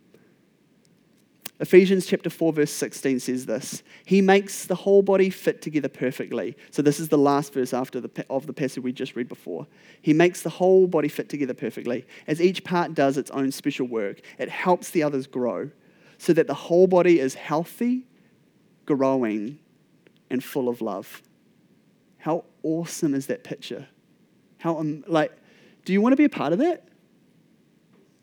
Ephesians 1.61 2.07
chapter 2.07 2.31
4, 2.31 2.55
verse 2.55 2.73
16 2.73 3.21
says 3.21 3.45
this 3.45 3.83
He 4.07 4.23
makes 4.23 4.65
the 4.65 4.75
whole 4.75 5.03
body 5.03 5.29
fit 5.29 5.61
together 5.61 5.91
perfectly. 5.91 6.57
So, 6.71 6.81
this 6.81 6.99
is 6.99 7.11
the 7.11 7.19
last 7.19 7.53
verse 7.53 7.75
after 7.75 8.01
the, 8.01 8.25
of 8.31 8.47
the 8.47 8.55
passage 8.55 8.83
we 8.83 8.93
just 8.93 9.15
read 9.15 9.29
before. 9.29 9.67
He 10.01 10.15
makes 10.15 10.41
the 10.41 10.49
whole 10.49 10.87
body 10.87 11.09
fit 11.09 11.29
together 11.29 11.53
perfectly. 11.53 12.07
As 12.27 12.41
each 12.41 12.65
part 12.65 12.95
does 12.95 13.19
its 13.19 13.31
own 13.33 13.53
special 13.53 13.87
work, 13.87 14.23
it 14.39 14.49
helps 14.49 14.91
the 14.91 15.03
others 15.03 15.27
grow 15.27 15.71
so 16.17 16.33
that 16.33 16.47
the 16.47 16.55
whole 16.55 16.87
body 16.87 17.21
is 17.21 17.35
healthy, 17.35 18.07
growing, 18.87 19.59
and 20.31 20.43
full 20.43 20.69
of 20.69 20.81
love. 20.81 21.23
How 22.19 22.45
awesome 22.63 23.15
is 23.15 23.27
that 23.27 23.45
picture? 23.45 23.87
How, 24.59 24.83
like, 25.07 25.33
do 25.85 25.93
you 25.93 26.01
want 26.01 26.13
to 26.13 26.17
be 26.17 26.25
a 26.25 26.31
part 26.31 26.55
of 26.55 26.59
that? 26.61 26.89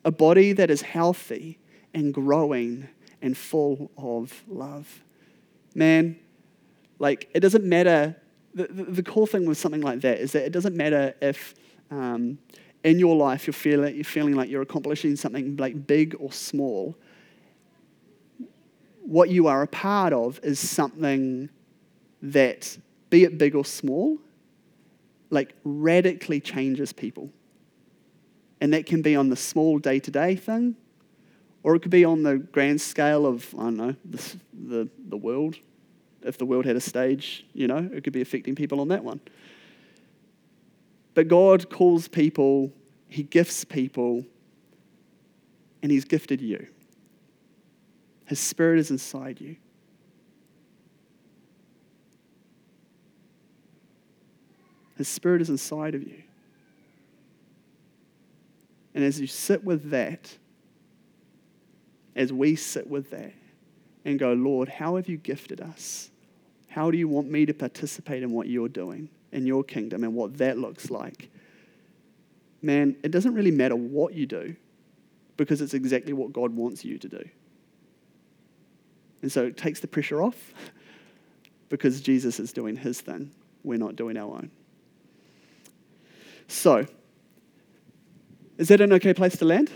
A 0.06 0.12
body 0.12 0.54
that 0.54 0.72
is 0.72 0.82
healthy 0.82 1.60
and 1.94 2.14
growing 2.14 2.88
and 3.22 3.38
full 3.38 3.92
of 3.98 4.44
love. 4.48 5.04
Man, 5.76 6.18
like, 7.00 7.30
it 7.34 7.40
doesn't 7.40 7.64
matter. 7.64 8.16
The, 8.54 8.68
the, 8.68 8.84
the 8.84 9.04
cool 9.04 9.28
thing 9.28 9.46
with 9.46 9.58
something 9.58 9.82
like 9.82 10.02
that 10.02 10.20
is 10.20 10.32
that 10.32 10.44
it 10.44 10.52
doesn't 10.52 10.76
matter 10.76 11.14
if 11.22 11.54
um, 11.92 12.40
in 12.84 13.00
your 13.00 13.16
life 13.16 13.48
you're 13.48 13.54
feeling, 13.54 13.96
you're 13.96 14.04
feeling 14.04 14.36
like 14.36 14.50
you're 14.50 14.62
accomplishing 14.62 15.16
something 15.16 15.56
like 15.58 15.88
big 15.88 16.16
or 16.20 16.32
small 16.32 16.96
what 19.08 19.30
you 19.30 19.48
are 19.48 19.62
a 19.62 19.68
part 19.68 20.12
of 20.12 20.38
is 20.44 20.60
something 20.60 21.50
that, 22.22 22.78
be 23.10 23.24
it 23.24 23.38
big 23.38 23.56
or 23.56 23.64
small, 23.64 24.18
like 25.30 25.56
radically 25.64 26.42
changes 26.42 26.92
people. 26.92 27.30
And 28.60 28.74
that 28.74 28.86
can 28.86 29.02
be 29.02 29.16
on 29.16 29.30
the 29.30 29.38
small 29.38 29.80
day 29.80 30.00
to 30.02 30.12
day 30.12 30.36
thing, 30.36 30.76
or 31.68 31.76
it 31.76 31.82
could 31.82 31.92
be 31.92 32.06
on 32.06 32.24
the 32.24 32.38
grand 32.38 32.80
scale 32.80 33.26
of, 33.26 33.54
I 33.56 33.64
don't 33.64 33.76
know, 33.76 33.96
the, 34.06 34.36
the, 34.54 34.90
the 35.10 35.18
world. 35.18 35.58
If 36.24 36.38
the 36.38 36.46
world 36.46 36.66
had 36.66 36.78
a 36.78 36.80
stage, 36.80 37.46
you 37.52 37.68
know, 37.68 37.90
it 37.92 38.06
could 38.06 38.14
be 38.14 38.22
affecting 38.22 38.56
people 38.56 38.80
on 38.80 38.88
that 38.88 39.04
one. 39.04 39.20
But 41.14 41.28
God 41.28 41.70
calls 41.70 42.08
people, 42.08 42.72
He 43.10 43.22
gifts 43.22 43.66
people, 43.66 44.24
and 45.84 45.92
He's 45.92 46.06
gifted 46.06 46.40
you. 46.40 46.68
His 48.28 48.40
Spirit 48.40 48.80
is 48.80 48.90
inside 48.90 49.42
you. 49.42 49.58
His 54.96 55.10
Spirit 55.10 55.42
is 55.42 55.50
inside 55.50 55.96
of 55.96 56.04
you. 56.04 56.24
And 58.96 59.04
as 59.04 59.20
you 59.20 59.28
sit 59.28 59.66
with 59.66 59.90
that, 59.90 60.38
as 62.18 62.34
we 62.34 62.56
sit 62.56 62.90
with 62.90 63.12
that 63.12 63.32
and 64.04 64.18
go, 64.18 64.34
Lord, 64.34 64.68
how 64.68 64.96
have 64.96 65.08
you 65.08 65.18
gifted 65.18 65.62
us? 65.62 66.10
How 66.68 66.92
do 66.92 66.98
you 66.98 67.08
want 67.08 67.30
me 67.30 67.46
to 67.46 67.54
participate 67.54 68.24
in 68.24 68.32
what 68.32 68.48
you're 68.48 68.68
doing 68.68 69.10
in 69.32 69.46
your 69.46 69.64
kingdom 69.64 70.04
and 70.04 70.14
what 70.16 70.38
that 70.40 70.58
looks 70.58 70.90
like? 70.90 71.30
Man, 72.62 72.98
it 73.04 73.12
doesn't 73.12 73.34
really 73.34 73.52
matter 73.52 73.76
what 73.76 74.14
you 74.14 74.26
do 74.26 74.56
because 75.38 75.62
it's 75.62 75.76
exactly 75.76 76.12
what 76.12 76.34
God 76.34 76.56
wants 76.56 76.84
you 76.84 76.98
to 76.98 77.08
do. 77.08 77.30
And 79.22 79.32
so 79.32 79.46
it 79.46 79.56
takes 79.56 79.80
the 79.80 79.88
pressure 79.88 80.22
off 80.22 80.54
because 81.70 82.02
Jesus 82.02 82.40
is 82.40 82.52
doing 82.52 82.76
his 82.76 83.00
thing. 83.00 83.32
We're 83.64 83.78
not 83.78 83.96
doing 83.96 84.18
our 84.18 84.36
own. 84.36 84.50
So, 86.48 86.86
is 88.58 88.70
that 88.70 88.82
an 88.82 88.94
okay 88.94 89.14
place 89.14 89.38
to 89.38 89.46
land? 89.46 89.70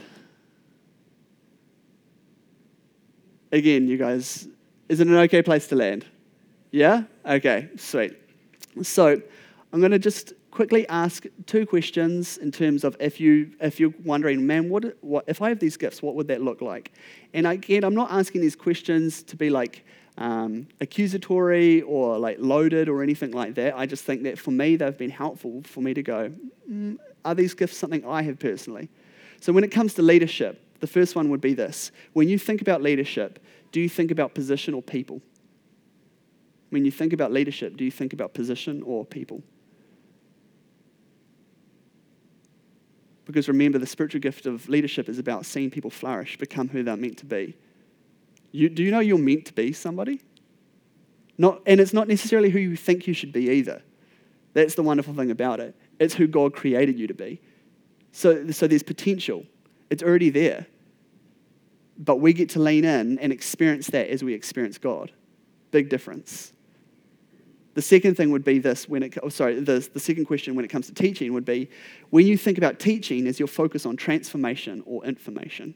Again, 3.52 3.88
you 3.88 3.98
guys, 3.98 4.48
is 4.88 5.00
it 5.00 5.08
an 5.08 5.16
okay 5.16 5.42
place 5.42 5.68
to 5.68 5.76
land? 5.76 6.06
Yeah? 6.72 7.04
Okay, 7.26 7.70
sweet. 7.76 8.18
So, 8.82 9.22
I'm 9.74 9.80
going 9.80 9.92
to 9.92 10.00
just 10.00 10.34
quickly 10.52 10.88
ask 10.90 11.26
two 11.46 11.66
questions 11.66 12.38
in 12.38 12.52
terms 12.52 12.84
of 12.84 12.96
if 13.00 13.20
you 13.20 13.52
if 13.62 13.80
you're 13.80 13.94
wondering, 14.04 14.46
man, 14.46 14.70
what, 14.70 14.98
what 15.02 15.24
if 15.28 15.42
I 15.42 15.50
have 15.50 15.60
these 15.60 15.78
gifts, 15.78 16.02
what 16.02 16.16
would 16.16 16.28
that 16.28 16.42
look 16.42 16.62
like? 16.62 16.92
And 17.34 17.48
again, 17.48 17.84
I'm 17.84 17.96
not 17.96 18.12
asking 18.12 18.42
these 18.42 18.56
questions 18.56 19.24
to 19.24 19.36
be 19.38 19.50
like 19.50 19.86
um, 20.18 20.68
accusatory 20.82 21.82
or 21.84 22.18
like 22.18 22.38
loaded 22.40 22.90
or 22.90 23.02
anything 23.02 23.32
like 23.32 23.56
that. 23.56 23.78
I 23.78 23.86
just 23.86 24.04
think 24.04 24.24
that 24.24 24.38
for 24.38 24.52
me, 24.52 24.76
they've 24.76 24.98
been 24.98 25.10
helpful 25.10 25.62
for 25.64 25.82
me 25.82 25.94
to 25.94 26.04
go, 26.04 26.32
mm, 26.70 26.98
are 27.24 27.36
these 27.36 27.54
gifts 27.54 27.78
something 27.78 28.06
I 28.06 28.22
have 28.24 28.38
personally? 28.40 28.90
So 29.40 29.54
when 29.54 29.64
it 29.64 29.72
comes 29.72 29.94
to 29.96 30.02
leadership, 30.02 30.62
the 30.82 30.88
first 30.88 31.16
one 31.16 31.30
would 31.30 31.42
be 31.42 31.54
this: 31.54 31.92
when 32.14 32.28
you 32.28 32.38
think 32.38 32.62
about 32.62 32.82
leadership, 32.82 33.40
do 33.72 33.80
you 33.80 33.90
think 33.90 34.12
about 34.12 34.34
position 34.34 34.74
or 34.74 34.82
people? 34.82 35.22
When 36.70 36.86
you 36.86 36.92
think 36.92 37.14
about 37.14 37.32
leadership, 37.32 37.78
do 37.78 37.84
you 37.84 37.92
think 37.92 38.14
about 38.14 38.34
position 38.34 38.82
or 38.84 39.06
people? 39.06 39.44
Because 43.26 43.48
remember, 43.48 43.78
the 43.78 43.88
spiritual 43.88 44.20
gift 44.20 44.46
of 44.46 44.68
leadership 44.68 45.08
is 45.08 45.20
about 45.20 45.46
seeing 45.46 45.70
people 45.70 45.90
flourish, 45.90 46.38
become 46.38 46.70
who 46.70 46.84
they're 46.84 46.98
meant 46.98 47.18
to 47.20 47.26
be. 47.26 47.56
You, 48.52 48.68
do 48.68 48.84
you 48.84 48.92
know 48.92 49.00
you're 49.00 49.18
meant 49.18 49.46
to 49.46 49.54
be 49.54 49.72
somebody? 49.74 50.22
Not, 51.38 51.62
and 51.66 51.80
it's 51.80 51.94
not 51.94 52.08
necessarily 52.08 52.50
who 52.50 52.60
you 52.60 52.76
think 52.76 53.08
you 53.08 53.14
should 53.14 53.32
be 53.32 53.50
either. 53.50 53.82
That's 54.54 54.76
the 54.76 54.84
wonderful 54.84 55.14
thing 55.14 55.32
about 55.32 55.60
it. 55.60 55.76
It's 56.00 56.14
who 56.14 56.28
God 56.28 56.54
created 56.54 57.00
you 57.00 57.08
to 57.08 57.14
be. 57.14 57.40
So, 58.12 58.52
so 58.52 58.68
there's 58.68 58.84
potential, 58.84 59.46
it's 59.90 60.04
already 60.04 60.30
there. 60.30 60.68
But 62.02 62.18
we 62.18 62.34
get 62.34 62.50
to 62.50 62.60
lean 62.60 62.84
in 62.84 63.20
and 63.20 63.32
experience 63.32 63.88
that 63.88 64.10
as 64.10 64.24
we 64.24 64.34
experience 64.34 64.80
God. 64.80 65.12
Big 65.70 65.88
difference. 65.88 66.52
The 67.76 67.82
second 67.82 68.18
thing 68.18 68.32
would 68.32 68.44
be 68.44 68.58
this 68.60 68.90
when 68.90 69.04
it, 69.04 69.18
oh, 69.22 69.30
sorry, 69.30 69.60
the, 69.62 69.88
the 69.94 70.00
second 70.00 70.26
question 70.26 70.56
when 70.56 70.66
it 70.66 70.70
comes 70.70 70.88
to 70.88 70.94
teaching 70.94 71.32
would 71.34 71.46
be 71.46 71.70
when 72.10 72.26
you 72.26 72.38
think 72.38 72.58
about 72.58 72.80
teaching, 72.80 73.28
is 73.28 73.40
your 73.40 73.48
focus 73.48 73.86
on 73.86 73.96
transformation 73.96 74.84
or 74.86 75.06
information? 75.06 75.76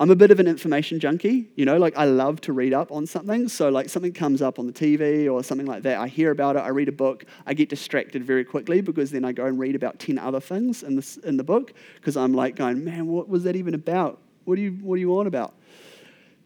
I'm 0.00 0.10
a 0.10 0.16
bit 0.16 0.30
of 0.30 0.40
an 0.40 0.48
information 0.48 0.98
junkie, 0.98 1.50
you 1.56 1.64
know, 1.64 1.76
like 1.76 1.96
I 1.96 2.06
love 2.06 2.40
to 2.42 2.52
read 2.52 2.72
up 2.72 2.90
on 2.90 3.06
something. 3.06 3.48
So, 3.48 3.68
like, 3.68 3.88
something 3.88 4.12
comes 4.12 4.40
up 4.40 4.58
on 4.58 4.66
the 4.66 4.72
TV 4.72 5.30
or 5.30 5.44
something 5.44 5.66
like 5.66 5.82
that, 5.82 5.98
I 5.98 6.08
hear 6.08 6.30
about 6.30 6.56
it, 6.56 6.60
I 6.60 6.68
read 6.68 6.88
a 6.88 6.92
book, 6.92 7.24
I 7.44 7.54
get 7.54 7.68
distracted 7.68 8.24
very 8.24 8.44
quickly 8.44 8.80
because 8.80 9.10
then 9.10 9.24
I 9.24 9.32
go 9.32 9.46
and 9.46 9.58
read 9.58 9.74
about 9.74 9.98
10 9.98 10.18
other 10.18 10.40
things 10.40 10.82
in, 10.82 10.96
this, 10.96 11.18
in 11.18 11.36
the 11.36 11.44
book 11.44 11.74
because 11.96 12.16
I'm 12.16 12.32
like 12.32 12.56
going, 12.56 12.82
man, 12.82 13.08
what 13.08 13.28
was 13.28 13.44
that 13.44 13.56
even 13.56 13.74
about? 13.74 14.21
What 14.44 14.56
do 14.56 14.62
you, 14.62 14.72
what 14.72 14.96
do 14.96 15.00
you 15.00 15.08
want 15.08 15.28
about? 15.28 15.54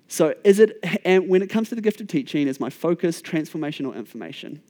So, 0.09 0.35
is 0.45 0.61
it, 0.61 0.79
and 1.05 1.29
when 1.29 1.43
it 1.43 1.49
comes 1.49 1.69
to 1.71 1.75
the 1.75 1.81
gift 1.81 2.01
of 2.01 2.07
teaching, 2.07 2.47
is 2.47 2.61
my 2.61 2.71
focus 2.71 3.21
transformational 3.21 3.95
information? 3.95 4.63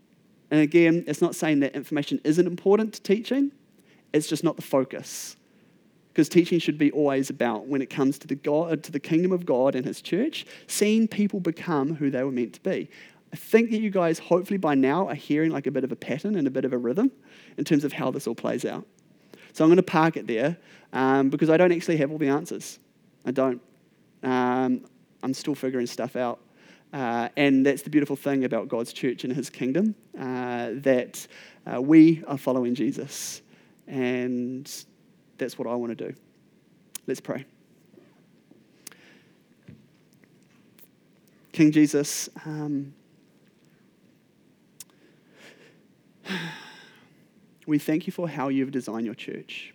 And 0.50 0.60
again, 0.60 1.04
it's 1.06 1.20
not 1.20 1.34
saying 1.34 1.60
that 1.60 1.74
information 1.74 2.20
isn't 2.24 2.46
important 2.46 2.94
to 2.94 3.02
teaching, 3.02 3.52
it's 4.12 4.28
just 4.28 4.44
not 4.44 4.56
the 4.56 4.62
focus. 4.62 5.36
Because 6.12 6.30
teaching 6.30 6.58
should 6.58 6.78
be 6.78 6.90
always 6.92 7.28
about, 7.28 7.66
when 7.66 7.82
it 7.82 7.90
comes 7.90 8.18
to 8.20 8.26
the, 8.26 8.36
God, 8.36 8.82
to 8.84 8.92
the 8.92 9.00
kingdom 9.00 9.32
of 9.32 9.44
God 9.44 9.74
and 9.74 9.84
His 9.84 10.00
church, 10.00 10.46
seeing 10.66 11.06
people 11.06 11.40
become 11.40 11.96
who 11.96 12.10
they 12.10 12.24
were 12.24 12.32
meant 12.32 12.54
to 12.54 12.60
be. 12.62 12.88
I 13.32 13.36
think 13.36 13.70
that 13.70 13.80
you 13.80 13.90
guys, 13.90 14.18
hopefully 14.18 14.56
by 14.56 14.74
now, 14.74 15.08
are 15.08 15.14
hearing 15.14 15.50
like 15.50 15.66
a 15.66 15.70
bit 15.70 15.84
of 15.84 15.92
a 15.92 15.96
pattern 15.96 16.36
and 16.36 16.46
a 16.46 16.50
bit 16.50 16.64
of 16.64 16.72
a 16.72 16.78
rhythm 16.78 17.10
in 17.58 17.64
terms 17.64 17.84
of 17.84 17.92
how 17.92 18.10
this 18.10 18.26
all 18.26 18.34
plays 18.34 18.64
out. 18.64 18.86
So 19.52 19.64
I'm 19.64 19.68
going 19.68 19.76
to 19.76 19.82
park 19.82 20.16
it 20.16 20.26
there 20.26 20.56
um, 20.94 21.28
because 21.28 21.50
I 21.50 21.58
don't 21.58 21.72
actually 21.72 21.98
have 21.98 22.10
all 22.10 22.18
the 22.18 22.28
answers. 22.28 22.78
I 23.26 23.32
don't. 23.32 23.60
Um, 24.22 24.86
I'm 25.22 25.34
still 25.34 25.54
figuring 25.54 25.86
stuff 25.86 26.16
out. 26.16 26.40
Uh, 26.92 27.28
and 27.36 27.66
that's 27.66 27.82
the 27.82 27.90
beautiful 27.90 28.16
thing 28.16 28.44
about 28.44 28.68
God's 28.68 28.92
church 28.92 29.24
and 29.24 29.32
his 29.32 29.50
kingdom 29.50 29.96
uh, 30.18 30.70
that 30.74 31.26
uh, 31.70 31.82
we 31.82 32.22
are 32.26 32.38
following 32.38 32.74
Jesus. 32.74 33.42
And 33.88 34.72
that's 35.36 35.58
what 35.58 35.68
I 35.68 35.74
want 35.74 35.98
to 35.98 36.08
do. 36.08 36.14
Let's 37.06 37.20
pray. 37.20 37.44
King 41.52 41.72
Jesus, 41.72 42.28
um, 42.44 42.94
we 47.66 47.78
thank 47.78 48.06
you 48.06 48.12
for 48.12 48.28
how 48.28 48.48
you've 48.48 48.70
designed 48.70 49.06
your 49.06 49.14
church. 49.14 49.74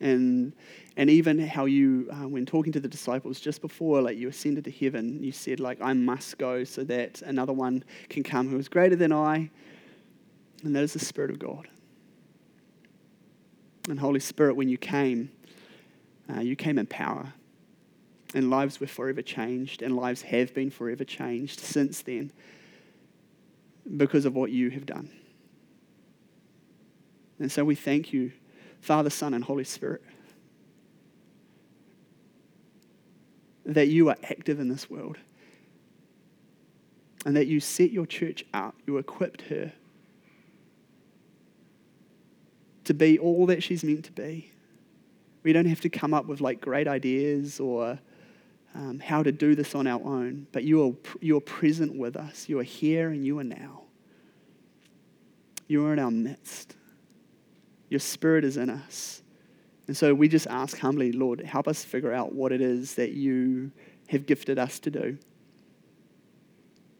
And, 0.00 0.54
and 0.96 1.10
even 1.10 1.38
how 1.38 1.66
you, 1.66 2.08
uh, 2.10 2.26
when 2.26 2.46
talking 2.46 2.72
to 2.72 2.80
the 2.80 2.88
disciples 2.88 3.38
just 3.38 3.60
before, 3.60 4.00
like 4.00 4.16
you 4.16 4.28
ascended 4.28 4.64
to 4.64 4.70
heaven, 4.70 5.22
you 5.22 5.30
said, 5.30 5.60
like, 5.60 5.78
I 5.82 5.92
must 5.92 6.38
go 6.38 6.64
so 6.64 6.84
that 6.84 7.20
another 7.22 7.52
one 7.52 7.84
can 8.08 8.22
come 8.22 8.48
who 8.48 8.58
is 8.58 8.68
greater 8.68 8.96
than 8.96 9.12
I, 9.12 9.50
and 10.64 10.74
that 10.74 10.82
is 10.82 10.94
the 10.94 10.98
Spirit 10.98 11.30
of 11.30 11.38
God. 11.38 11.68
And 13.88 14.00
Holy 14.00 14.20
Spirit, 14.20 14.56
when 14.56 14.68
you 14.68 14.78
came, 14.78 15.30
uh, 16.34 16.40
you 16.40 16.56
came 16.56 16.78
in 16.78 16.86
power, 16.86 17.34
and 18.34 18.48
lives 18.48 18.80
were 18.80 18.86
forever 18.86 19.20
changed, 19.20 19.82
and 19.82 19.96
lives 19.96 20.22
have 20.22 20.54
been 20.54 20.70
forever 20.70 21.04
changed 21.04 21.60
since 21.60 22.02
then 22.02 22.32
because 23.96 24.24
of 24.24 24.34
what 24.34 24.50
you 24.50 24.70
have 24.70 24.86
done. 24.86 25.10
And 27.38 27.50
so 27.50 27.64
we 27.64 27.74
thank 27.74 28.12
you, 28.12 28.32
Father, 28.80 29.10
Son, 29.10 29.34
and 29.34 29.44
Holy 29.44 29.64
Spirit, 29.64 30.02
that 33.66 33.88
you 33.88 34.08
are 34.08 34.16
active 34.24 34.58
in 34.58 34.68
this 34.68 34.88
world 34.90 35.16
and 37.24 37.36
that 37.36 37.46
you 37.46 37.60
set 37.60 37.90
your 37.90 38.06
church 38.06 38.44
up, 38.54 38.74
you 38.86 38.96
equipped 38.98 39.42
her 39.42 39.72
to 42.84 42.94
be 42.94 43.18
all 43.18 43.46
that 43.46 43.62
she's 43.62 43.84
meant 43.84 44.04
to 44.06 44.12
be. 44.12 44.50
We 45.42 45.52
don't 45.52 45.66
have 45.66 45.80
to 45.82 45.88
come 45.88 46.12
up 46.14 46.26
with 46.26 46.40
like 46.40 46.60
great 46.60 46.88
ideas 46.88 47.60
or 47.60 47.98
um, 48.74 49.00
how 49.00 49.22
to 49.22 49.32
do 49.32 49.54
this 49.54 49.74
on 49.74 49.86
our 49.86 50.00
own, 50.02 50.46
but 50.52 50.64
you 50.64 50.86
are, 50.86 50.92
you 51.20 51.36
are 51.36 51.40
present 51.40 51.96
with 51.96 52.16
us. 52.16 52.48
You 52.48 52.58
are 52.58 52.64
here 52.64 53.10
and 53.10 53.24
you 53.24 53.38
are 53.38 53.44
now. 53.44 53.82
You 55.66 55.86
are 55.86 55.92
in 55.92 55.98
our 55.98 56.10
midst. 56.10 56.76
Your 57.90 58.00
spirit 58.00 58.44
is 58.44 58.56
in 58.56 58.70
us. 58.70 59.22
And 59.86 59.96
so 59.96 60.14
we 60.14 60.28
just 60.28 60.46
ask 60.46 60.78
humbly, 60.78 61.12
Lord, 61.12 61.40
help 61.40 61.68
us 61.68 61.84
figure 61.84 62.12
out 62.12 62.32
what 62.32 62.52
it 62.52 62.60
is 62.60 62.94
that 62.94 63.10
you 63.10 63.72
have 64.08 64.24
gifted 64.24 64.58
us 64.58 64.78
to 64.80 64.90
do. 64.90 65.18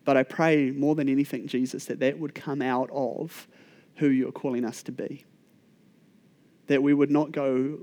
But 0.05 0.17
I 0.17 0.25
pray 0.25 0.73
more 0.73 0.95
than 0.97 1.09
anything, 1.09 1.47
Jesus, 1.47 1.85
that 1.87 2.01
that 2.01 2.19
would 2.19 2.35
come 2.35 2.61
out 2.61 2.91
of 2.93 3.47
who 3.97 4.09
you're 4.09 4.33
calling 4.33 4.65
us 4.65 4.83
to 4.83 4.93
be 4.93 5.25
that 6.71 6.81
we 6.81 6.95
would 6.95 7.11
not 7.11 7.33
go 7.33 7.77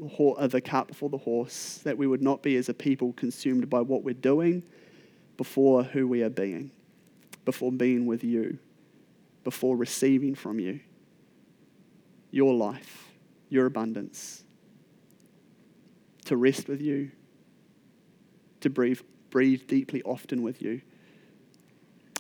the 0.50 0.62
cart 0.62 0.88
before 0.88 1.10
the 1.10 1.18
horse, 1.18 1.82
that 1.84 1.98
we 1.98 2.08
would 2.08 2.22
not 2.22 2.42
be 2.42 2.56
as 2.56 2.70
a 2.70 2.74
people 2.74 3.12
consumed 3.12 3.70
by 3.70 3.82
what 3.82 4.02
we're 4.02 4.14
doing 4.14 4.64
before 5.36 5.84
who 5.84 6.08
we 6.08 6.24
are 6.24 6.30
being, 6.30 6.72
before 7.44 7.70
being 7.70 8.06
with 8.06 8.24
you, 8.24 8.58
before 9.44 9.76
receiving 9.76 10.34
from 10.34 10.58
you 10.58 10.80
your 12.38 12.54
life, 12.54 13.10
your 13.50 13.66
abundance, 13.66 14.44
to 16.24 16.38
rest 16.38 16.68
with 16.68 16.80
you, 16.80 17.10
to 18.62 18.70
breathe, 18.70 19.02
breathe 19.32 19.66
deeply 19.68 20.04
often 20.04 20.44
with 20.44 20.62
you. 20.62 20.80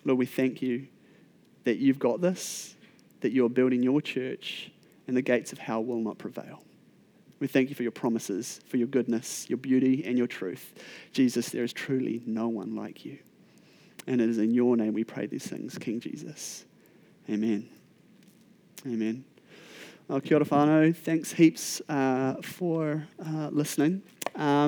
Lord, 0.05 0.17
we 0.17 0.25
thank 0.25 0.59
you 0.59 0.87
that 1.65 1.77
you've 1.77 1.99
got 1.99 2.19
this, 2.19 2.75
that 3.21 3.31
you're 3.31 3.47
building 3.47 3.83
your 3.83 4.01
church 4.01 4.71
and 5.07 5.15
the 5.15 5.21
gates 5.21 5.51
of 5.51 5.59
hell 5.59 5.83
will 5.83 6.01
not 6.01 6.17
prevail. 6.17 6.63
We 7.39 7.45
thank 7.45 7.69
you 7.69 7.75
for 7.75 7.83
your 7.83 7.91
promises, 7.91 8.59
for 8.67 8.77
your 8.77 8.87
goodness, 8.87 9.47
your 9.47 9.57
beauty, 9.57 10.03
and 10.03 10.17
your 10.17 10.25
truth. 10.25 10.73
Jesus, 11.11 11.49
there 11.49 11.63
is 11.63 11.73
truly 11.73 12.23
no 12.25 12.47
one 12.47 12.75
like 12.75 13.05
you. 13.05 13.19
And 14.07 14.19
it 14.19 14.29
is 14.29 14.39
in 14.39 14.49
your 14.49 14.75
name 14.77 14.93
we 14.93 15.03
pray 15.03 15.27
these 15.27 15.45
things, 15.45 15.77
King 15.77 15.99
Jesus. 15.99 16.65
Amen. 17.29 17.69
Amen. 18.87 19.23
Well, 20.09 20.21
kia 20.21 20.37
ora 20.37 20.45
whanau. 20.45 20.95
Thanks 20.95 21.33
heaps 21.33 21.81
uh, 21.89 22.35
for 22.41 23.05
uh, 23.19 23.49
listening. 23.51 24.01
Um, 24.35 24.65